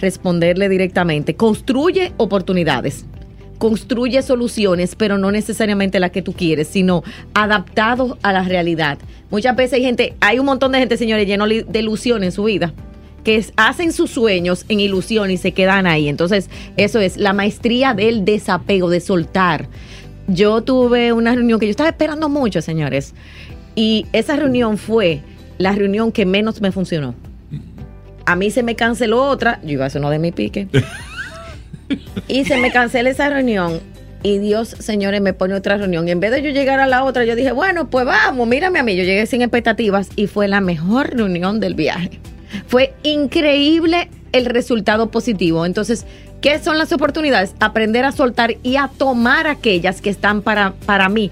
responderle 0.00 0.68
directamente? 0.68 1.36
Construye 1.36 2.12
oportunidades 2.18 3.06
construye 3.56 4.20
soluciones, 4.20 4.94
pero 4.94 5.16
no 5.16 5.30
necesariamente 5.30 6.00
las 6.00 6.10
que 6.10 6.20
tú 6.20 6.34
quieres, 6.34 6.68
sino 6.68 7.02
adaptados 7.32 8.18
a 8.22 8.32
la 8.32 8.42
realidad. 8.42 8.98
Muchas 9.30 9.56
veces 9.56 9.74
hay 9.74 9.82
gente, 9.84 10.14
hay 10.20 10.38
un 10.38 10.44
montón 10.44 10.72
de 10.72 10.80
gente, 10.80 10.98
señores, 10.98 11.26
lleno 11.26 11.46
de 11.46 11.78
ilusión 11.78 12.24
en 12.24 12.32
su 12.32 12.44
vida, 12.44 12.74
que 13.24 13.44
hacen 13.56 13.92
sus 13.92 14.10
sueños 14.10 14.64
en 14.68 14.80
ilusión 14.80 15.30
y 15.30 15.36
se 15.36 15.52
quedan 15.52 15.86
ahí. 15.86 16.08
Entonces, 16.08 16.50
eso 16.76 17.00
es 17.00 17.16
la 17.16 17.32
maestría 17.32 17.94
del 17.94 18.24
desapego, 18.24 18.90
de 18.90 19.00
soltar. 19.00 19.68
yo 20.26 20.62
tuve 20.62 21.12
una 21.12 21.34
reunión 21.34 21.60
que 21.60 21.66
yo 21.66 21.70
estaba 21.70 21.90
esperando 21.90 22.28
mucho, 22.28 22.62
señores. 22.62 23.14
Y 23.74 24.06
esa 24.12 24.36
reunión 24.36 24.78
fue 24.78 25.20
la 25.58 25.72
reunión 25.72 26.12
que 26.12 26.24
menos 26.26 26.60
me 26.60 26.72
funcionó. 26.72 27.14
A 28.26 28.36
mí 28.36 28.50
se 28.50 28.62
me 28.62 28.74
canceló 28.74 29.22
otra, 29.22 29.60
yo 29.62 29.72
iba 29.72 29.84
a 29.84 29.88
hacer 29.88 30.00
uno 30.00 30.10
de 30.10 30.18
mi 30.18 30.32
pique. 30.32 30.68
y 32.28 32.44
se 32.44 32.56
me 32.58 32.72
canceló 32.72 33.10
esa 33.10 33.28
reunión. 33.28 33.80
Y 34.22 34.38
Dios, 34.38 34.68
señores, 34.78 35.20
me 35.20 35.34
pone 35.34 35.52
otra 35.52 35.76
reunión. 35.76 36.08
Y 36.08 36.10
en 36.10 36.20
vez 36.20 36.30
de 36.30 36.40
yo 36.40 36.50
llegar 36.50 36.80
a 36.80 36.86
la 36.86 37.04
otra, 37.04 37.26
yo 37.26 37.36
dije, 37.36 37.52
bueno, 37.52 37.90
pues 37.90 38.06
vamos, 38.06 38.48
mírame 38.48 38.78
a 38.78 38.82
mí. 38.82 38.96
Yo 38.96 39.04
llegué 39.04 39.26
sin 39.26 39.42
expectativas 39.42 40.08
y 40.16 40.26
fue 40.26 40.48
la 40.48 40.62
mejor 40.62 41.14
reunión 41.14 41.60
del 41.60 41.74
viaje. 41.74 42.18
Fue 42.66 42.94
increíble 43.02 44.08
el 44.32 44.46
resultado 44.46 45.10
positivo. 45.10 45.64
Entonces, 45.64 46.06
¿qué 46.40 46.58
son 46.58 46.76
las 46.76 46.92
oportunidades? 46.92 47.54
Aprender 47.60 48.04
a 48.04 48.12
soltar 48.12 48.56
y 48.62 48.76
a 48.76 48.88
tomar 48.88 49.46
aquellas 49.46 50.00
que 50.00 50.10
están 50.10 50.42
para, 50.42 50.72
para 50.86 51.08
mí. 51.08 51.30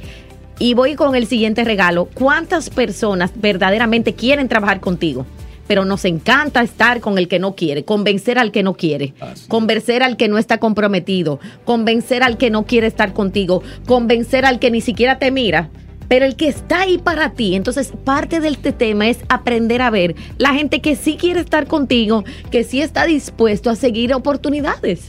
Y 0.59 0.75
voy 0.75 0.95
con 0.95 1.17
el 1.17 1.27
siguiente 1.27 1.65
regalo. 1.65 2.09
¿Cuántas 2.15 2.71
personas 2.71 3.33
verdaderamente 3.35 4.15
quieren 4.15 4.49
trabajar 4.49 4.81
contigo? 4.81 5.27
Pero 5.67 5.85
nos 5.85 6.05
encanta 6.05 6.63
estar 6.63 7.01
con 7.01 7.19
el 7.19 7.29
que 7.29 7.39
no 7.39 7.55
quiere, 7.55 7.85
convencer 7.85 8.39
al 8.39 8.53
que 8.53 8.63
no 8.63 8.75
quiere, 8.75 9.15
convencer 9.49 10.03
al 10.03 10.17
que 10.17 10.29
no 10.29 10.39
está 10.39 10.59
comprometido, 10.59 11.41
convencer 11.65 12.23
al 12.23 12.37
que 12.37 12.51
no 12.51 12.67
quiere 12.67 12.89
estar 12.89 13.13
contigo, 13.13 13.63
convencer 13.87 14.45
al 14.45 14.59
que 14.59 14.71
ni 14.71 14.81
siquiera 14.81 15.19
te 15.19 15.31
mira 15.31 15.71
pero 16.13 16.27
el 16.27 16.37
que 16.37 16.47
está 16.47 16.83
ahí 16.83 16.99
para 16.99 17.31
ti. 17.31 17.55
Entonces, 17.55 17.91
parte 18.05 18.41
de 18.41 18.49
este 18.51 18.71
tema 18.73 19.09
es 19.09 19.17
aprender 19.31 19.81
a 19.81 19.89
ver 19.89 20.15
la 20.37 20.53
gente 20.53 20.83
que 20.83 20.95
sí 20.95 21.17
quiere 21.19 21.41
estar 21.41 21.67
contigo, 21.67 22.23
que 22.51 22.65
sí 22.65 22.83
está 22.83 23.07
dispuesto 23.07 23.71
a 23.71 23.77
seguir 23.77 24.13
oportunidades. 24.13 25.09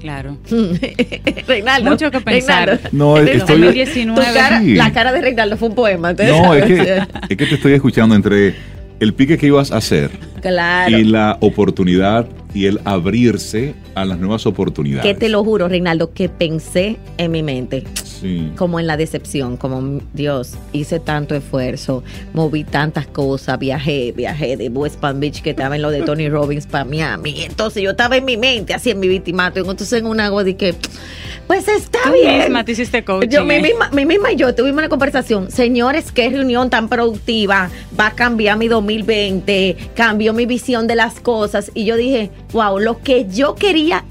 Claro. 0.00 0.36
Reinaldo. 1.46 1.90
Mucho 1.92 2.10
que 2.10 2.20
pensar. 2.20 2.80
No, 2.90 3.18
En 3.18 3.28
el 3.28 3.36
estoy- 3.38 3.60
2019. 3.60 4.26
Tu 4.26 4.34
cara- 4.34 4.60
Sí. 4.60 4.74
La 4.74 4.92
cara 4.92 5.12
de 5.12 5.20
Reinaldo 5.20 5.56
fue 5.56 5.68
un 5.68 5.76
poema. 5.76 6.12
No, 6.12 6.54
es 6.54 6.64
que, 6.64 7.02
es 7.28 7.36
que 7.36 7.46
te 7.46 7.54
estoy 7.54 7.74
escuchando 7.74 8.16
entre 8.16 8.56
el 9.00 9.14
pique 9.14 9.36
que 9.38 9.46
ibas 9.46 9.72
a 9.72 9.78
hacer 9.78 10.10
Claro. 10.40 10.96
y 10.98 11.04
la 11.04 11.36
oportunidad 11.40 12.26
y 12.54 12.66
el 12.66 12.80
abrirse 12.84 13.74
a 13.94 14.04
las 14.04 14.18
nuevas 14.18 14.46
oportunidades. 14.46 15.04
Que 15.04 15.18
te 15.18 15.28
lo 15.28 15.42
juro, 15.44 15.68
Reinaldo, 15.68 16.12
que 16.12 16.28
pensé 16.28 16.96
en 17.18 17.30
mi 17.30 17.42
mente, 17.42 17.84
Sí. 17.94 18.50
como 18.56 18.80
en 18.80 18.86
la 18.86 18.96
decepción, 18.96 19.56
como 19.56 20.00
Dios, 20.14 20.54
hice 20.72 20.98
tanto 21.00 21.34
esfuerzo, 21.34 22.02
moví 22.34 22.64
tantas 22.64 23.06
cosas, 23.06 23.58
viajé, 23.58 24.12
viajé 24.12 24.56
de 24.56 24.68
West 24.68 24.96
Palm 25.00 25.20
Beach, 25.20 25.42
que 25.42 25.50
estaba 25.50 25.76
en 25.76 25.82
lo 25.82 25.90
de 25.90 26.02
Tony 26.02 26.28
Robbins 26.28 26.66
para 26.66 26.84
Miami. 26.84 27.42
Entonces 27.42 27.82
yo 27.82 27.90
estaba 27.90 28.16
en 28.16 28.24
mi 28.24 28.36
mente, 28.36 28.74
así 28.74 28.90
en 28.90 29.00
mi 29.00 29.08
victimato. 29.08 29.58
Entonces 29.60 29.92
en 29.92 30.06
una 30.06 30.26
hago 30.26 30.42
de 30.44 30.56
que, 30.56 30.74
pues 31.50 31.66
está 31.66 31.98
Tú 32.04 32.12
bien. 32.12 32.42
misma 32.42 32.64
te 32.64 32.70
hiciste 32.70 33.02
coaching, 33.02 33.28
Yo, 33.28 33.44
mi 33.44 33.56
¿eh? 33.56 33.60
misma, 33.60 33.90
mi 33.92 34.06
misma 34.06 34.30
y 34.30 34.36
yo 34.36 34.54
tuvimos 34.54 34.78
una 34.78 34.88
conversación. 34.88 35.50
Señores, 35.50 36.12
qué 36.12 36.30
reunión 36.30 36.70
tan 36.70 36.88
productiva. 36.88 37.68
Va 37.98 38.06
a 38.06 38.10
cambiar 38.12 38.56
mi 38.56 38.68
2020. 38.68 39.76
Cambió 39.96 40.32
mi 40.32 40.46
visión 40.46 40.86
de 40.86 40.94
las 40.94 41.18
cosas. 41.18 41.72
Y 41.74 41.86
yo 41.86 41.96
dije, 41.96 42.30
wow, 42.52 42.78
lo 42.78 43.02
que 43.02 43.26
yo 43.28 43.56
quería 43.56 44.04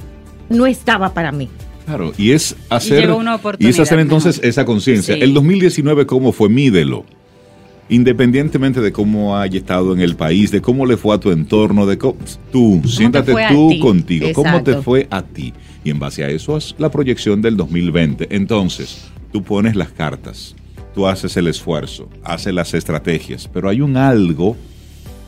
no 0.50 0.66
estaba 0.66 1.14
para 1.14 1.32
mí. 1.32 1.48
Claro, 1.86 2.12
y 2.18 2.32
es 2.32 2.58
hacer 2.68 3.10
una 3.10 3.40
y 3.58 3.70
es 3.70 3.80
hacer 3.80 4.00
entonces 4.00 4.36
mejor. 4.36 4.50
esa 4.50 4.66
conciencia. 4.66 5.16
Sí. 5.16 5.22
El 5.22 5.34
2019 5.34 6.06
cómo 6.08 6.34
fue, 6.34 6.50
mídelo. 6.50 7.06
Independientemente 7.88 8.82
de 8.82 8.92
cómo 8.92 9.38
haya 9.38 9.60
estado 9.60 9.94
en 9.94 10.02
el 10.02 10.18
país, 10.18 10.52
de 10.52 10.60
cómo 10.60 10.86
le 10.86 10.98
fue 10.98 11.16
a 11.16 11.20
tu 11.20 11.32
entorno, 11.32 11.86
de 11.86 11.98
cómo 11.98 12.18
tú, 12.52 12.82
siéntate 12.86 13.34
tú 13.50 13.70
ti? 13.70 13.80
contigo, 13.80 14.28
cómo 14.34 14.62
te 14.62 14.82
fue 14.82 15.08
a 15.10 15.22
ti. 15.22 15.54
Y 15.84 15.92
en 15.92 16.00
base 16.00 16.24
a 16.24 16.30
eso 16.30 16.56
haz 16.56 16.76
la 16.78 16.90
proyección 16.90 17.42
del 17.42 17.58
2020. 17.58 18.28
Entonces, 18.36 19.10
tú 19.32 19.44
pones 19.44 19.76
las 19.76 19.90
cartas, 19.92 20.56
tú 20.94 21.08
haces 21.08 21.38
el 21.38 21.48
esfuerzo, 21.48 22.10
haces 22.24 22.54
las 22.54 22.74
estrategias, 22.74 23.48
pero 23.52 23.70
hay 23.70 23.82
un 23.82 23.98
algo 23.98 24.58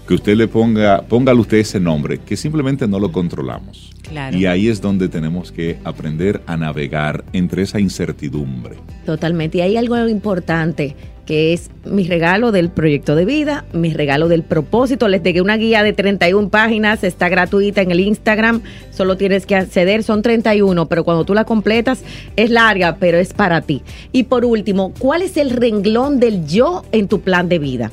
que 0.07 0.15
usted 0.15 0.35
le 0.35 0.47
ponga, 0.47 1.03
póngale 1.03 1.39
usted 1.39 1.57
ese 1.57 1.79
nombre, 1.79 2.17
que 2.19 2.35
simplemente 2.35 2.87
no 2.87 2.99
lo 2.99 3.11
controlamos. 3.11 3.91
Claro. 4.01 4.35
Y 4.35 4.45
ahí 4.45 4.67
es 4.67 4.81
donde 4.81 5.07
tenemos 5.07 5.51
que 5.51 5.77
aprender 5.85 6.41
a 6.47 6.57
navegar 6.57 7.23
entre 7.31 7.61
esa 7.61 7.79
incertidumbre. 7.79 8.75
Totalmente. 9.05 9.59
Y 9.59 9.61
hay 9.61 9.77
algo 9.77 10.05
importante 10.09 10.95
que 11.25 11.53
es 11.53 11.69
mi 11.85 12.05
regalo 12.07 12.51
del 12.51 12.69
proyecto 12.69 13.15
de 13.15 13.25
vida, 13.25 13.65
mi 13.73 13.93
regalo 13.93 14.27
del 14.27 14.43
propósito. 14.43 15.07
Les 15.07 15.23
dejé 15.23 15.41
una 15.41 15.57
guía 15.57 15.83
de 15.83 15.93
31 15.93 16.49
páginas, 16.49 17.03
está 17.03 17.29
gratuita 17.29 17.81
en 17.81 17.91
el 17.91 17.99
Instagram, 17.99 18.61
solo 18.91 19.17
tienes 19.17 19.45
que 19.45 19.55
acceder, 19.55 20.03
son 20.03 20.21
31, 20.21 20.87
pero 20.87 21.03
cuando 21.03 21.25
tú 21.25 21.33
la 21.33 21.45
completas 21.45 22.03
es 22.35 22.49
larga, 22.49 22.97
pero 22.99 23.17
es 23.17 23.33
para 23.33 23.61
ti. 23.61 23.81
Y 24.11 24.23
por 24.23 24.45
último, 24.45 24.93
¿cuál 24.97 25.21
es 25.21 25.37
el 25.37 25.51
renglón 25.51 26.19
del 26.19 26.45
yo 26.45 26.83
en 26.91 27.07
tu 27.07 27.21
plan 27.21 27.49
de 27.49 27.59
vida? 27.59 27.91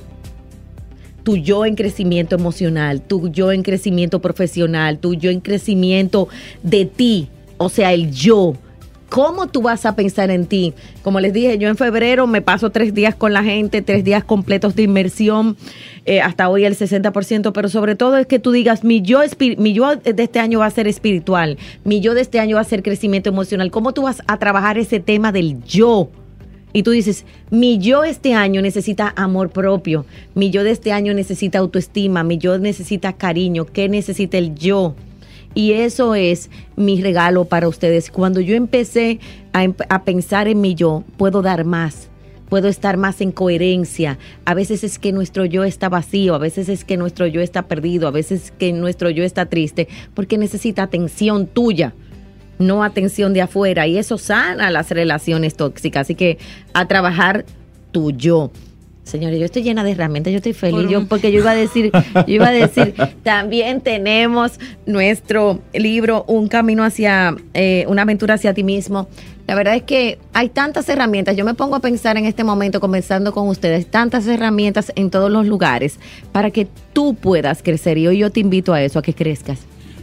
tu 1.29 1.37
yo 1.37 1.67
en 1.67 1.75
crecimiento 1.75 2.37
emocional, 2.37 3.03
tu 3.03 3.29
yo 3.29 3.53
en 3.53 3.63
crecimiento 3.63 4.23
profesional, 4.23 4.99
tu 4.99 5.15
yo 5.15 5.31
en 5.31 5.41
crecimiento 5.41 6.29
de 6.63 6.87
ti, 6.87 7.29
o 7.59 7.69
sea, 7.69 7.93
el 7.93 8.11
yo. 8.11 8.55
¿Cómo 9.09 9.47
tú 9.47 9.63
vas 9.63 9.87
a 9.87 9.97
pensar 9.97 10.31
en 10.31 10.47
ti? 10.47 10.75
Como 11.03 11.19
les 11.21 11.33
dije, 11.33 11.57
yo 11.57 11.69
en 11.69 11.77
febrero 11.77 12.27
me 12.27 12.43
paso 12.43 12.71
tres 12.71 12.93
días 12.93 13.15
con 13.15 13.33
la 13.33 13.43
gente, 13.43 13.81
tres 13.81 14.05
días 14.05 14.23
completos 14.23 14.77
de 14.77 14.83
inmersión, 14.83 15.57
eh, 16.05 16.21
hasta 16.21 16.49
hoy 16.51 16.67
el 16.67 16.77
60%, 16.77 17.53
pero 17.53 17.69
sobre 17.71 17.97
todo 17.97 18.19
es 18.19 18.27
que 18.27 18.39
tú 18.39 18.53
digas, 18.53 18.85
mi 18.85 19.01
yo, 19.01 19.21
mi 19.57 19.73
yo 19.73 19.97
de 19.97 20.23
este 20.23 20.41
año 20.41 20.59
va 20.59 20.67
a 20.67 20.71
ser 20.71 20.87
espiritual, 20.87 21.57
mi 21.85 22.01
yo 22.01 22.13
de 22.13 22.21
este 22.21 22.39
año 22.39 22.57
va 22.57 22.63
a 22.63 22.65
ser 22.65 22.83
crecimiento 22.83 23.31
emocional. 23.31 23.71
¿Cómo 23.71 23.95
tú 23.95 24.03
vas 24.03 24.23
a 24.27 24.37
trabajar 24.39 24.77
ese 24.77 25.01
tema 25.01 25.33
del 25.33 25.65
yo? 25.65 26.11
Y 26.75 26.83
tú 26.83 26.91
dices, 26.91 27.25
mi 27.51 27.79
yo 27.79 28.05
este 28.05 28.35
año 28.35 28.61
necesita 28.61 29.15
amor 29.17 29.49
propio, 29.49 30.05
mi 30.35 30.51
yo 30.51 30.65
de 30.65 30.71
este 30.73 30.93
año 30.93 31.15
necesita 31.15 31.59
autoestima, 31.59 32.25
mi 32.25 32.37
yo 32.37 32.59
necesita 32.59 33.15
cariño, 33.15 33.65
¿qué 33.65 33.89
necesita 33.89 34.37
el 34.37 34.55
yo? 34.55 34.95
Y 35.55 35.73
eso 35.73 36.15
es 36.15 36.51
mi 36.77 37.01
regalo 37.01 37.45
para 37.47 37.69
ustedes. 37.69 38.11
Cuando 38.11 38.41
yo 38.41 38.55
empecé 38.55 39.19
a, 39.53 39.65
em- 39.65 39.75
a 39.89 40.05
pensar 40.05 40.49
en 40.49 40.61
mi 40.61 40.75
yo, 40.75 41.05
puedo 41.17 41.43
dar 41.43 41.65
más, 41.65 42.09
puedo 42.49 42.69
estar 42.69 42.97
más 42.97 43.21
en 43.21 43.33
coherencia. 43.33 44.19
A 44.45 44.55
veces 44.55 44.85
es 44.85 44.99
que 44.99 45.13
nuestro 45.13 45.45
yo 45.45 45.65
está 45.65 45.89
vacío, 45.89 46.35
a 46.35 46.39
veces 46.39 46.69
es 46.69 46.85
que 46.85 46.97
nuestro 46.97 47.27
yo 47.27 47.41
está 47.41 47.63
perdido, 47.63 48.07
a 48.09 48.13
veces 48.13 48.45
es 48.45 48.51
que 48.53 48.73
nuestro 48.73 49.11
yo 49.11 49.25
está 49.25 49.47
triste, 49.47 49.89
porque 50.15 50.39
necesita 50.39 50.83
atención 50.83 51.47
tuya 51.47 51.95
no 52.59 52.83
atención 52.83 53.33
de 53.33 53.43
afuera 53.43 53.87
y 53.87 53.99
eso 53.99 54.19
sana 54.19 54.71
las 54.71 54.91
relaciones 54.91 55.55
tóxicas. 55.55 56.03
Así 56.03 56.15
que 56.15 56.39
a 56.75 56.87
trabajar 56.89 57.45
tu 57.93 58.11
yo. 58.11 58.51
Señores, 59.09 59.39
yo 59.39 59.47
estoy 59.47 59.63
llena 59.63 59.85
de 59.85 59.93
herramientas, 59.93 60.33
yo 60.33 60.37
estoy 60.37 60.53
feliz, 60.53 60.83
Por 60.83 60.89
yo, 60.89 61.07
porque 61.07 61.33
yo 61.33 61.41
iba 61.41 61.53
a 61.53 61.55
decir, 61.55 61.91
yo 62.15 62.35
iba 62.35 62.49
a 62.49 62.53
decir, 62.53 62.95
también 63.23 63.81
tenemos 63.81 64.61
nuestro 64.87 65.61
libro 65.73 66.25
Un 66.29 66.49
camino 66.49 66.85
hacia, 66.85 67.35
eh, 67.55 67.87
una 67.89 68.03
aventura 68.03 68.35
hacia 68.35 68.53
ti 68.53 68.65
mismo. 68.65 69.09
La 69.47 69.55
verdad 69.55 69.77
es 69.77 69.83
que 69.83 70.19
hay 70.35 70.51
tantas 70.51 70.91
herramientas, 70.91 71.35
yo 71.35 71.47
me 71.47 71.55
pongo 71.55 71.77
a 71.77 71.81
pensar 71.81 72.19
en 72.19 72.27
este 72.27 72.45
momento, 72.45 72.81
conversando 72.81 73.33
con 73.33 73.49
ustedes, 73.49 73.87
tantas 73.87 74.27
herramientas 74.27 74.93
en 74.95 75.09
todos 75.09 75.31
los 75.31 75.47
lugares 75.47 75.99
para 76.33 76.51
que 76.51 76.69
tú 76.93 77.15
puedas 77.15 77.63
crecer 77.63 77.97
y 77.97 78.07
hoy 78.07 78.19
yo 78.19 78.31
te 78.31 78.41
invito 78.41 78.75
a 78.75 78.83
eso, 78.83 78.99
a 78.99 79.03
que 79.03 79.15
crezcas. 79.15 79.61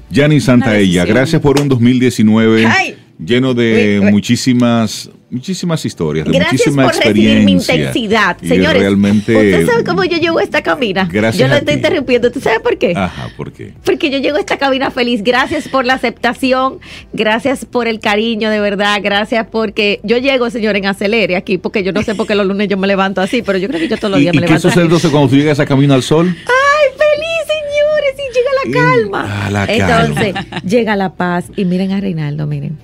Yanni 0.10 0.40
Santaella, 0.40 1.06
gracias 1.06 1.42
por 1.42 1.60
un 1.60 1.70
2019 1.70 2.66
Ay. 2.66 2.96
Lleno 3.18 3.54
de 3.54 4.02
muchísimas, 4.12 5.10
muchísimas 5.30 5.86
historias, 5.86 6.26
de 6.26 6.34
Gracias 6.34 6.54
muchísima 6.54 6.84
por 6.84 6.96
recibir 6.96 7.40
mi 7.44 7.54
intensidad. 7.54 8.38
Y 8.42 8.48
Señores, 8.48 8.82
realmente, 8.82 9.36
¿usted 9.36 9.66
sabe 9.66 9.84
cómo 9.84 10.04
yo 10.04 10.18
llego 10.18 10.40
a 10.40 10.44
esta 10.44 10.62
cabina? 10.62 11.08
Gracias 11.12 11.42
yo 11.42 11.48
lo 11.48 11.56
estoy 11.56 11.76
ti. 11.76 11.80
interrumpiendo. 11.80 12.32
¿Tú 12.32 12.40
sabes 12.40 12.60
por 12.60 12.78
qué? 12.78 12.94
Ajá, 12.96 13.30
¿por 13.38 13.52
qué? 13.52 13.74
Porque 13.84 14.10
yo 14.10 14.18
llego 14.18 14.38
a 14.38 14.40
esta 14.40 14.58
cabina 14.58 14.92
feliz. 14.92 15.24
Gracias 15.24 15.68
por 15.68 15.86
la 15.86 15.94
aceptación. 15.94 16.80
Gracias 17.14 17.66
por 17.66 17.88
el 17.88 18.00
cariño, 18.00 18.50
de 18.50 18.60
verdad. 18.60 19.00
Gracias 19.02 19.48
porque 19.52 20.00
yo 20.04 20.18
llego, 20.18 20.50
señor, 20.50 20.76
en 20.76 20.86
acelere 20.86 21.36
aquí, 21.36 21.58
porque 21.58 21.84
yo 21.84 21.92
no 21.92 22.04
sé 22.04 22.16
por 22.16 22.28
qué 22.28 22.36
los 22.36 22.46
lunes 22.46 22.68
yo 22.68 22.78
me 22.78 22.88
levanto 22.88 23.22
así, 23.22 23.42
pero 23.42 23.58
yo 23.58 23.68
creo 23.68 23.80
que 23.80 23.88
yo 23.88 23.98
todos 23.98 24.12
los 24.12 24.20
¿Y, 24.20 24.24
días 24.24 24.34
y 24.34 24.38
me 24.38 24.42
qué 24.42 24.48
levanto 24.48 24.68
sucede 24.70 24.82
así. 24.82 24.88
entonces 24.88 25.12
cuando 25.12 25.30
tú 25.30 25.36
llegas 25.36 25.60
a 25.60 25.66
Camino 25.66 25.94
al 25.94 26.04
Sol? 26.04 26.28
¡Ay, 26.28 26.90
feliz, 26.98 27.46
señores! 27.48 28.16
Y 28.18 28.34
llega 28.36 28.52
la 28.64 29.02
calma. 29.02 29.46
a 29.46 29.52
la 29.52 29.66
Entonces, 29.66 30.36
llega 30.66 30.96
la 30.96 31.16
paz. 31.16 31.46
Y 31.56 31.66
miren 31.66 31.92
a 31.92 32.00
Reinaldo, 32.02 32.46
miren. 32.48 32.78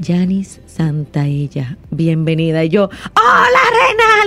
Yanis 0.00 0.60
Santaella, 0.66 1.76
bienvenida. 1.90 2.64
Y 2.64 2.70
yo, 2.70 2.84
¡Hola, 3.14 3.60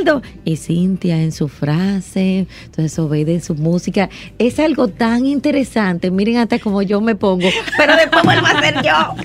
Reinaldo! 0.04 0.22
Y 0.46 0.58
Cintia 0.58 1.20
en 1.20 1.32
su 1.32 1.48
frase, 1.48 2.46
entonces 2.66 3.00
Obeide 3.00 3.34
en 3.34 3.42
su 3.42 3.56
música. 3.56 4.08
Es 4.38 4.60
algo 4.60 4.88
tan 4.88 5.26
interesante. 5.26 6.12
Miren 6.12 6.38
hasta 6.38 6.60
como 6.60 6.84
yo 6.84 7.02
me 7.02 7.16
pongo. 7.16 7.50
Pero 7.76 7.96
después 7.96 8.24
vuelvo 8.24 8.46
a 8.46 8.62
ser 8.62 8.76
yo. 8.84 9.16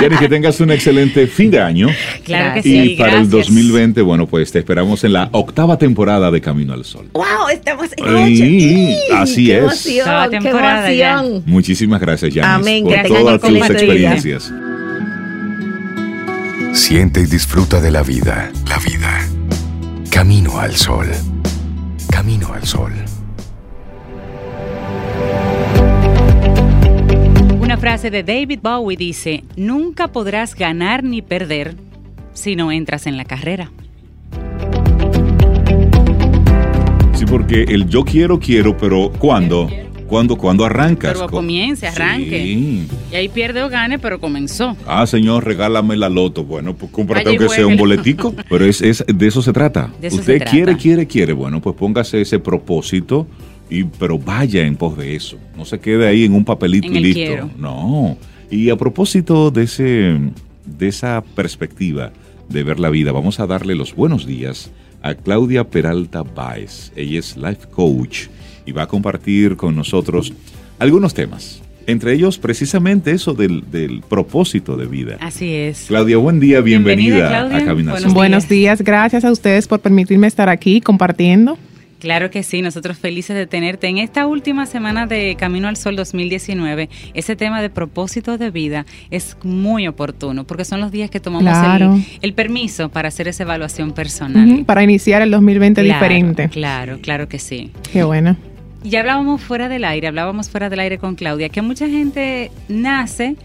Yanni, 0.02 0.16
que 0.16 0.28
tengas 0.28 0.58
un 0.58 0.72
excelente 0.72 1.28
fin 1.28 1.52
de 1.52 1.60
año. 1.60 1.88
Claro 2.24 2.54
que 2.54 2.62
sí. 2.64 2.78
y 2.94 2.96
para 2.96 3.12
el 3.12 3.28
gracias. 3.28 3.46
2020, 3.46 4.02
bueno, 4.02 4.26
pues 4.26 4.50
te 4.50 4.58
esperamos 4.58 5.04
en 5.04 5.12
la 5.12 5.28
octava 5.30 5.78
temporada 5.78 6.32
de 6.32 6.40
Camino 6.40 6.72
al 6.72 6.84
Sol. 6.84 7.08
¡Wow! 7.12 7.24
Estamos 7.52 7.86
en 7.96 8.04
Ay, 8.04 8.34
ocho. 8.34 8.44
¡Ih! 8.44 8.96
así 9.14 9.46
¡Qué 9.46 9.58
es. 9.58 9.62
emoción! 9.86 10.30
¡Qué 10.30 10.38
temporada 10.40 10.92
ya. 10.92 11.12
emoción! 11.20 11.42
Muchísimas 11.46 12.00
gracias, 12.00 12.34
Yanis, 12.34 12.50
Amén, 12.50 12.82
por 12.82 12.92
gracias, 12.94 13.18
todas 13.18 13.40
tus 13.40 13.56
experiencias. 13.70 14.52
Siente 16.72 17.20
y 17.20 17.26
disfruta 17.26 17.80
de 17.80 17.90
la 17.90 18.02
vida. 18.02 18.52
La 18.68 18.78
vida. 18.78 19.26
Camino 20.08 20.58
al 20.60 20.76
sol. 20.76 21.08
Camino 22.10 22.52
al 22.52 22.64
sol. 22.64 22.92
Una 27.60 27.76
frase 27.76 28.10
de 28.10 28.22
David 28.22 28.60
Bowie 28.62 28.96
dice, 28.96 29.42
nunca 29.56 30.08
podrás 30.08 30.54
ganar 30.54 31.02
ni 31.02 31.22
perder 31.22 31.74
si 32.34 32.54
no 32.54 32.70
entras 32.70 33.06
en 33.06 33.16
la 33.16 33.24
carrera. 33.24 33.72
Sí, 37.14 37.26
porque 37.26 37.64
el 37.64 37.88
yo 37.88 38.04
quiero, 38.04 38.38
quiero, 38.38 38.76
pero 38.76 39.10
¿cuándo? 39.18 39.68
¿Cuándo, 40.10 40.36
cuándo 40.36 40.64
arrancas? 40.64 41.14
Pero 41.14 41.28
comience, 41.28 41.86
arranque. 41.86 42.42
Sí. 42.42 42.86
Y 43.12 43.14
ahí 43.14 43.28
pierde 43.28 43.62
o 43.62 43.68
gane, 43.68 43.98
pero 44.00 44.20
comenzó. 44.20 44.76
Ah, 44.84 45.06
señor, 45.06 45.44
regálame 45.44 45.96
la 45.96 46.08
loto. 46.08 46.42
Bueno, 46.44 46.74
pues 46.74 46.90
cómprate 46.90 47.28
aunque 47.30 47.48
sea 47.48 47.64
un 47.66 47.76
boletico. 47.76 48.34
Pero 48.50 48.64
es, 48.66 48.82
es- 48.82 49.04
de 49.06 49.26
eso 49.28 49.40
se 49.40 49.52
trata. 49.52 49.88
De 50.00 50.08
eso 50.08 50.16
Usted 50.16 50.38
se 50.40 50.44
quiere, 50.46 50.64
trata. 50.72 50.78
quiere, 50.82 51.06
quiere. 51.06 51.32
Bueno, 51.32 51.60
pues 51.62 51.76
póngase 51.76 52.20
ese 52.20 52.40
propósito, 52.40 53.28
y, 53.70 53.84
pero 53.84 54.18
vaya 54.18 54.66
en 54.66 54.74
pos 54.74 54.98
de 54.98 55.14
eso. 55.14 55.38
No 55.56 55.64
se 55.64 55.78
quede 55.78 56.08
ahí 56.08 56.24
en 56.24 56.32
un 56.34 56.44
papelito 56.44 56.88
En 56.88 56.96
y 56.96 57.00
listo. 57.00 57.14
quiero. 57.20 57.50
No. 57.56 58.16
Y 58.50 58.68
a 58.70 58.76
propósito 58.76 59.52
de, 59.52 59.62
ese, 59.62 60.18
de 60.66 60.88
esa 60.88 61.22
perspectiva 61.36 62.10
de 62.48 62.64
ver 62.64 62.80
la 62.80 62.90
vida, 62.90 63.12
vamos 63.12 63.38
a 63.38 63.46
darle 63.46 63.76
los 63.76 63.94
buenos 63.94 64.26
días 64.26 64.72
a 65.02 65.14
Claudia 65.14 65.62
Peralta 65.70 66.24
Baez. 66.24 66.92
Ella 66.96 67.20
es 67.20 67.36
life 67.36 67.68
coach 67.70 68.26
y 68.70 68.72
va 68.72 68.82
a 68.84 68.86
compartir 68.86 69.56
con 69.56 69.74
nosotros 69.74 70.32
algunos 70.78 71.12
temas. 71.12 71.60
Entre 71.86 72.12
ellos, 72.14 72.38
precisamente 72.38 73.10
eso 73.10 73.34
del, 73.34 73.64
del 73.70 74.00
propósito 74.08 74.76
de 74.76 74.86
vida. 74.86 75.16
Así 75.20 75.52
es. 75.52 75.86
Claudia, 75.88 76.18
buen 76.18 76.38
día, 76.38 76.60
bienvenida, 76.60 77.16
Bienvenida, 77.16 77.28
Claudia. 77.48 77.56
a 77.56 77.64
Cabina 77.66 77.92
Buenos. 77.92 78.14
Buenos 78.14 78.48
días, 78.48 78.82
gracias 78.82 79.24
a 79.24 79.32
ustedes 79.32 79.66
por 79.66 79.80
permitirme 79.80 80.28
estar 80.28 80.48
aquí 80.48 80.80
compartiendo. 80.80 81.58
Claro 81.98 82.30
que 82.30 82.42
sí, 82.42 82.62
nosotros 82.62 82.96
felices 82.96 83.36
de 83.36 83.46
tenerte 83.46 83.86
en 83.88 83.98
esta 83.98 84.26
última 84.26 84.64
semana 84.64 85.06
de 85.06 85.36
Camino 85.38 85.68
al 85.68 85.76
Sol 85.76 85.96
2019. 85.96 86.88
Ese 87.12 87.36
tema 87.36 87.60
de 87.60 87.68
propósito 87.68 88.38
de 88.38 88.50
vida 88.50 88.86
es 89.10 89.36
muy 89.42 89.86
oportuno 89.86 90.44
porque 90.44 90.64
son 90.64 90.80
los 90.80 90.92
días 90.92 91.10
que 91.10 91.20
tomamos 91.20 91.42
Claro. 91.52 91.96
el, 91.96 92.04
el 92.22 92.32
permiso 92.34 92.88
para 92.88 93.08
hacer 93.08 93.28
esa 93.28 93.42
evaluación 93.42 93.92
personal. 93.92 94.64
Para 94.64 94.82
iniciar 94.82 95.20
el 95.22 95.30
2020 95.30 95.82
Claro, 95.82 95.98
diferente. 96.00 96.48
Claro, 96.48 96.98
claro 97.02 97.28
que 97.28 97.38
sí. 97.38 97.70
Qué 97.92 98.02
bueno. 98.04 98.36
Ya 98.82 99.00
hablábamos 99.00 99.40
fuera 99.42 99.68
del 99.68 99.84
aire, 99.84 100.08
hablábamos 100.08 100.48
fuera 100.48 100.70
del 100.70 100.80
aire 100.80 100.98
con 100.98 101.14
Claudia, 101.14 101.48
que 101.50 101.60
mucha 101.62 101.88
gente 101.88 102.50
nace 102.68 103.36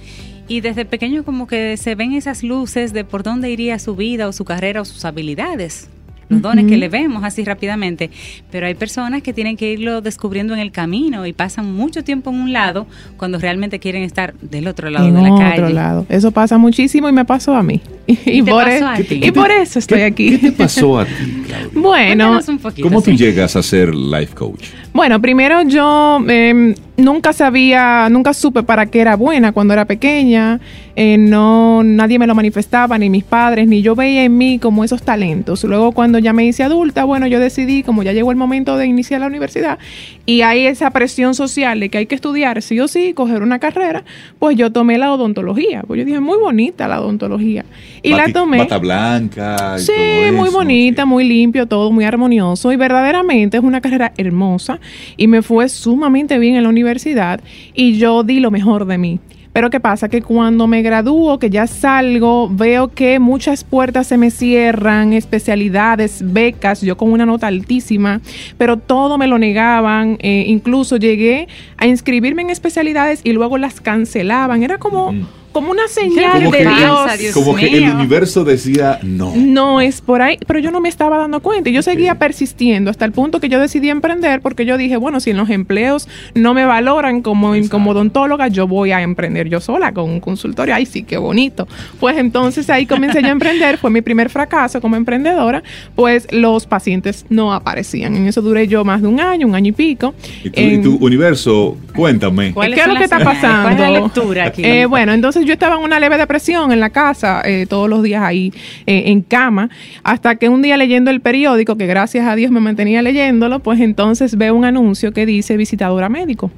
y 0.48 0.62
desde 0.62 0.86
pequeño 0.86 1.24
como 1.24 1.46
que 1.48 1.76
se 1.78 1.96
ven 1.96 2.14
esas 2.14 2.44
luces 2.44 2.94
de 2.94 3.04
por 3.04 3.24
dónde 3.24 3.50
iría 3.52 3.78
su 3.80 3.96
vida 3.96 4.28
o 4.28 4.32
su 4.34 4.46
carrera 4.46 4.82
o 4.82 4.86
sus 4.86 5.04
habilidades. 5.06 5.90
Los 6.28 6.42
dones 6.42 6.66
que 6.66 6.76
le 6.78 6.90
vemos 6.90 7.24
así 7.24 7.44
rápidamente, 7.44 8.10
pero 8.50 8.66
hay 8.66 8.74
personas 8.74 9.22
que 9.22 9.32
tienen 9.32 9.58
que 9.58 9.74
irlo 9.74 10.02
descubriendo 10.02 10.56
en 10.56 10.60
el 10.60 10.72
camino 10.72 11.28
y 11.28 11.34
pasan 11.34 11.72
mucho 11.72 12.04
tiempo 12.04 12.32
en 12.32 12.38
un 12.38 12.52
lado 12.52 12.88
cuando 13.18 13.38
realmente 13.38 13.78
quieren 13.78 14.02
estar 14.02 14.34
del 14.40 14.68
otro 14.68 14.90
lado 14.90 15.08
en 15.08 15.14
de 15.14 15.22
la 15.22 15.34
otro 15.34 15.46
calle. 15.62 15.74
lado. 15.74 16.06
Eso 16.10 16.32
pasa 16.32 16.58
muchísimo 16.58 17.08
y 17.10 17.12
me 17.12 17.26
pasó 17.26 17.54
a 17.56 17.62
mí. 17.62 17.80
Y, 18.08 18.42
te 18.42 18.52
por, 18.52 18.64
pasó 18.64 18.88
a 18.88 18.96
ti? 18.98 19.20
y 19.24 19.32
por 19.32 19.52
eso 19.52 19.78
estoy 19.78 20.00
¿Qué- 20.00 20.04
aquí. 20.06 20.30
¿Qué 20.32 20.38
te 20.40 20.52
pasó 20.54 20.98
a 20.98 21.06
ti, 21.06 21.14
Claudia? 21.48 21.70
Bueno, 21.80 22.40
un 22.48 22.58
poquito, 22.58 22.88
¿Cómo 22.88 23.04
tú 23.04 23.12
sí. 23.12 23.18
llegas 23.18 23.56
a 23.56 23.62
ser 23.62 23.94
life 23.94 24.34
coach? 24.34 24.66
Bueno, 24.96 25.20
primero 25.20 25.62
yo 25.64 26.24
eh, 26.30 26.74
nunca 26.96 27.34
sabía, 27.34 28.08
nunca 28.10 28.34
supe 28.34 28.64
para 28.64 28.86
qué 28.86 29.02
era 29.02 29.18
buena 29.18 29.52
cuando 29.52 29.74
era 29.74 29.84
pequeña. 29.84 30.62
Eh, 30.96 31.18
no, 31.18 31.84
nadie 31.84 32.18
me 32.18 32.26
lo 32.26 32.34
manifestaba, 32.34 32.98
ni 32.98 33.10
mis 33.10 33.26
padres, 33.26 33.68
ni 33.68 33.82
yo 33.82 33.96
veía 33.96 34.24
en 34.24 34.38
mí 34.38 34.58
como 34.58 34.86
esos 34.86 35.04
talentos. 35.04 35.66
Luego 35.66 35.92
cuando 35.92 36.18
ya 36.20 36.32
me 36.32 36.46
hice 36.46 36.64
adulta, 36.64 37.04
bueno, 37.04 37.28
yo 37.28 37.42
decidí, 37.42 37.84
como 37.84 38.04
ya 38.04 38.14
llegó 38.14 38.32
el 38.32 38.38
momento 38.38 38.78
de 38.78 38.86
iniciar 38.86 39.20
la 39.20 39.28
universidad, 39.28 39.78
y 40.26 40.44
hay 40.44 40.66
esa 40.66 40.90
presión 40.92 41.36
social 41.36 41.82
de 41.82 41.90
que 41.90 41.98
hay 41.98 42.06
que 42.06 42.16
estudiar 42.16 42.62
sí 42.62 42.80
o 42.80 42.88
sí, 42.88 43.12
coger 43.14 43.44
una 43.44 43.60
carrera, 43.60 44.06
pues 44.40 44.56
yo 44.56 44.72
tomé 44.72 44.98
la 44.98 45.12
odontología. 45.12 45.84
Pues 45.86 46.00
yo 46.00 46.06
dije, 46.06 46.22
muy 46.22 46.38
bonita 46.38 46.88
la 46.88 47.02
odontología. 47.02 47.66
Y 48.02 48.14
la 48.14 48.32
tomé. 48.32 48.60
Bata 48.60 48.78
blanca 48.78 49.76
y 49.78 49.82
Sí, 49.82 49.92
todo 49.92 50.32
muy 50.38 50.48
eso, 50.48 50.58
bonita, 50.58 51.02
sí. 51.02 51.10
muy 51.10 51.26
limpio, 51.26 51.66
todo 51.66 51.92
muy 51.92 52.06
armonioso 52.06 52.72
y 52.72 52.78
verdaderamente 52.78 53.58
es 53.58 53.64
una 53.64 53.82
carrera 53.82 54.14
hermosa 54.18 54.80
y 55.18 55.28
me 55.28 55.42
fue 55.42 55.70
sumamente 55.70 56.40
bien 56.40 56.56
en 56.56 56.64
la 56.64 56.70
universidad 56.70 57.40
y 57.74 57.98
yo 57.98 58.24
di 58.24 58.40
lo 58.40 58.52
mejor 58.52 58.86
de 58.86 58.98
mí. 58.98 59.20
Pero 59.56 59.70
¿qué 59.70 59.80
pasa? 59.80 60.10
Que 60.10 60.22
cuando 60.22 60.68
me 60.68 60.82
gradúo, 60.82 61.40
que 61.40 61.50
ya 61.50 61.66
salgo, 61.66 62.50
veo 62.52 62.90
que 62.90 63.20
muchas 63.20 63.64
puertas 63.64 64.06
se 64.06 64.18
me 64.18 64.30
cierran, 64.30 65.14
especialidades, 65.14 66.22
becas, 66.22 66.82
yo 66.82 66.98
con 66.98 67.14
una 67.14 67.26
nota 67.26 67.48
altísima, 67.48 68.20
pero 68.58 68.76
todo 68.76 69.18
me 69.18 69.28
lo 69.28 69.38
negaban. 69.38 70.18
eh, 70.20 70.44
incluso 70.48 70.98
llegué 70.98 71.48
a 71.78 71.88
inscribirme 71.88 72.42
en 72.42 72.50
especialidades 72.50 73.22
y 73.24 73.32
luego 73.32 73.58
las 73.58 73.80
cancelaban. 73.80 74.62
Era 74.62 74.78
como. 74.78 75.14
Como 75.56 75.72
una 75.72 75.88
señal 75.88 76.34
Como 76.34 76.52
de 76.52 76.58
que, 76.58 76.64
Dios. 76.66 77.18
Dios 77.18 77.34
como 77.34 77.56
que 77.56 77.78
el 77.78 77.90
universo 77.90 78.44
decía 78.44 79.00
no. 79.04 79.32
No 79.38 79.80
es 79.80 80.02
por 80.02 80.22
ahí, 80.22 80.38
pero 80.46 80.60
yo 80.60 80.70
no 80.70 80.82
me 80.82 80.90
estaba 80.90 81.18
dando 81.18 81.40
cuenta 81.40 81.70
y 81.70 81.74
yo 81.74 81.82
seguía 81.82 82.16
persistiendo 82.16 82.92
hasta 82.92 83.06
el 83.06 83.14
punto 83.14 83.40
que 83.40 83.48
yo 83.48 83.58
decidí 83.58 83.90
emprender 83.90 84.42
porque 84.42 84.66
yo 84.66 84.78
dije, 84.78 84.98
bueno, 84.98 85.22
si 85.22 85.30
en 85.30 85.38
los 85.38 85.50
empleos 85.50 86.10
no 86.34 86.54
me 86.54 86.66
valoran 86.66 87.22
como, 87.22 87.56
Exacto. 87.56 87.78
como 87.78 87.92
odontóloga, 87.92 88.50
yo 88.50 88.68
voy 88.68 88.92
a 88.92 89.00
emprender 89.00 89.48
yo 89.48 89.62
sola 89.62 89.94
con 89.94 90.10
un 90.10 90.20
consultorio. 90.20 90.76
Ay, 90.76 90.86
sí, 90.86 91.04
qué 91.04 91.16
bonito. 91.16 91.70
Pues 92.02 92.18
entonces 92.18 92.70
ahí 92.70 92.86
comencé 92.86 93.22
yo 93.22 93.30
a 93.30 93.32
emprender, 93.32 93.78
fue 93.78 93.90
mi 93.92 94.02
primer 94.02 94.30
fracaso 94.30 94.82
como 94.82 94.98
emprendedora, 94.98 95.64
pues 95.96 96.28
los 96.32 96.66
pacientes 96.66 97.26
no 97.30 97.54
aparecían. 97.54 98.18
En 98.18 98.28
eso 98.28 98.42
duré 98.42 98.68
yo 98.68 98.84
más 98.84 99.02
de 99.02 99.08
un 99.08 99.22
año, 99.22 99.48
un 99.48 99.56
año 99.56 99.70
y 99.70 99.72
pico. 99.72 100.14
Y 100.44 100.80
tu 100.80 100.98
universo, 100.98 101.78
cuéntame. 101.96 102.52
¿Cuáles 102.52 102.76
¿Qué 102.76 102.82
es 102.82 102.88
lo 102.88 102.96
que 102.96 103.06
está 103.06 103.20
señales? 103.20 103.40
¿Cuál 103.40 103.74
es 103.74 103.80
la 103.80 103.86
pasando? 103.86 104.02
lectura 104.02 104.46
aquí? 104.48 104.66
Eh, 104.66 104.86
bueno, 104.86 105.14
entonces 105.14 105.45
yo 105.46 105.54
estaba 105.54 105.76
en 105.76 105.84
una 105.84 106.00
leve 106.00 106.18
depresión 106.18 106.72
en 106.72 106.80
la 106.80 106.90
casa, 106.90 107.42
eh, 107.46 107.66
todos 107.68 107.90
los 107.90 108.04
días 108.04 108.24
ahí 108.24 108.52
eh, 108.86 109.04
en 109.08 109.22
cama, 109.22 109.70
hasta 110.04 110.36
que 110.36 110.50
un 110.50 110.62
día 110.62 110.78
leyendo 110.78 111.12
el 111.12 111.22
periódico, 111.22 111.78
que 111.78 111.88
gracias 111.88 112.28
a 112.28 112.36
Dios 112.36 112.52
me 112.52 112.60
mantenía 112.60 113.02
leyéndolo, 113.02 113.60
pues 113.60 113.80
entonces 113.80 114.38
veo 114.38 114.56
un 114.56 114.66
anuncio 114.66 115.14
que 115.14 115.26
dice 115.26 115.58
visitadora 115.58 116.10
médico. 116.10 116.52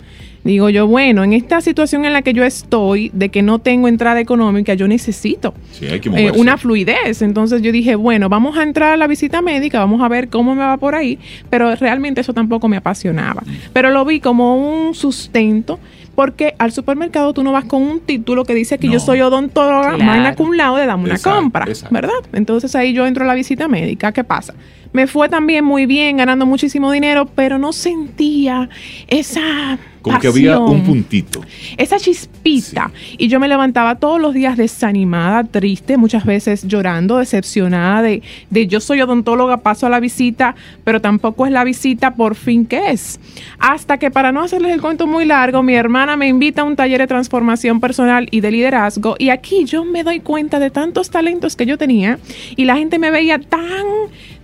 Digo 0.48 0.70
yo, 0.70 0.88
bueno, 0.88 1.26
en 1.26 1.34
esta 1.34 1.60
situación 1.60 2.06
en 2.06 2.14
la 2.14 2.22
que 2.22 2.32
yo 2.32 2.46
estoy, 2.46 3.12
de 3.14 3.28
que 3.28 3.42
no 3.42 3.60
tengo 3.60 3.90
entrada 3.90 4.22
económica, 4.22 4.76
yo 4.76 4.88
necesito 4.88 5.54
Sí, 5.72 5.88
hay 5.88 6.00
que 6.00 6.10
eh, 6.10 6.32
una 6.38 6.58
fluidez. 6.58 7.22
Entonces 7.22 7.62
yo 7.62 7.74
dije, 7.74 7.96
bueno, 7.96 8.30
vamos 8.30 8.58
a 8.58 8.64
entrar 8.64 8.94
a 8.94 8.98
la 8.98 9.08
visita 9.08 9.42
médica, 9.42 9.80
vamos 9.80 10.02
a 10.02 10.08
ver 10.08 10.30
cómo 10.30 10.56
me 10.56 10.62
va 10.62 10.78
por 10.78 10.96
ahí, 10.96 11.20
pero 11.50 11.76
realmente 11.76 12.22
eso 12.22 12.34
tampoco 12.34 12.70
me 12.70 12.78
apasionaba. 12.78 13.44
Pero 13.74 13.90
lo 13.90 14.06
vi 14.06 14.22
como 14.22 14.56
un 14.56 14.94
sustento, 14.94 15.80
porque 16.18 16.56
al 16.58 16.72
supermercado 16.72 17.32
tú 17.32 17.44
no 17.44 17.52
vas 17.52 17.66
con 17.66 17.84
un 17.84 18.00
título 18.00 18.44
que 18.44 18.56
dice 18.56 18.80
que 18.80 18.88
No. 18.88 18.94
yo 18.94 19.00
soy 19.00 19.22
odontóloga, 19.22 19.90
Claro. 19.94 20.04
magna 20.04 20.34
cum 20.34 20.52
laude, 20.54 20.88
dame 20.88 21.04
una 21.04 21.14
Exacto, 21.14 21.40
compra, 21.40 21.66
exacto. 21.68 21.94
¿verdad? 21.94 22.16
Entonces 22.34 22.76
ahí 22.76 22.92
yo 22.92 23.06
entro 23.06 23.24
a 23.24 23.28
la 23.28 23.36
visita 23.36 23.68
médica, 23.68 24.12
¿qué 24.12 24.24
pasa? 24.24 24.56
Me 24.94 25.08
fue 25.08 25.30
también 25.30 25.66
muy 25.66 25.86
bien, 25.86 26.18
ganando 26.18 26.46
muchísimo 26.46 26.92
dinero, 26.92 27.26
pero 27.26 27.58
no 27.58 27.74
sentía 27.74 28.70
esa 29.08 29.78
Como 30.02 30.20
que 30.20 30.28
había 30.28 30.60
un 30.60 30.84
puntito. 30.84 31.42
esa 31.78 31.98
chispita. 31.98 32.92
Y 33.18 33.28
yo 33.28 33.40
me 33.40 33.48
levantaba 33.48 33.96
todos 33.96 34.22
los 34.22 34.34
días 34.34 34.58
desanimada, 34.58 35.44
triste, 35.44 35.98
muchas 35.98 36.26
veces 36.26 36.68
llorando, 36.68 37.18
decepcionada 37.18 38.02
de, 38.02 38.22
de 38.50 38.68
yo 38.68 38.80
soy 38.80 39.02
odontóloga, 39.02 39.58
paso 39.58 39.86
a 39.86 39.90
la 39.90 40.00
visita, 40.00 40.56
pero 40.84 41.02
tampoco 41.02 41.46
es 41.46 41.52
la 41.52 41.64
visita 41.64 42.16
por 42.16 42.36
fin 42.36 42.66
que 42.66 42.92
es. 42.92 43.20
Hasta 43.60 43.98
que 43.98 44.12
para 44.12 44.32
no 44.32 44.42
hacerles 44.42 44.72
el 44.74 44.82
cuento 44.82 45.08
muy 45.08 45.26
largo, 45.26 45.64
mi 45.64 45.76
hermana 45.76 46.16
me 46.16 46.28
invita 46.28 46.62
a 46.62 46.66
un 46.66 46.76
taller 46.76 47.02
de 47.02 47.08
transformación 47.08 47.80
personal 47.80 48.28
y 48.32 48.42
de 48.42 48.52
liderazgo. 48.52 49.16
Y 49.20 49.30
aquí 49.30 49.66
yo 49.66 49.84
me 49.84 50.04
doy 50.04 50.20
cuenta 50.20 50.60
de 50.60 50.70
tantos 50.70 51.10
talentos 51.10 51.56
que 51.56 51.66
yo 51.66 51.78
tenía 51.78 52.20
y 52.56 52.66
la 52.66 52.78
gente 52.78 53.00
me 53.00 53.12
veía 53.12 53.40
tan 53.40 53.86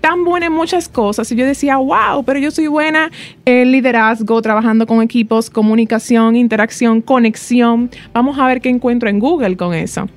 tan 0.03 0.25
buena 0.25 0.47
en 0.47 0.51
muchas 0.51 0.89
cosas 0.89 1.31
y 1.31 1.35
yo 1.37 1.45
decía, 1.45 1.77
wow, 1.77 2.25
pero 2.25 2.37
yo 2.37 2.51
soy 2.51 2.67
buena 2.67 3.09
en 3.45 3.71
liderazgo, 3.71 4.41
trabajando 4.41 4.85
con 4.85 5.01
equipos, 5.01 5.49
comunicación, 5.49 6.35
interacción, 6.35 6.99
conexión. 6.99 7.89
Vamos 8.11 8.37
a 8.37 8.45
ver 8.45 8.59
qué 8.59 8.67
encuentro 8.67 9.07
en 9.07 9.19
Google 9.19 9.55
con 9.55 9.73
eso. 9.73 10.09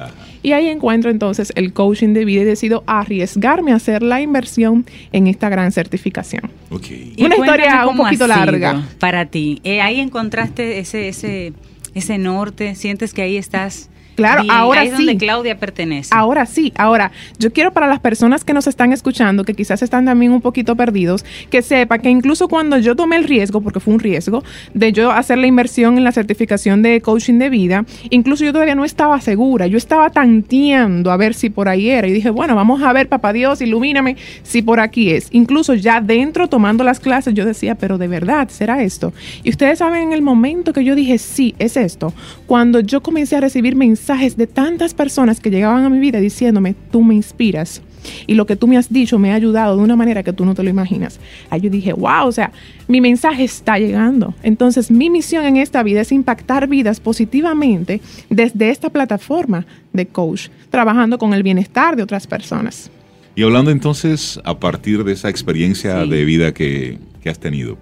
Y 0.43 0.55
ahí 0.55 0.67
encuentro 0.67 1.09
entonces 1.09 1.53
el 1.55 1.73
coaching 1.73 2.15
de 2.15 2.25
vida 2.25 2.43
y 2.43 2.45
decido 2.45 2.83
arriesgarme 2.89 3.71
a 3.71 3.77
hacer 3.77 4.03
la 4.03 4.21
inversión 4.21 4.85
en 5.13 5.29
esta 5.29 5.49
gran 5.51 5.71
certificación. 5.71 6.51
Una 6.69 7.37
historia 7.37 7.87
un 7.87 7.97
poquito 7.97 8.27
larga. 8.27 8.83
Para 8.99 9.27
ti, 9.27 9.61
Eh, 9.63 9.83
ahí 9.83 10.01
encontraste 10.01 10.81
ese, 10.81 11.07
ese, 11.07 11.53
ese 11.95 12.19
norte, 12.19 12.75
sientes 12.75 13.15
que 13.15 13.23
ahí 13.23 13.37
estás 13.37 13.89
Claro, 14.17 14.45
Y 14.45 14.49
ahora 14.51 14.81
ahí 14.81 14.89
es 14.89 14.97
sí. 14.97 15.05
donde 15.05 15.19
Claudia 15.19 15.59
pertenece. 15.59 16.11
Ahora 16.13 16.47
sí, 16.47 16.73
ahora 16.77 17.13
yo 17.39 17.53
quiero 17.53 17.73
para 17.73 17.87
las 17.87 18.01
personas 18.01 18.45
que 18.45 18.55
nos 18.55 18.67
están 18.67 18.93
escuchando, 18.93 19.45
que 19.45 19.53
quizás 19.53 19.83
están 19.83 20.07
también 20.07 20.33
un 20.33 20.41
poquito 20.41 20.75
perdidos, 20.75 21.25
que 21.51 21.61
sepa 21.61 21.99
que 21.99 22.09
incluso 22.09 22.49
cuando 22.49 22.79
yo 22.79 22.97
tomé 22.97 23.17
el 23.17 23.25
riesgo, 23.25 23.61
porque 23.61 23.79
fue 23.79 23.93
un 23.93 24.01
riesgo, 24.01 24.43
de 24.73 24.93
yo 24.93 25.11
hacer 25.11 25.37
la 25.37 25.47
inversión 25.47 25.99
en 25.99 26.05
la 26.05 26.13
certificación 26.13 26.81
de 26.81 27.03
coaching 27.03 27.39
de 27.39 27.51
vida, 27.51 27.85
incluso 28.09 28.43
yo 28.43 28.53
todavía 28.53 28.75
no 28.75 28.87
estaba 28.87 29.21
segura, 29.21 29.67
yo 29.67 29.77
estaba 29.77 30.09
tanteando 30.09 31.11
a 31.11 31.19
ver 31.19 31.35
si 31.35 31.51
por 31.51 31.69
ahí 31.69 31.91
era 31.91 32.09
y 32.09 32.13
dije, 32.13 32.31
bueno, 32.31 32.55
vamos 32.57 32.83
a 32.83 32.95
ver, 32.95 33.09
papá 33.09 33.35
Dios, 33.35 33.61
ilumíname 33.61 34.17
si 34.43 34.63
por 34.63 34.81
aquí 34.81 35.11
es. 35.11 35.29
Incluso 35.31 35.75
ya 35.75 36.01
dentro 36.01 36.49
tomando 36.49 36.85
las 36.85 37.01
clases 37.01 37.35
yo 37.35 37.45
decía, 37.45 37.75
pero 37.75 37.99
de 37.99 38.09
verdad, 38.09 38.49
¿será 38.49 38.83
esto? 38.83 39.13
Y 39.43 39.51
ustedes 39.51 39.81
saben 39.81 40.05
en 40.05 40.13
el 40.15 40.23
momento 40.23 40.73
que 40.73 40.85
yo 40.85 40.95
dije, 40.95 41.19
sí, 41.19 41.55
es 41.59 41.77
esto, 41.77 42.15
cuando 42.47 42.81
yo 42.81 43.03
comencé 43.03 43.37
a 43.37 43.41
recibir 43.41 43.77
mensajes 43.77 44.06
de 44.07 44.47
tantas 44.47 44.95
personas 44.95 45.41
que 45.41 45.51
llegaban 45.51 45.85
a 45.85 45.91
mi 45.91 45.99
vida 45.99 46.21
diciéndome, 46.21 46.75
tú 46.93 47.03
me 47.03 47.15
inspiras. 47.15 47.83
Y 48.29 48.35
lo 48.35 48.47
que 48.47 48.55
tú 48.55 48.69
me 48.69 48.77
has 48.77 48.93
dicho 48.93 49.19
me 49.19 49.33
ha 49.33 49.35
ayudado 49.35 49.77
de 49.77 49.83
una 49.83 49.97
manera 49.97 50.23
que 50.23 50.33
tú 50.33 50.45
no 50.45 50.55
te 50.55 50.63
lo 50.63 50.71
imaginas. 50.71 51.19
Ahí 51.51 51.61
yo 51.63 51.71
dije, 51.71 51.93
wow, 51.93 52.27
o 52.27 52.31
sea, 52.33 52.53
mi 52.87 53.01
mensaje 53.01 53.43
está 53.43 53.79
llegando. 53.79 54.33
Entonces, 54.45 54.93
mi 54.93 55.11
misión 55.11 55.45
en 55.45 55.57
esta 55.57 55.83
vida 55.83 56.03
es 56.03 56.13
impactar 56.13 56.69
vidas 56.69 57.01
positivamente 57.01 58.01
desde 58.31 58.71
esta 58.71 58.91
plataforma 58.91 59.67
de 59.93 60.07
coach, 60.07 60.51
trabajando 60.71 61.19
con 61.19 61.35
el 61.35 61.43
bienestar 61.43 61.97
de 61.97 62.05
otras 62.05 62.29
personas. 62.29 62.91
Y 63.35 63.43
hablando 63.43 63.73
entonces 63.73 64.41
a 64.45 64.59
partir 64.61 65.03
de 65.03 65.13
esa 65.13 65.29
experiencia 65.29 66.05
Sí. 66.05 66.09
de 66.11 66.25
vida 66.25 66.55
que, 66.55 66.99
que 67.21 67.29
has 67.29 67.41
tenido, 67.41 67.77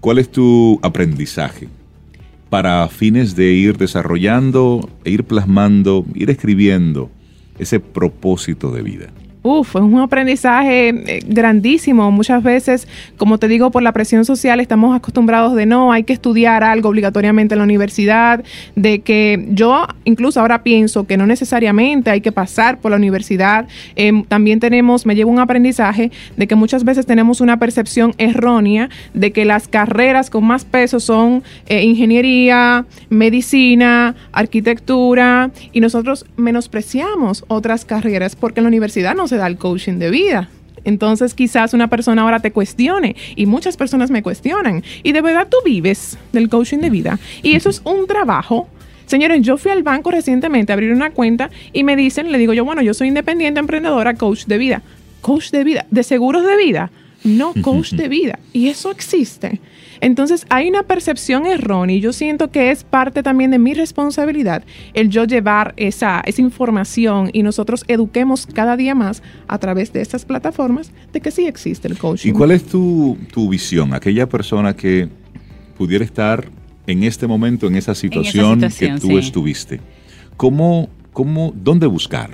¿cuál 0.00 0.18
es 0.18 0.30
tu 0.30 0.80
aprendizaje 0.82 1.68
para 2.56 2.88
fines 2.88 3.36
de 3.36 3.52
ir 3.52 3.76
desarrollando, 3.76 4.88
e 5.04 5.10
ir 5.10 5.24
plasmando, 5.24 6.06
ir 6.14 6.30
escribiendo 6.30 7.10
ese 7.58 7.80
propósito 7.80 8.72
de 8.72 8.80
vida? 8.80 9.08
Uf, 9.46 9.76
es 9.76 9.82
un 9.82 10.00
aprendizaje 10.00 10.88
eh, 10.88 11.20
grandísimo. 11.24 12.10
Muchas 12.10 12.42
veces, 12.42 12.88
como 13.16 13.38
te 13.38 13.46
digo, 13.46 13.70
por 13.70 13.80
la 13.80 13.92
presión 13.92 14.24
social 14.24 14.58
estamos 14.58 14.96
acostumbrados 14.96 15.54
de 15.54 15.66
no, 15.66 15.92
hay 15.92 16.02
que 16.02 16.12
estudiar 16.12 16.64
algo 16.64 16.88
obligatoriamente 16.88 17.54
en 17.54 17.58
la 17.58 17.64
universidad, 17.64 18.42
de 18.74 19.02
que 19.02 19.46
yo 19.50 19.86
incluso 20.02 20.40
ahora 20.40 20.64
pienso 20.64 21.06
que 21.06 21.16
no 21.16 21.28
necesariamente 21.28 22.10
hay 22.10 22.22
que 22.22 22.32
pasar 22.32 22.80
por 22.80 22.90
la 22.90 22.96
universidad. 22.96 23.68
Em, 23.94 24.24
también 24.24 24.58
tenemos, 24.58 25.06
me 25.06 25.14
llevo 25.14 25.30
un 25.30 25.38
aprendizaje 25.38 26.10
de 26.36 26.48
que 26.48 26.56
muchas 26.56 26.82
veces 26.82 27.06
tenemos 27.06 27.40
una 27.40 27.56
percepción 27.60 28.14
errónea 28.18 28.90
de 29.14 29.30
que 29.30 29.44
las 29.44 29.68
carreras 29.68 30.28
con 30.28 30.42
más 30.44 30.64
peso 30.64 30.98
son 30.98 31.44
eh, 31.68 31.84
ingeniería, 31.84 32.84
medicina, 33.10 34.16
arquitectura, 34.32 35.52
y 35.72 35.78
nosotros 35.78 36.26
menospreciamos 36.36 37.44
otras 37.46 37.84
carreras 37.84 38.34
porque 38.34 38.58
en 38.58 38.64
la 38.64 38.68
universidad 38.68 39.14
no 39.14 39.28
se 39.28 39.35
da 39.36 39.46
el 39.46 39.56
coaching 39.56 39.98
de 39.98 40.10
vida. 40.10 40.48
Entonces 40.84 41.34
quizás 41.34 41.74
una 41.74 41.88
persona 41.88 42.22
ahora 42.22 42.40
te 42.40 42.52
cuestione 42.52 43.16
y 43.34 43.46
muchas 43.46 43.76
personas 43.76 44.10
me 44.10 44.22
cuestionan. 44.22 44.84
Y 45.02 45.12
de 45.12 45.20
verdad 45.20 45.48
tú 45.50 45.56
vives 45.64 46.16
del 46.32 46.48
coaching 46.48 46.78
de 46.78 46.90
vida. 46.90 47.18
Y 47.42 47.56
eso 47.56 47.68
es 47.68 47.82
un 47.84 48.06
trabajo. 48.06 48.68
Señores, 49.06 49.42
yo 49.42 49.56
fui 49.56 49.72
al 49.72 49.82
banco 49.82 50.10
recientemente 50.10 50.72
a 50.72 50.74
abrir 50.74 50.92
una 50.92 51.10
cuenta 51.10 51.50
y 51.72 51.84
me 51.84 51.96
dicen, 51.96 52.30
le 52.30 52.38
digo 52.38 52.52
yo, 52.52 52.64
bueno, 52.64 52.82
yo 52.82 52.94
soy 52.94 53.08
independiente, 53.08 53.60
emprendedora, 53.60 54.14
coach 54.14 54.46
de 54.46 54.58
vida. 54.58 54.82
Coach 55.20 55.50
de 55.50 55.64
vida, 55.64 55.86
de 55.90 56.02
seguros 56.04 56.46
de 56.46 56.56
vida. 56.56 56.90
No, 57.24 57.52
coach 57.62 57.92
de 57.92 58.08
vida. 58.08 58.38
Y 58.52 58.68
eso 58.68 58.90
existe. 58.92 59.60
Entonces 60.00 60.46
hay 60.48 60.68
una 60.68 60.82
percepción 60.82 61.46
errónea 61.46 61.96
y 61.96 62.00
yo 62.00 62.12
siento 62.12 62.50
que 62.50 62.70
es 62.70 62.84
parte 62.84 63.22
también 63.22 63.50
de 63.50 63.58
mi 63.58 63.74
responsabilidad 63.74 64.64
el 64.94 65.10
yo 65.10 65.24
llevar 65.24 65.74
esa, 65.76 66.22
esa 66.26 66.42
información 66.42 67.30
y 67.32 67.42
nosotros 67.42 67.84
eduquemos 67.88 68.46
cada 68.46 68.76
día 68.76 68.94
más 68.94 69.22
a 69.48 69.58
través 69.58 69.92
de 69.92 70.00
estas 70.00 70.24
plataformas 70.24 70.92
de 71.12 71.20
que 71.20 71.30
sí 71.30 71.46
existe 71.46 71.88
el 71.88 71.98
coaching. 71.98 72.30
¿Y 72.30 72.32
cuál 72.32 72.50
es 72.50 72.64
tu, 72.64 73.16
tu 73.32 73.48
visión? 73.48 73.94
Aquella 73.94 74.28
persona 74.28 74.74
que 74.74 75.08
pudiera 75.76 76.04
estar 76.04 76.48
en 76.86 77.02
este 77.02 77.26
momento, 77.26 77.66
en 77.66 77.76
esa 77.76 77.94
situación, 77.94 78.60
situación, 78.60 78.94
que 78.94 79.00
tú 79.00 79.08
sí. 79.08 79.16
estuviste. 79.16 79.80
¿Cómo, 80.36 80.88
cómo, 81.12 81.52
¿Dónde 81.54 81.86
buscar? 81.86 82.30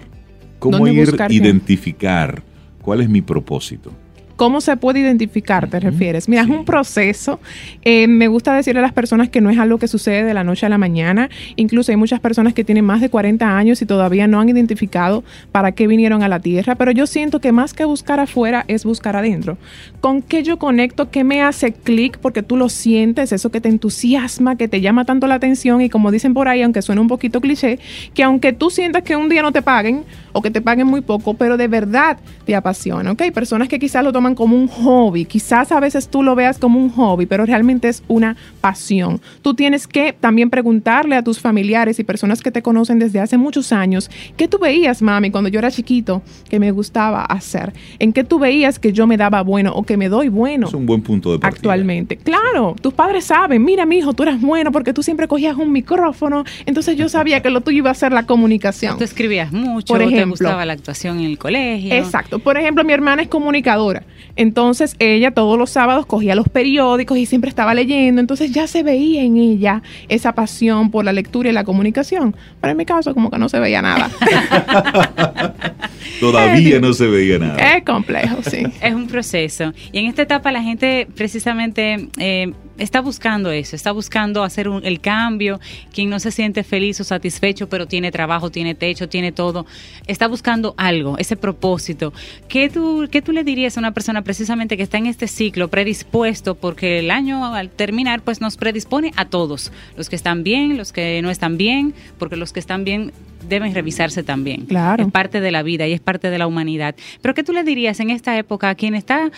¿Cómo 0.58 0.78
¿Dónde 0.78 0.92
ir 0.94 1.16
identificar 1.30 2.42
cuál 2.82 3.00
es 3.00 3.08
mi 3.08 3.22
propósito? 3.22 3.92
¿Cómo 4.36 4.60
se 4.60 4.76
puede 4.76 5.00
identificar, 5.00 5.68
te 5.68 5.80
refieres? 5.80 6.28
Mira, 6.28 6.44
sí. 6.44 6.50
es 6.50 6.58
un 6.58 6.64
proceso. 6.64 7.40
Eh, 7.82 8.06
me 8.06 8.28
gusta 8.28 8.54
decirle 8.54 8.80
a 8.80 8.82
las 8.82 8.92
personas 8.92 9.28
que 9.28 9.40
no 9.40 9.50
es 9.50 9.58
algo 9.58 9.78
que 9.78 9.88
sucede 9.88 10.24
de 10.24 10.34
la 10.34 10.44
noche 10.44 10.66
a 10.66 10.68
la 10.68 10.78
mañana. 10.78 11.28
Incluso 11.56 11.92
hay 11.92 11.96
muchas 11.96 12.20
personas 12.20 12.54
que 12.54 12.64
tienen 12.64 12.84
más 12.84 13.00
de 13.00 13.10
40 13.10 13.56
años 13.56 13.82
y 13.82 13.86
todavía 13.86 14.26
no 14.26 14.40
han 14.40 14.48
identificado 14.48 15.24
para 15.50 15.72
qué 15.72 15.86
vinieron 15.86 16.22
a 16.22 16.28
la 16.28 16.40
Tierra. 16.40 16.74
Pero 16.74 16.90
yo 16.92 17.06
siento 17.06 17.40
que 17.40 17.52
más 17.52 17.74
que 17.74 17.84
buscar 17.84 18.20
afuera 18.20 18.64
es 18.68 18.84
buscar 18.84 19.16
adentro. 19.16 19.58
¿Con 20.00 20.22
qué 20.22 20.42
yo 20.42 20.58
conecto? 20.58 21.10
¿Qué 21.10 21.24
me 21.24 21.42
hace 21.42 21.72
clic? 21.72 22.18
Porque 22.18 22.42
tú 22.42 22.56
lo 22.56 22.68
sientes, 22.68 23.32
eso 23.32 23.50
que 23.50 23.60
te 23.60 23.68
entusiasma, 23.68 24.56
que 24.56 24.68
te 24.68 24.80
llama 24.80 25.04
tanto 25.04 25.26
la 25.26 25.34
atención. 25.34 25.80
Y 25.80 25.88
como 25.88 26.10
dicen 26.10 26.34
por 26.34 26.48
ahí, 26.48 26.62
aunque 26.62 26.82
suene 26.82 27.00
un 27.00 27.08
poquito 27.08 27.40
cliché, 27.40 27.78
que 28.14 28.22
aunque 28.22 28.52
tú 28.52 28.70
sientas 28.70 29.02
que 29.02 29.16
un 29.16 29.28
día 29.28 29.42
no 29.42 29.52
te 29.52 29.62
paguen 29.62 30.04
o 30.32 30.42
que 30.42 30.50
te 30.50 30.60
paguen 30.60 30.86
muy 30.86 31.00
poco, 31.00 31.34
pero 31.34 31.56
de 31.56 31.68
verdad 31.68 32.18
te 32.46 32.54
apasiona, 32.54 33.12
¿ok? 33.12 33.30
Personas 33.32 33.68
que 33.68 33.78
quizás 33.78 34.02
lo 34.04 34.12
toman 34.12 34.21
como 34.34 34.56
un 34.56 34.68
hobby, 34.68 35.24
quizás 35.24 35.72
a 35.72 35.80
veces 35.80 36.08
tú 36.08 36.22
lo 36.22 36.34
veas 36.34 36.58
como 36.58 36.78
un 36.78 36.90
hobby, 36.90 37.26
pero 37.26 37.44
realmente 37.44 37.88
es 37.88 38.02
una 38.08 38.36
pasión. 38.60 39.20
Tú 39.42 39.54
tienes 39.54 39.86
que 39.86 40.12
también 40.12 40.48
preguntarle 40.50 41.16
a 41.16 41.22
tus 41.22 41.40
familiares 41.40 41.98
y 41.98 42.04
personas 42.04 42.40
que 42.40 42.50
te 42.50 42.62
conocen 42.62 42.98
desde 42.98 43.20
hace 43.20 43.36
muchos 43.36 43.72
años, 43.72 44.10
¿qué 44.36 44.48
tú 44.48 44.58
veías, 44.58 45.02
mami, 45.02 45.30
cuando 45.30 45.50
yo 45.50 45.58
era 45.58 45.70
chiquito 45.70 46.22
que 46.48 46.58
me 46.60 46.70
gustaba 46.70 47.24
hacer? 47.24 47.72
¿En 47.98 48.12
qué 48.12 48.24
tú 48.24 48.38
veías 48.38 48.78
que 48.78 48.92
yo 48.92 49.06
me 49.06 49.16
daba 49.16 49.42
bueno 49.42 49.72
o 49.74 49.82
que 49.82 49.96
me 49.96 50.08
doy 50.08 50.28
bueno? 50.28 50.68
Es 50.68 50.74
un 50.74 50.86
buen 50.86 51.02
punto 51.02 51.32
de 51.32 51.38
partida. 51.38 51.58
actualmente. 51.58 52.16
Claro, 52.16 52.76
tus 52.80 52.94
padres 52.94 53.24
saben, 53.24 53.62
mira, 53.64 53.84
mi 53.86 53.98
hijo, 53.98 54.12
tú 54.12 54.22
eras 54.22 54.40
bueno 54.40 54.72
porque 54.72 54.92
tú 54.92 55.02
siempre 55.02 55.28
cogías 55.28 55.56
un 55.56 55.72
micrófono, 55.72 56.44
entonces 56.66 56.96
yo 56.96 57.08
sabía 57.08 57.42
que 57.42 57.50
lo 57.50 57.60
tuyo 57.60 57.78
iba 57.78 57.90
a 57.90 57.94
ser 57.94 58.12
la 58.12 58.24
comunicación. 58.26 58.98
Tú 58.98 59.04
escribías 59.04 59.52
mucho, 59.52 59.86
Por 59.94 59.98
te 59.98 60.04
ejemplo. 60.04 60.30
gustaba 60.30 60.64
la 60.64 60.72
actuación 60.72 61.18
en 61.20 61.26
el 61.26 61.38
colegio. 61.38 61.92
Exacto. 61.94 62.38
Por 62.38 62.56
ejemplo, 62.56 62.84
mi 62.84 62.92
hermana 62.92 63.22
es 63.22 63.28
comunicadora. 63.28 64.04
Entonces, 64.36 64.96
ella 64.98 65.32
todos 65.32 65.58
los 65.58 65.70
sábados 65.70 66.06
cogía 66.06 66.34
los 66.34 66.48
periódicos 66.48 67.18
y 67.18 67.26
siempre 67.26 67.48
estaba 67.48 67.74
leyendo. 67.74 68.20
Entonces, 68.20 68.52
ya 68.52 68.66
se 68.66 68.82
veía 68.82 69.22
en 69.22 69.36
ella 69.36 69.82
esa 70.08 70.34
pasión 70.34 70.90
por 70.90 71.04
la 71.04 71.12
lectura 71.12 71.50
y 71.50 71.52
la 71.52 71.64
comunicación. 71.64 72.34
Pero 72.60 72.70
en 72.70 72.76
mi 72.76 72.86
caso, 72.86 73.14
como 73.14 73.30
que 73.30 73.38
no 73.38 73.48
se 73.48 73.58
veía 73.60 73.82
nada. 73.82 74.10
Todavía 76.20 76.80
no 76.80 76.92
se 76.92 77.06
veía 77.06 77.38
nada. 77.38 77.76
es 77.76 77.84
complejo, 77.84 78.38
sí. 78.42 78.62
Es 78.82 78.94
un 78.94 79.06
proceso. 79.06 79.72
Y 79.92 79.98
en 79.98 80.06
esta 80.06 80.22
etapa 80.22 80.50
la 80.52 80.62
gente 80.62 81.06
precisamente 81.14 82.08
eh, 82.18 82.52
está 82.78 83.00
buscando 83.00 83.50
eso, 83.50 83.76
está 83.76 83.92
buscando 83.92 84.42
hacer 84.42 84.68
un- 84.68 84.84
el 84.84 85.00
cambio. 85.00 85.60
Quien 85.92 86.10
no 86.10 86.18
se 86.20 86.30
siente 86.30 86.64
feliz 86.64 87.00
o 87.00 87.04
satisfecho, 87.04 87.68
pero 87.68 87.86
tiene 87.86 88.10
trabajo, 88.10 88.50
tiene 88.50 88.74
techo, 88.74 89.08
tiene 89.08 89.32
todo, 89.32 89.66
está 90.06 90.26
buscando 90.28 90.74
algo, 90.76 91.16
ese 91.18 91.36
propósito. 91.36 92.12
¿Qué 92.48 92.68
tú, 92.68 93.08
qué 93.10 93.22
tú 93.22 93.32
le 93.32 93.44
dirías 93.44 93.76
a 93.76 93.80
una 93.80 93.92
persona 93.92 94.22
precisamente 94.22 94.76
que 94.76 94.82
está 94.82 94.98
en 94.98 95.06
este 95.06 95.28
ciclo 95.28 95.68
predispuesto? 95.68 96.54
Porque 96.54 96.98
el 96.98 97.10
año 97.10 97.54
al 97.54 97.70
terminar, 97.70 98.22
pues 98.22 98.40
nos 98.40 98.56
predispone 98.56 99.12
a 99.16 99.26
todos, 99.26 99.72
los 99.96 100.08
que 100.08 100.16
están 100.16 100.42
bien, 100.42 100.76
los 100.76 100.92
que 100.92 101.20
no 101.22 101.30
están 101.30 101.56
bien, 101.56 101.94
porque 102.18 102.36
los 102.36 102.52
que 102.52 102.60
están 102.60 102.84
bien 102.84 103.12
deben 103.48 103.74
revisarse 103.74 104.22
también. 104.22 104.66
Claro. 104.66 105.04
Es 105.04 105.10
parte 105.12 105.40
de 105.40 105.50
la 105.50 105.62
vida 105.62 105.86
y 105.86 105.92
es 105.92 106.00
parte 106.00 106.30
de 106.30 106.38
la 106.38 106.46
humanidad. 106.46 106.94
Pero 107.20 107.34
¿qué 107.34 107.42
tú 107.42 107.52
le 107.52 107.64
dirías 107.64 108.00
en 108.00 108.10
esta 108.10 108.36
época 108.38 108.68
a 108.70 108.74
quien 108.74 108.94
está 108.94 109.30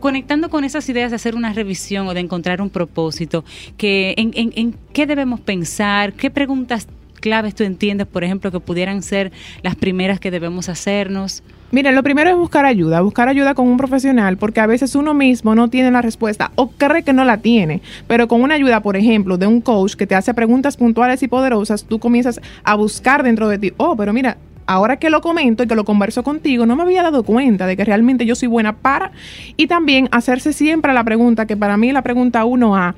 conectando 0.00 0.48
con 0.50 0.64
esas 0.64 0.88
ideas 0.88 1.10
de 1.10 1.16
hacer 1.16 1.34
una 1.34 1.52
revisión 1.52 2.06
o 2.08 2.14
de 2.14 2.20
encontrar 2.20 2.60
un 2.60 2.70
propósito? 2.70 3.44
Que, 3.76 4.14
en, 4.16 4.30
en- 4.34 4.52
en 4.56 4.74
qué 4.92 5.06
debemos 5.06 5.40
pensar? 5.40 6.12
¿Qué 6.14 6.30
preguntas 6.30 6.88
claves 7.20 7.54
tú 7.54 7.62
entiendes, 7.64 8.06
por 8.06 8.24
ejemplo, 8.24 8.50
que 8.50 8.58
pudieran 8.60 9.02
ser 9.02 9.30
las 9.62 9.76
primeras 9.76 10.18
que 10.20 10.30
debemos 10.30 10.68
hacernos? 10.68 11.42
Mira, 11.72 11.90
lo 11.90 12.02
primero 12.02 12.28
es 12.28 12.36
buscar 12.36 12.66
ayuda, 12.66 13.00
buscar 13.00 13.28
ayuda 13.28 13.54
con 13.54 13.66
un 13.66 13.78
profesional, 13.78 14.36
porque 14.36 14.60
a 14.60 14.66
veces 14.66 14.94
uno 14.94 15.14
mismo 15.14 15.54
no 15.54 15.68
tiene 15.68 15.90
la 15.90 16.02
respuesta 16.02 16.52
o 16.54 16.68
cree 16.68 17.02
que 17.02 17.14
no 17.14 17.24
la 17.24 17.38
tiene, 17.38 17.80
pero 18.06 18.28
con 18.28 18.42
una 18.42 18.56
ayuda, 18.56 18.82
por 18.82 18.94
ejemplo, 18.94 19.38
de 19.38 19.46
un 19.46 19.62
coach 19.62 19.94
que 19.94 20.06
te 20.06 20.14
hace 20.14 20.34
preguntas 20.34 20.76
puntuales 20.76 21.22
y 21.22 21.28
poderosas, 21.28 21.84
tú 21.84 21.98
comienzas 21.98 22.42
a 22.62 22.74
buscar 22.74 23.22
dentro 23.22 23.48
de 23.48 23.58
ti, 23.58 23.72
oh, 23.78 23.96
pero 23.96 24.12
mira, 24.12 24.36
ahora 24.66 24.98
que 24.98 25.08
lo 25.08 25.22
comento 25.22 25.62
y 25.62 25.66
que 25.66 25.74
lo 25.74 25.86
converso 25.86 26.22
contigo, 26.22 26.66
no 26.66 26.76
me 26.76 26.82
había 26.82 27.02
dado 27.02 27.22
cuenta 27.22 27.66
de 27.66 27.74
que 27.74 27.86
realmente 27.86 28.26
yo 28.26 28.34
soy 28.34 28.48
buena 28.48 28.76
para, 28.76 29.12
y 29.56 29.66
también 29.66 30.10
hacerse 30.12 30.52
siempre 30.52 30.92
la 30.92 31.04
pregunta, 31.04 31.46
que 31.46 31.56
para 31.56 31.78
mí 31.78 31.90
la 31.90 32.02
pregunta 32.02 32.44
1A, 32.44 32.94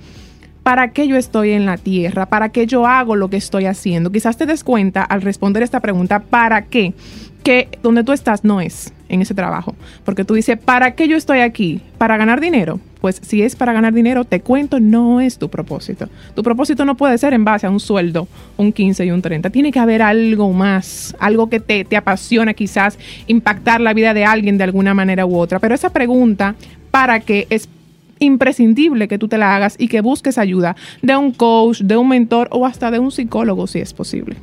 ¿Para 0.64 0.92
qué 0.92 1.06
yo 1.06 1.16
estoy 1.16 1.50
en 1.50 1.66
la 1.66 1.76
tierra? 1.76 2.26
¿Para 2.26 2.48
qué 2.48 2.66
yo 2.66 2.86
hago 2.86 3.14
lo 3.14 3.28
que 3.30 3.36
estoy 3.36 3.66
haciendo? 3.66 4.10
Quizás 4.10 4.36
te 4.36 4.46
des 4.46 4.64
cuenta 4.64 5.04
al 5.04 5.22
responder 5.22 5.62
esta 5.62 5.78
pregunta, 5.78 6.20
¿para 6.20 6.62
qué? 6.62 6.94
que 7.44 7.68
donde 7.82 8.02
tú 8.02 8.12
estás 8.12 8.42
no 8.42 8.60
es 8.60 8.92
en 9.08 9.20
ese 9.20 9.34
trabajo. 9.34 9.76
Porque 10.04 10.24
tú 10.24 10.34
dices, 10.34 10.58
¿para 10.58 10.94
qué 10.94 11.06
yo 11.06 11.16
estoy 11.16 11.40
aquí? 11.40 11.80
¿Para 11.98 12.16
ganar 12.16 12.40
dinero? 12.40 12.80
Pues 13.00 13.20
si 13.22 13.42
es 13.42 13.54
para 13.54 13.74
ganar 13.74 13.92
dinero, 13.92 14.24
te 14.24 14.40
cuento, 14.40 14.80
no 14.80 15.20
es 15.20 15.38
tu 15.38 15.50
propósito. 15.50 16.08
Tu 16.34 16.42
propósito 16.42 16.86
no 16.86 16.96
puede 16.96 17.18
ser 17.18 17.34
en 17.34 17.44
base 17.44 17.66
a 17.66 17.70
un 17.70 17.80
sueldo, 17.80 18.26
un 18.56 18.72
15 18.72 19.04
y 19.04 19.10
un 19.10 19.20
30. 19.20 19.50
Tiene 19.50 19.70
que 19.70 19.78
haber 19.78 20.00
algo 20.00 20.52
más, 20.54 21.14
algo 21.20 21.50
que 21.50 21.60
te, 21.60 21.84
te 21.84 21.98
apasiona 21.98 22.54
quizás, 22.54 22.98
impactar 23.26 23.82
la 23.82 23.92
vida 23.92 24.14
de 24.14 24.24
alguien 24.24 24.56
de 24.56 24.64
alguna 24.64 24.94
manera 24.94 25.26
u 25.26 25.36
otra. 25.36 25.58
Pero 25.58 25.74
esa 25.74 25.90
pregunta, 25.90 26.54
¿para 26.90 27.20
qué? 27.20 27.46
Es 27.50 27.68
imprescindible 28.18 29.08
que 29.08 29.18
tú 29.18 29.28
te 29.28 29.38
la 29.38 29.56
hagas 29.56 29.76
y 29.78 29.88
que 29.88 30.00
busques 30.00 30.38
ayuda 30.38 30.76
de 31.02 31.16
un 31.16 31.32
coach, 31.32 31.80
de 31.80 31.96
un 31.96 32.08
mentor 32.08 32.48
o 32.50 32.66
hasta 32.66 32.90
de 32.90 32.98
un 32.98 33.10
psicólogo 33.10 33.66
si 33.66 33.80
es 33.80 33.92
posible 33.92 34.36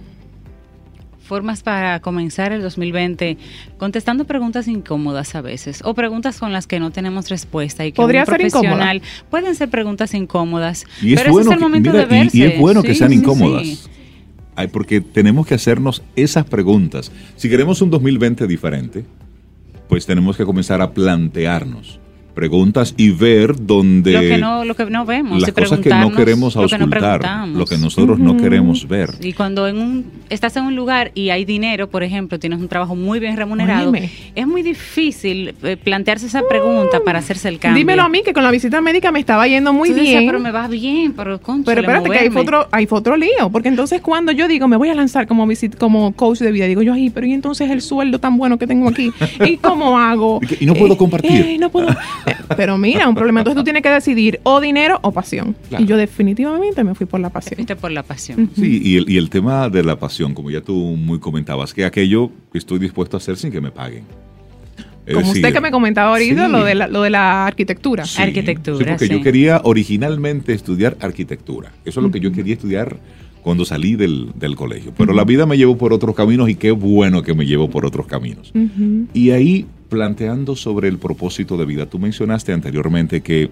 formas 1.32 1.64
para 1.64 2.02
comenzar 2.02 2.52
el 2.52 2.62
2020 2.62 3.38
contestando 3.78 4.26
preguntas 4.26 4.68
incómodas 4.68 5.34
a 5.34 5.40
veces 5.40 5.80
o 5.86 5.94
preguntas 5.94 6.38
con 6.38 6.52
las 6.52 6.68
que 6.68 6.78
no 6.78 6.92
tenemos 6.92 7.30
respuesta 7.30 7.86
y 7.86 7.94
que 7.94 7.96
Podría 7.96 8.26
ser 8.26 8.36
profesional 8.36 9.02
pueden 9.30 9.56
ser 9.56 9.70
preguntas 9.70 10.14
incómodas, 10.14 10.86
y 11.02 11.14
es 11.14 11.22
pero 11.22 11.32
bueno 11.32 11.50
ese 11.50 11.56
es 11.56 11.56
el 11.56 11.62
momento 11.62 11.94
de 11.94 12.04
verse. 12.04 12.38
Y, 12.38 12.44
es 12.44 12.60
bueno 12.60 12.84
que 12.84 12.94
sean 12.96 13.14
incómodas. 13.14 13.90
porque 14.74 15.00
tenemos 15.00 15.48
que 15.48 15.54
hacernos 15.54 16.04
esas 16.18 16.44
preguntas. 16.44 17.14
Si 17.38 17.50
queremos 17.50 17.82
un 17.82 17.92
2020 17.92 18.46
diferente, 18.46 19.06
pues 19.88 20.06
tenemos 20.06 20.36
que 20.36 20.44
comenzar 20.44 20.82
a 20.82 20.92
plantearnos 20.92 22.02
preguntas 22.32 22.94
y 22.98 23.12
ver 23.12 23.56
dónde 23.66 24.14
lo 24.14 24.20
que 24.22 24.38
no, 24.38 24.66
lo 24.66 24.76
que 24.76 24.86
no 24.86 25.06
vemos 25.06 25.42
las 25.42 25.52
cosas 25.52 25.80
que 25.80 25.90
no 25.90 26.12
queremos 26.12 26.56
auscultar 26.56 27.48
lo 27.48 27.66
que, 27.66 27.78
nosotros 27.78 28.20
no 28.20 28.38
queremos 28.38 28.88
ver. 28.88 29.12
Y 29.22 29.34
cuando 29.34 29.68
en 29.68 29.78
un 29.78 30.06
estás 30.30 30.56
en 30.58 30.64
un 30.64 30.76
lugar 30.76 31.12
y 31.14 31.30
hay 31.30 31.46
dinero 31.46 31.90
por 31.90 32.04
ejemplo 32.04 32.40
tienes 32.40 32.60
un 32.60 32.68
trabajo 32.68 32.96
muy 32.96 33.20
bien 33.20 33.38
remunerado 33.38 33.92
es 34.36 34.48
muy 34.48 34.64
difícil 34.64 35.56
eh, 35.64 35.78
plantearse 35.78 36.28
esa 36.28 36.42
pregunta 36.48 37.00
para 37.04 37.20
hacerse 37.20 37.50
el 37.50 37.60
cambio. 37.60 37.80
Dímelo 37.80 38.04
a 38.04 38.10
mí 38.10 38.22
que 38.24 38.34
con 38.34 38.44
la 38.44 38.52
visita 38.52 38.82
médica 38.82 39.12
me 39.12 39.20
estaba 39.20 39.48
yendo 39.48 39.74
muy 39.74 39.92
bien 39.94 40.26
pero 40.26 40.40
me 40.40 40.52
va 40.52 40.68
bien 40.68 41.14
pero 41.14 41.40
concho, 41.42 41.66
pero 41.66 41.82
espérate 41.82 42.10
que 42.10 42.18
hay 42.18 42.30
otro 42.34 42.68
hay 42.72 42.88
otro 42.90 43.18
lío 43.18 43.50
porque 43.52 43.68
entonces 43.68 44.02
cuando 44.02 44.32
yo 44.32 44.48
digo 44.48 44.68
me 44.68 44.78
voy 44.78 44.90
a 44.90 44.96
lanzar 44.96 45.28
como 45.28 45.46
visit, 45.48 45.78
como 45.78 46.12
coach 46.14 46.40
de 46.40 46.52
vida 46.52 46.66
digo 46.66 46.82
yo 46.82 46.94
ay 46.94 47.10
pero 47.10 47.28
y 47.28 47.34
entonces 47.34 47.70
el 47.70 47.82
sueldo 47.82 48.20
tan 48.20 48.38
bueno 48.38 48.58
que 48.58 48.68
tengo 48.68 48.90
aquí 48.90 49.12
y 49.46 49.58
cómo 49.58 49.98
hago 49.98 50.40
y 50.60 50.66
no 50.66 50.74
puedo 50.74 50.98
compartir 50.98 51.32
eh, 51.32 51.58
no 51.60 51.70
puedo 51.70 51.88
Pero 52.58 52.78
mira, 52.78 53.08
un 53.08 53.16
problema. 53.16 53.42
Entonces 53.42 53.60
tú 53.60 53.64
tienes 53.64 53.82
que 53.82 53.90
decidir 53.90 54.40
o 54.44 54.60
dinero 54.60 55.00
o 55.02 55.12
pasión. 55.12 55.56
Y 55.78 55.86
yo 55.86 55.98
definitivamente 55.98 56.84
me 56.84 56.96
fui 56.96 57.06
por 57.06 57.20
la 57.20 57.30
pasión. 57.30 57.66
por 57.80 57.92
la 57.92 58.04
pasión. 58.04 58.50
Sí, 58.56 58.82
y 58.84 58.98
el, 58.98 59.10
y 59.10 59.18
el 59.18 59.30
tema 59.30 59.70
de 59.70 59.84
la 59.84 59.98
pasión, 59.98 60.34
como 60.34 60.52
ya 60.52 60.62
tú 60.62 60.76
muy 60.76 61.20
comentabas, 61.20 61.74
que 61.74 61.86
aquello 61.86 62.32
que 62.52 62.58
estoy 62.58 62.80
dispuesto 62.80 63.18
a 63.18 63.20
hacer 63.20 63.38
sin 63.38 63.52
que 63.52 63.62
me 63.62 63.72
paguen. 63.72 64.04
Como 65.12 65.32
usted 65.32 65.52
que 65.52 65.62
me 65.62 65.72
comentaba 65.72 66.12
ahorita, 66.12 66.48
lo, 66.48 66.64
de 66.64 66.76
la, 66.76 66.88
lo 66.88 67.02
de 67.02 67.10
la 67.10 67.46
arquitectura. 67.46 68.04
arquitectura. 68.18 68.78
Sí, 68.78 68.86
porque 68.86 69.10
yo 69.10 69.22
quería 69.22 69.62
originalmente 69.64 70.54
estudiar 70.54 70.98
arquitectura. 71.02 71.72
Eso 71.86 72.00
es 72.00 72.04
lo 72.04 72.12
que 72.12 72.20
yo 72.20 72.32
quería 72.32 72.54
estudiar 72.54 72.98
cuando 73.42 73.66
salí 73.66 73.96
del, 73.96 74.32
del 74.36 74.56
colegio. 74.56 74.94
Pero 74.96 75.14
la 75.14 75.24
vida 75.24 75.46
me 75.46 75.58
llevó 75.58 75.78
por 75.78 75.94
otros 75.94 76.16
caminos 76.16 76.50
y 76.50 76.56
qué 76.56 76.72
bueno 76.72 77.24
que 77.24 77.34
me 77.34 77.46
llevó 77.46 77.70
por 77.70 77.86
otros 77.86 78.06
caminos. 78.06 78.54
Y 79.14 79.32
ahí 79.32 79.66
planteando 79.92 80.56
sobre 80.56 80.88
el 80.88 80.98
propósito 80.98 81.58
de 81.58 81.66
vida. 81.66 81.86
Tú 81.86 82.00
mencionaste 82.00 82.54
anteriormente 82.54 83.20
que 83.20 83.52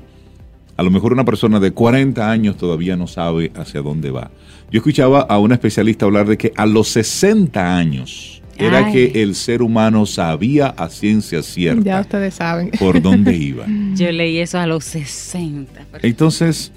a 0.78 0.84
lo 0.84 0.90
mejor 0.90 1.12
una 1.12 1.26
persona 1.26 1.60
de 1.60 1.72
40 1.72 2.32
años 2.32 2.56
todavía 2.56 2.96
no 2.96 3.08
sabe 3.08 3.52
hacia 3.56 3.82
dónde 3.82 4.10
va. 4.10 4.32
Yo 4.72 4.78
escuchaba 4.78 5.20
a 5.20 5.38
una 5.38 5.56
especialista 5.56 6.06
hablar 6.06 6.28
de 6.28 6.38
que 6.38 6.54
a 6.56 6.66
los 6.66 6.88
60 6.88 7.78
años 7.78 8.42
era 8.58 8.90
que 8.90 9.22
el 9.22 9.36
ser 9.36 9.62
humano 9.62 10.06
sabía 10.06 10.68
a 10.68 10.88
ciencia 10.88 11.44
cierta. 11.44 11.84
Ya 11.84 12.00
ustedes 12.00 12.36
saben. 12.36 12.72
Por 12.80 13.02
dónde 13.02 13.36
iba. 13.36 13.66
Yo 13.96 14.10
leí 14.12 14.38
eso 14.38 14.60
a 14.60 14.66
los 14.66 14.86
60. 14.86 15.88
Entonces, 16.02 16.72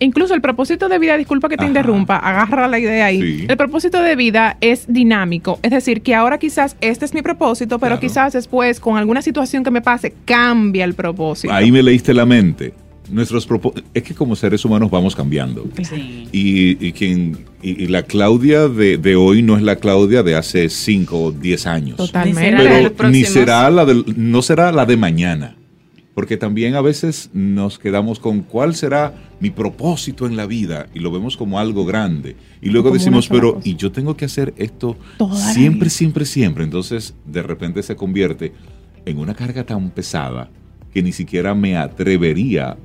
Incluso 0.00 0.34
el 0.34 0.40
propósito 0.40 0.88
de 0.88 0.98
vida, 0.98 1.16
disculpa 1.16 1.48
que 1.48 1.56
te 1.56 1.66
interrumpa, 1.66 2.16
agarra 2.16 2.68
la 2.68 2.78
idea 2.78 3.06
ahí. 3.06 3.46
El 3.48 3.56
propósito 3.56 4.02
de 4.02 4.16
vida 4.16 4.56
es 4.60 4.86
dinámico, 4.88 5.58
es 5.62 5.70
decir, 5.70 6.02
que 6.02 6.14
ahora 6.14 6.38
quizás 6.38 6.76
este 6.80 7.04
es 7.04 7.14
mi 7.14 7.22
propósito, 7.22 7.78
pero 7.78 8.00
quizás 8.00 8.32
después 8.32 8.80
con 8.80 8.96
alguna 8.96 9.22
situación 9.22 9.64
que 9.64 9.70
me 9.70 9.82
pase 9.82 10.14
cambia 10.24 10.84
el 10.84 10.94
propósito. 10.94 11.52
Ahí 11.52 11.70
me 11.70 11.82
leíste 11.82 12.14
la 12.14 12.26
mente. 12.26 12.74
Nuestros 13.10 13.46
es 13.92 14.02
que 14.02 14.14
como 14.14 14.34
seres 14.34 14.64
humanos 14.64 14.90
vamos 14.90 15.14
cambiando. 15.14 15.68
Y, 16.32 16.92
quien, 16.92 17.36
y, 17.62 17.86
la 17.88 18.02
Claudia 18.02 18.68
de, 18.68 19.16
hoy 19.16 19.42
no 19.42 19.56
es 19.56 19.62
la 19.62 19.76
Claudia 19.76 20.22
de 20.22 20.36
hace 20.36 20.70
5 20.70 21.22
o 21.22 21.30
10 21.32 21.66
años. 21.66 21.96
Totalmente. 21.98 22.90
Pero 22.96 23.10
ni 23.10 23.24
será 23.24 23.70
la 23.70 23.84
de, 23.84 24.04
no 24.16 24.40
será 24.40 24.72
la 24.72 24.86
de 24.86 24.96
mañana 24.96 25.56
porque 26.14 26.36
también 26.36 26.76
a 26.76 26.80
veces 26.80 27.30
nos 27.32 27.78
quedamos 27.78 28.20
con 28.20 28.42
cuál 28.42 28.74
será 28.74 29.14
mi 29.40 29.50
propósito 29.50 30.26
en 30.26 30.36
la 30.36 30.46
vida 30.46 30.86
y 30.94 31.00
lo 31.00 31.10
vemos 31.10 31.36
como 31.36 31.58
algo 31.58 31.84
grande. 31.84 32.36
Y 32.62 32.70
luego 32.70 32.90
decimos, 32.90 33.28
pero 33.28 33.60
y 33.64 33.74
yo 33.74 33.90
tengo 33.90 34.16
que 34.16 34.24
hacer 34.24 34.54
esto 34.56 34.96
siempre, 35.32 35.90
siempre, 35.90 36.24
siempre. 36.24 36.64
Entonces 36.64 37.14
de 37.26 37.42
repente 37.42 37.82
se 37.82 37.96
convierte 37.96 38.52
en 39.04 39.18
una 39.18 39.34
carga 39.34 39.64
tan 39.64 39.90
pesada 39.90 40.50
que 40.92 41.02
ni 41.02 41.12
siquiera 41.12 41.54
me 41.54 41.76
atrevería 41.76 42.76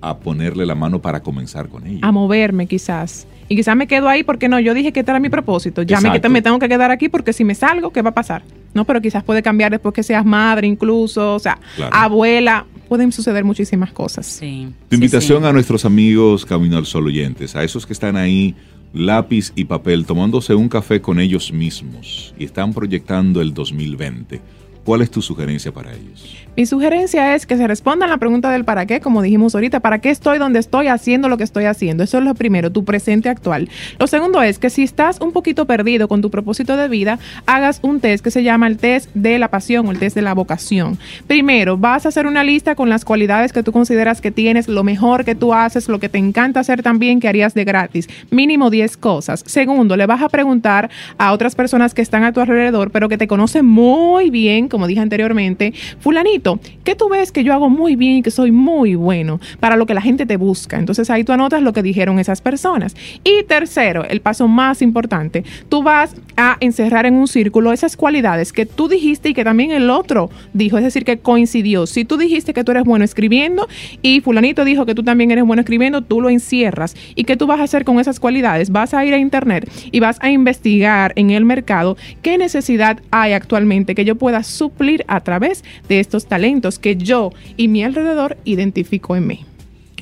a 0.00 0.18
ponerle 0.18 0.64
la 0.64 0.76
mano 0.76 1.02
para 1.02 1.20
comenzar 1.20 1.68
con 1.68 1.86
ella. 1.86 2.00
A 2.02 2.12
moverme 2.12 2.68
quizás. 2.68 3.26
Y 3.48 3.56
quizás 3.56 3.76
me 3.76 3.88
quedo 3.88 4.08
ahí 4.08 4.22
porque 4.22 4.48
no, 4.48 4.60
yo 4.60 4.74
dije 4.74 4.92
que 4.92 5.00
este 5.00 5.10
era 5.10 5.18
mi 5.18 5.28
propósito. 5.28 5.82
Ya 5.82 6.00
me, 6.00 6.10
me, 6.28 6.42
tengo 6.42 6.58
que 6.60 6.68
quedar 6.68 6.92
aquí 6.92 7.08
porque 7.08 7.32
si 7.32 7.44
me 7.44 7.54
salgo, 7.56 7.90
¿qué 7.90 8.02
va 8.02 8.10
a 8.10 8.14
pasar? 8.14 8.42
No, 8.74 8.84
pero 8.84 9.00
quizás 9.00 9.24
puede 9.24 9.42
cambiar 9.42 9.72
después 9.72 9.94
que 9.94 10.02
seas 10.02 10.24
madre 10.24 10.66
incluso, 10.66 11.34
o 11.34 11.38
sea, 11.38 11.58
abuela, 11.90 12.66
pueden 12.88 13.12
suceder 13.12 13.44
muchísimas 13.44 13.92
cosas. 13.92 14.26
Sí. 14.26 14.68
Tu 14.88 14.94
invitación 14.94 15.44
a 15.44 15.52
nuestros 15.52 15.84
amigos 15.84 16.44
Camino 16.44 16.76
al 16.76 16.86
Sol 16.86 17.06
oyentes, 17.06 17.56
a 17.56 17.64
esos 17.64 17.86
que 17.86 17.92
están 17.92 18.16
ahí 18.16 18.54
lápiz 18.92 19.52
y 19.54 19.64
papel 19.64 20.06
tomándose 20.06 20.54
un 20.54 20.68
café 20.68 21.00
con 21.00 21.20
ellos 21.20 21.52
mismos 21.52 22.34
y 22.38 22.44
están 22.44 22.72
proyectando 22.72 23.40
el 23.40 23.52
2020. 23.52 24.40
¿Cuál 24.84 25.02
es 25.02 25.10
tu 25.10 25.20
sugerencia 25.20 25.72
para 25.72 25.92
ellos? 25.92 26.45
Mi 26.56 26.64
sugerencia 26.64 27.34
es 27.34 27.44
que 27.44 27.58
se 27.58 27.66
respondan 27.66 28.08
la 28.08 28.16
pregunta 28.16 28.50
del 28.50 28.64
para 28.64 28.86
qué, 28.86 29.02
como 29.02 29.20
dijimos 29.20 29.54
ahorita, 29.54 29.80
¿para 29.80 29.98
qué 29.98 30.08
estoy 30.08 30.38
donde 30.38 30.58
estoy 30.58 30.86
haciendo 30.86 31.28
lo 31.28 31.36
que 31.36 31.44
estoy 31.44 31.66
haciendo? 31.66 32.02
Eso 32.02 32.16
es 32.16 32.24
lo 32.24 32.34
primero, 32.34 32.72
tu 32.72 32.82
presente 32.82 33.28
actual. 33.28 33.68
Lo 33.98 34.06
segundo 34.06 34.40
es 34.40 34.58
que 34.58 34.70
si 34.70 34.82
estás 34.82 35.20
un 35.20 35.32
poquito 35.32 35.66
perdido 35.66 36.08
con 36.08 36.22
tu 36.22 36.30
propósito 36.30 36.78
de 36.78 36.88
vida, 36.88 37.18
hagas 37.44 37.80
un 37.82 38.00
test 38.00 38.24
que 38.24 38.30
se 38.30 38.42
llama 38.42 38.68
el 38.68 38.78
test 38.78 39.10
de 39.12 39.38
la 39.38 39.48
pasión 39.48 39.86
o 39.86 39.90
el 39.90 39.98
test 39.98 40.16
de 40.16 40.22
la 40.22 40.32
vocación. 40.32 40.96
Primero, 41.26 41.76
vas 41.76 42.06
a 42.06 42.08
hacer 42.08 42.26
una 42.26 42.42
lista 42.42 42.74
con 42.74 42.88
las 42.88 43.04
cualidades 43.04 43.52
que 43.52 43.62
tú 43.62 43.70
consideras 43.70 44.22
que 44.22 44.30
tienes, 44.30 44.66
lo 44.66 44.82
mejor 44.82 45.26
que 45.26 45.34
tú 45.34 45.52
haces, 45.52 45.90
lo 45.90 46.00
que 46.00 46.08
te 46.08 46.16
encanta 46.16 46.60
hacer 46.60 46.82
también 46.82 47.20
que 47.20 47.28
harías 47.28 47.52
de 47.52 47.64
gratis. 47.64 48.08
Mínimo 48.30 48.70
10 48.70 48.96
cosas. 48.96 49.44
Segundo, 49.44 49.94
le 49.94 50.06
vas 50.06 50.22
a 50.22 50.30
preguntar 50.30 50.88
a 51.18 51.32
otras 51.32 51.54
personas 51.54 51.92
que 51.92 52.00
están 52.00 52.24
a 52.24 52.32
tu 52.32 52.40
alrededor, 52.40 52.92
pero 52.92 53.10
que 53.10 53.18
te 53.18 53.28
conocen 53.28 53.66
muy 53.66 54.30
bien, 54.30 54.68
como 54.68 54.86
dije 54.86 55.00
anteriormente, 55.00 55.74
fulanito 56.00 56.45
¿qué 56.84 56.94
tú 56.94 57.08
ves 57.08 57.32
que 57.32 57.44
yo 57.44 57.52
hago 57.52 57.68
muy 57.68 57.96
bien 57.96 58.18
y 58.18 58.22
que 58.22 58.30
soy 58.30 58.52
muy 58.52 58.94
bueno 58.94 59.40
para 59.60 59.76
lo 59.76 59.86
que 59.86 59.94
la 59.94 60.00
gente 60.00 60.26
te 60.26 60.36
busca? 60.36 60.78
Entonces 60.78 61.10
ahí 61.10 61.24
tú 61.24 61.32
anotas 61.32 61.62
lo 61.62 61.72
que 61.72 61.82
dijeron 61.82 62.18
esas 62.18 62.40
personas. 62.40 62.94
Y 63.24 63.42
tercero, 63.44 64.04
el 64.04 64.20
paso 64.20 64.48
más 64.48 64.82
importante, 64.82 65.44
tú 65.68 65.82
vas 65.82 66.14
a 66.36 66.56
encerrar 66.60 67.06
en 67.06 67.14
un 67.14 67.26
círculo 67.26 67.72
esas 67.72 67.96
cualidades 67.96 68.52
que 68.52 68.66
tú 68.66 68.88
dijiste 68.88 69.30
y 69.30 69.34
que 69.34 69.44
también 69.44 69.72
el 69.72 69.90
otro 69.90 70.30
dijo, 70.52 70.78
es 70.78 70.84
decir, 70.84 71.04
que 71.04 71.18
coincidió. 71.18 71.86
Si 71.86 72.04
tú 72.04 72.16
dijiste 72.16 72.54
que 72.54 72.62
tú 72.62 72.70
eres 72.70 72.84
bueno 72.84 73.04
escribiendo 73.04 73.66
y 74.02 74.20
fulanito 74.20 74.64
dijo 74.64 74.86
que 74.86 74.94
tú 74.94 75.02
también 75.02 75.30
eres 75.30 75.44
bueno 75.44 75.60
escribiendo, 75.60 76.02
tú 76.02 76.20
lo 76.20 76.30
encierras. 76.30 76.94
¿Y 77.14 77.24
qué 77.24 77.36
tú 77.36 77.46
vas 77.46 77.60
a 77.60 77.64
hacer 77.64 77.84
con 77.84 77.98
esas 77.98 78.20
cualidades? 78.20 78.70
Vas 78.70 78.94
a 78.94 79.04
ir 79.04 79.14
a 79.14 79.18
internet 79.18 79.68
y 79.90 80.00
vas 80.00 80.18
a 80.20 80.30
investigar 80.30 81.12
en 81.16 81.30
el 81.30 81.44
mercado 81.44 81.96
qué 82.22 82.38
necesidad 82.38 83.00
hay 83.10 83.32
actualmente 83.32 83.94
que 83.94 84.04
yo 84.04 84.14
pueda 84.14 84.42
suplir 84.42 85.04
a 85.08 85.20
través 85.20 85.64
de 85.88 86.00
estos 86.00 86.26
talentos 86.26 86.35
talentos 86.36 86.78
que 86.78 86.96
yo 86.96 87.32
y 87.56 87.66
mi 87.68 87.82
alrededor 87.82 88.36
identifico 88.44 89.16
en 89.16 89.26
mí. 89.26 89.44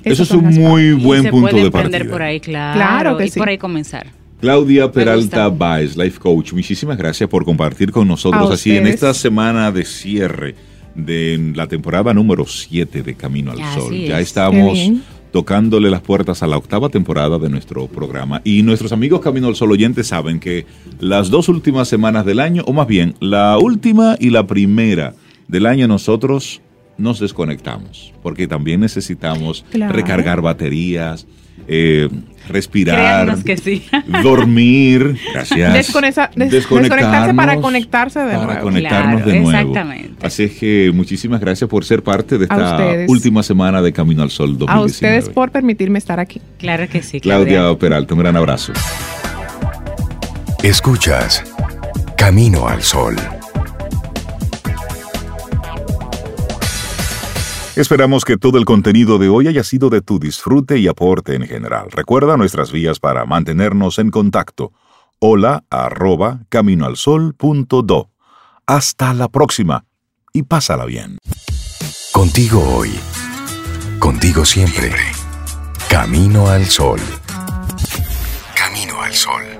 Eso 0.02 0.24
es 0.24 0.32
un 0.32 0.46
muy 0.46 0.92
buen 0.92 1.30
punto 1.30 1.56
de 1.56 1.70
partida. 1.70 2.10
por 2.10 2.22
ahí, 2.22 2.40
claro, 2.40 3.16
que 3.16 3.26
y 3.26 3.30
por 3.30 3.48
ahí 3.48 3.56
comenzar. 3.56 4.08
Claudia 4.40 4.90
Peralta 4.90 5.48
Baez, 5.48 5.96
Life 5.96 6.18
Coach, 6.18 6.52
muchísimas 6.52 6.98
gracias 6.98 7.30
por 7.30 7.44
compartir 7.44 7.92
con 7.92 8.08
nosotros 8.08 8.50
así 8.50 8.76
en 8.76 8.88
esta 8.88 9.14
semana 9.14 9.70
de 9.70 9.84
cierre 9.84 10.56
de 10.96 11.52
la 11.54 11.68
temporada 11.68 12.12
número 12.12 12.44
7 12.44 13.04
de 13.04 13.14
Camino 13.14 13.52
al 13.52 13.58
Sol. 13.72 13.96
Ya 13.96 14.18
estamos 14.18 14.76
tocándole 15.30 15.88
las 15.88 16.00
puertas 16.00 16.42
a 16.42 16.48
la 16.48 16.56
octava 16.56 16.88
temporada 16.88 17.38
de 17.38 17.48
nuestro 17.48 17.86
programa. 17.86 18.42
Y 18.44 18.62
nuestros 18.62 18.90
amigos 18.90 19.20
Camino 19.20 19.46
al 19.46 19.54
Sol 19.54 19.70
oyentes 19.70 20.08
saben 20.08 20.40
que 20.40 20.66
las 20.98 21.30
dos 21.30 21.48
últimas 21.48 21.86
semanas 21.86 22.26
del 22.26 22.40
año, 22.40 22.64
o 22.66 22.72
más 22.72 22.88
bien 22.88 23.14
la 23.20 23.56
última 23.58 24.16
y 24.18 24.30
la 24.30 24.46
primera 24.48 25.14
del 25.48 25.66
año 25.66 25.86
nosotros 25.88 26.60
nos 26.96 27.18
desconectamos, 27.20 28.12
porque 28.22 28.46
también 28.46 28.80
necesitamos 28.80 29.64
recargar 29.72 30.40
baterías, 30.40 31.26
eh, 31.66 32.08
respirar, 32.48 32.96
Créannos 33.26 33.42
que 33.44 33.56
sí. 33.56 33.84
dormir, 34.22 35.16
gracias. 35.32 35.74
Desconecta- 35.74 36.30
des- 36.36 36.50
desconectarse 36.50 37.34
para 37.34 37.60
conectarse 37.60 38.20
de 38.20 38.34
para 38.34 38.44
nuevo. 38.44 38.60
conectarnos 38.62 39.22
Claro, 39.22 39.30
de 39.32 39.40
nuevo. 39.40 39.58
exactamente. 39.58 40.26
Así 40.26 40.44
es 40.44 40.52
que 40.52 40.92
muchísimas 40.94 41.40
gracias 41.40 41.68
por 41.68 41.84
ser 41.84 42.02
parte 42.02 42.38
de 42.38 42.44
esta 42.44 42.78
última 43.08 43.42
semana 43.42 43.82
de 43.82 43.92
Camino 43.92 44.22
al 44.22 44.30
Sol 44.30 44.56
2019. 44.58 44.80
A 44.82 44.84
ustedes 44.84 45.28
por 45.34 45.50
permitirme 45.50 45.98
estar 45.98 46.20
aquí. 46.20 46.40
Claro 46.58 46.88
que 46.88 47.02
sí, 47.02 47.20
Claudia 47.20 47.58
Claudia. 47.58 47.78
Peralta, 47.78 48.14
un 48.14 48.20
gran 48.20 48.36
abrazo. 48.36 48.72
Escuchas 50.62 51.42
Camino 52.16 52.68
al 52.68 52.82
Sol. 52.82 53.16
Esperamos 57.76 58.24
que 58.24 58.36
todo 58.36 58.58
el 58.58 58.64
contenido 58.64 59.18
de 59.18 59.28
hoy 59.28 59.48
haya 59.48 59.64
sido 59.64 59.90
de 59.90 60.00
tu 60.00 60.20
disfrute 60.20 60.78
y 60.78 60.86
aporte 60.86 61.34
en 61.34 61.42
general. 61.42 61.90
Recuerda 61.90 62.36
nuestras 62.36 62.70
vías 62.70 63.00
para 63.00 63.24
mantenernos 63.24 63.98
en 63.98 64.10
contacto. 64.10 64.72
Hola 65.18 65.64
arroba 65.70 66.42
caminoalsol.do. 66.50 68.10
Hasta 68.66 69.12
la 69.12 69.28
próxima 69.28 69.86
y 70.32 70.44
pásala 70.44 70.84
bien. 70.84 71.18
Contigo 72.12 72.62
hoy. 72.76 72.92
Contigo 73.98 74.44
siempre. 74.44 74.92
Camino 75.90 76.46
al 76.46 76.66
Sol. 76.66 77.00
Camino 78.54 79.02
al 79.02 79.12
Sol. 79.12 79.53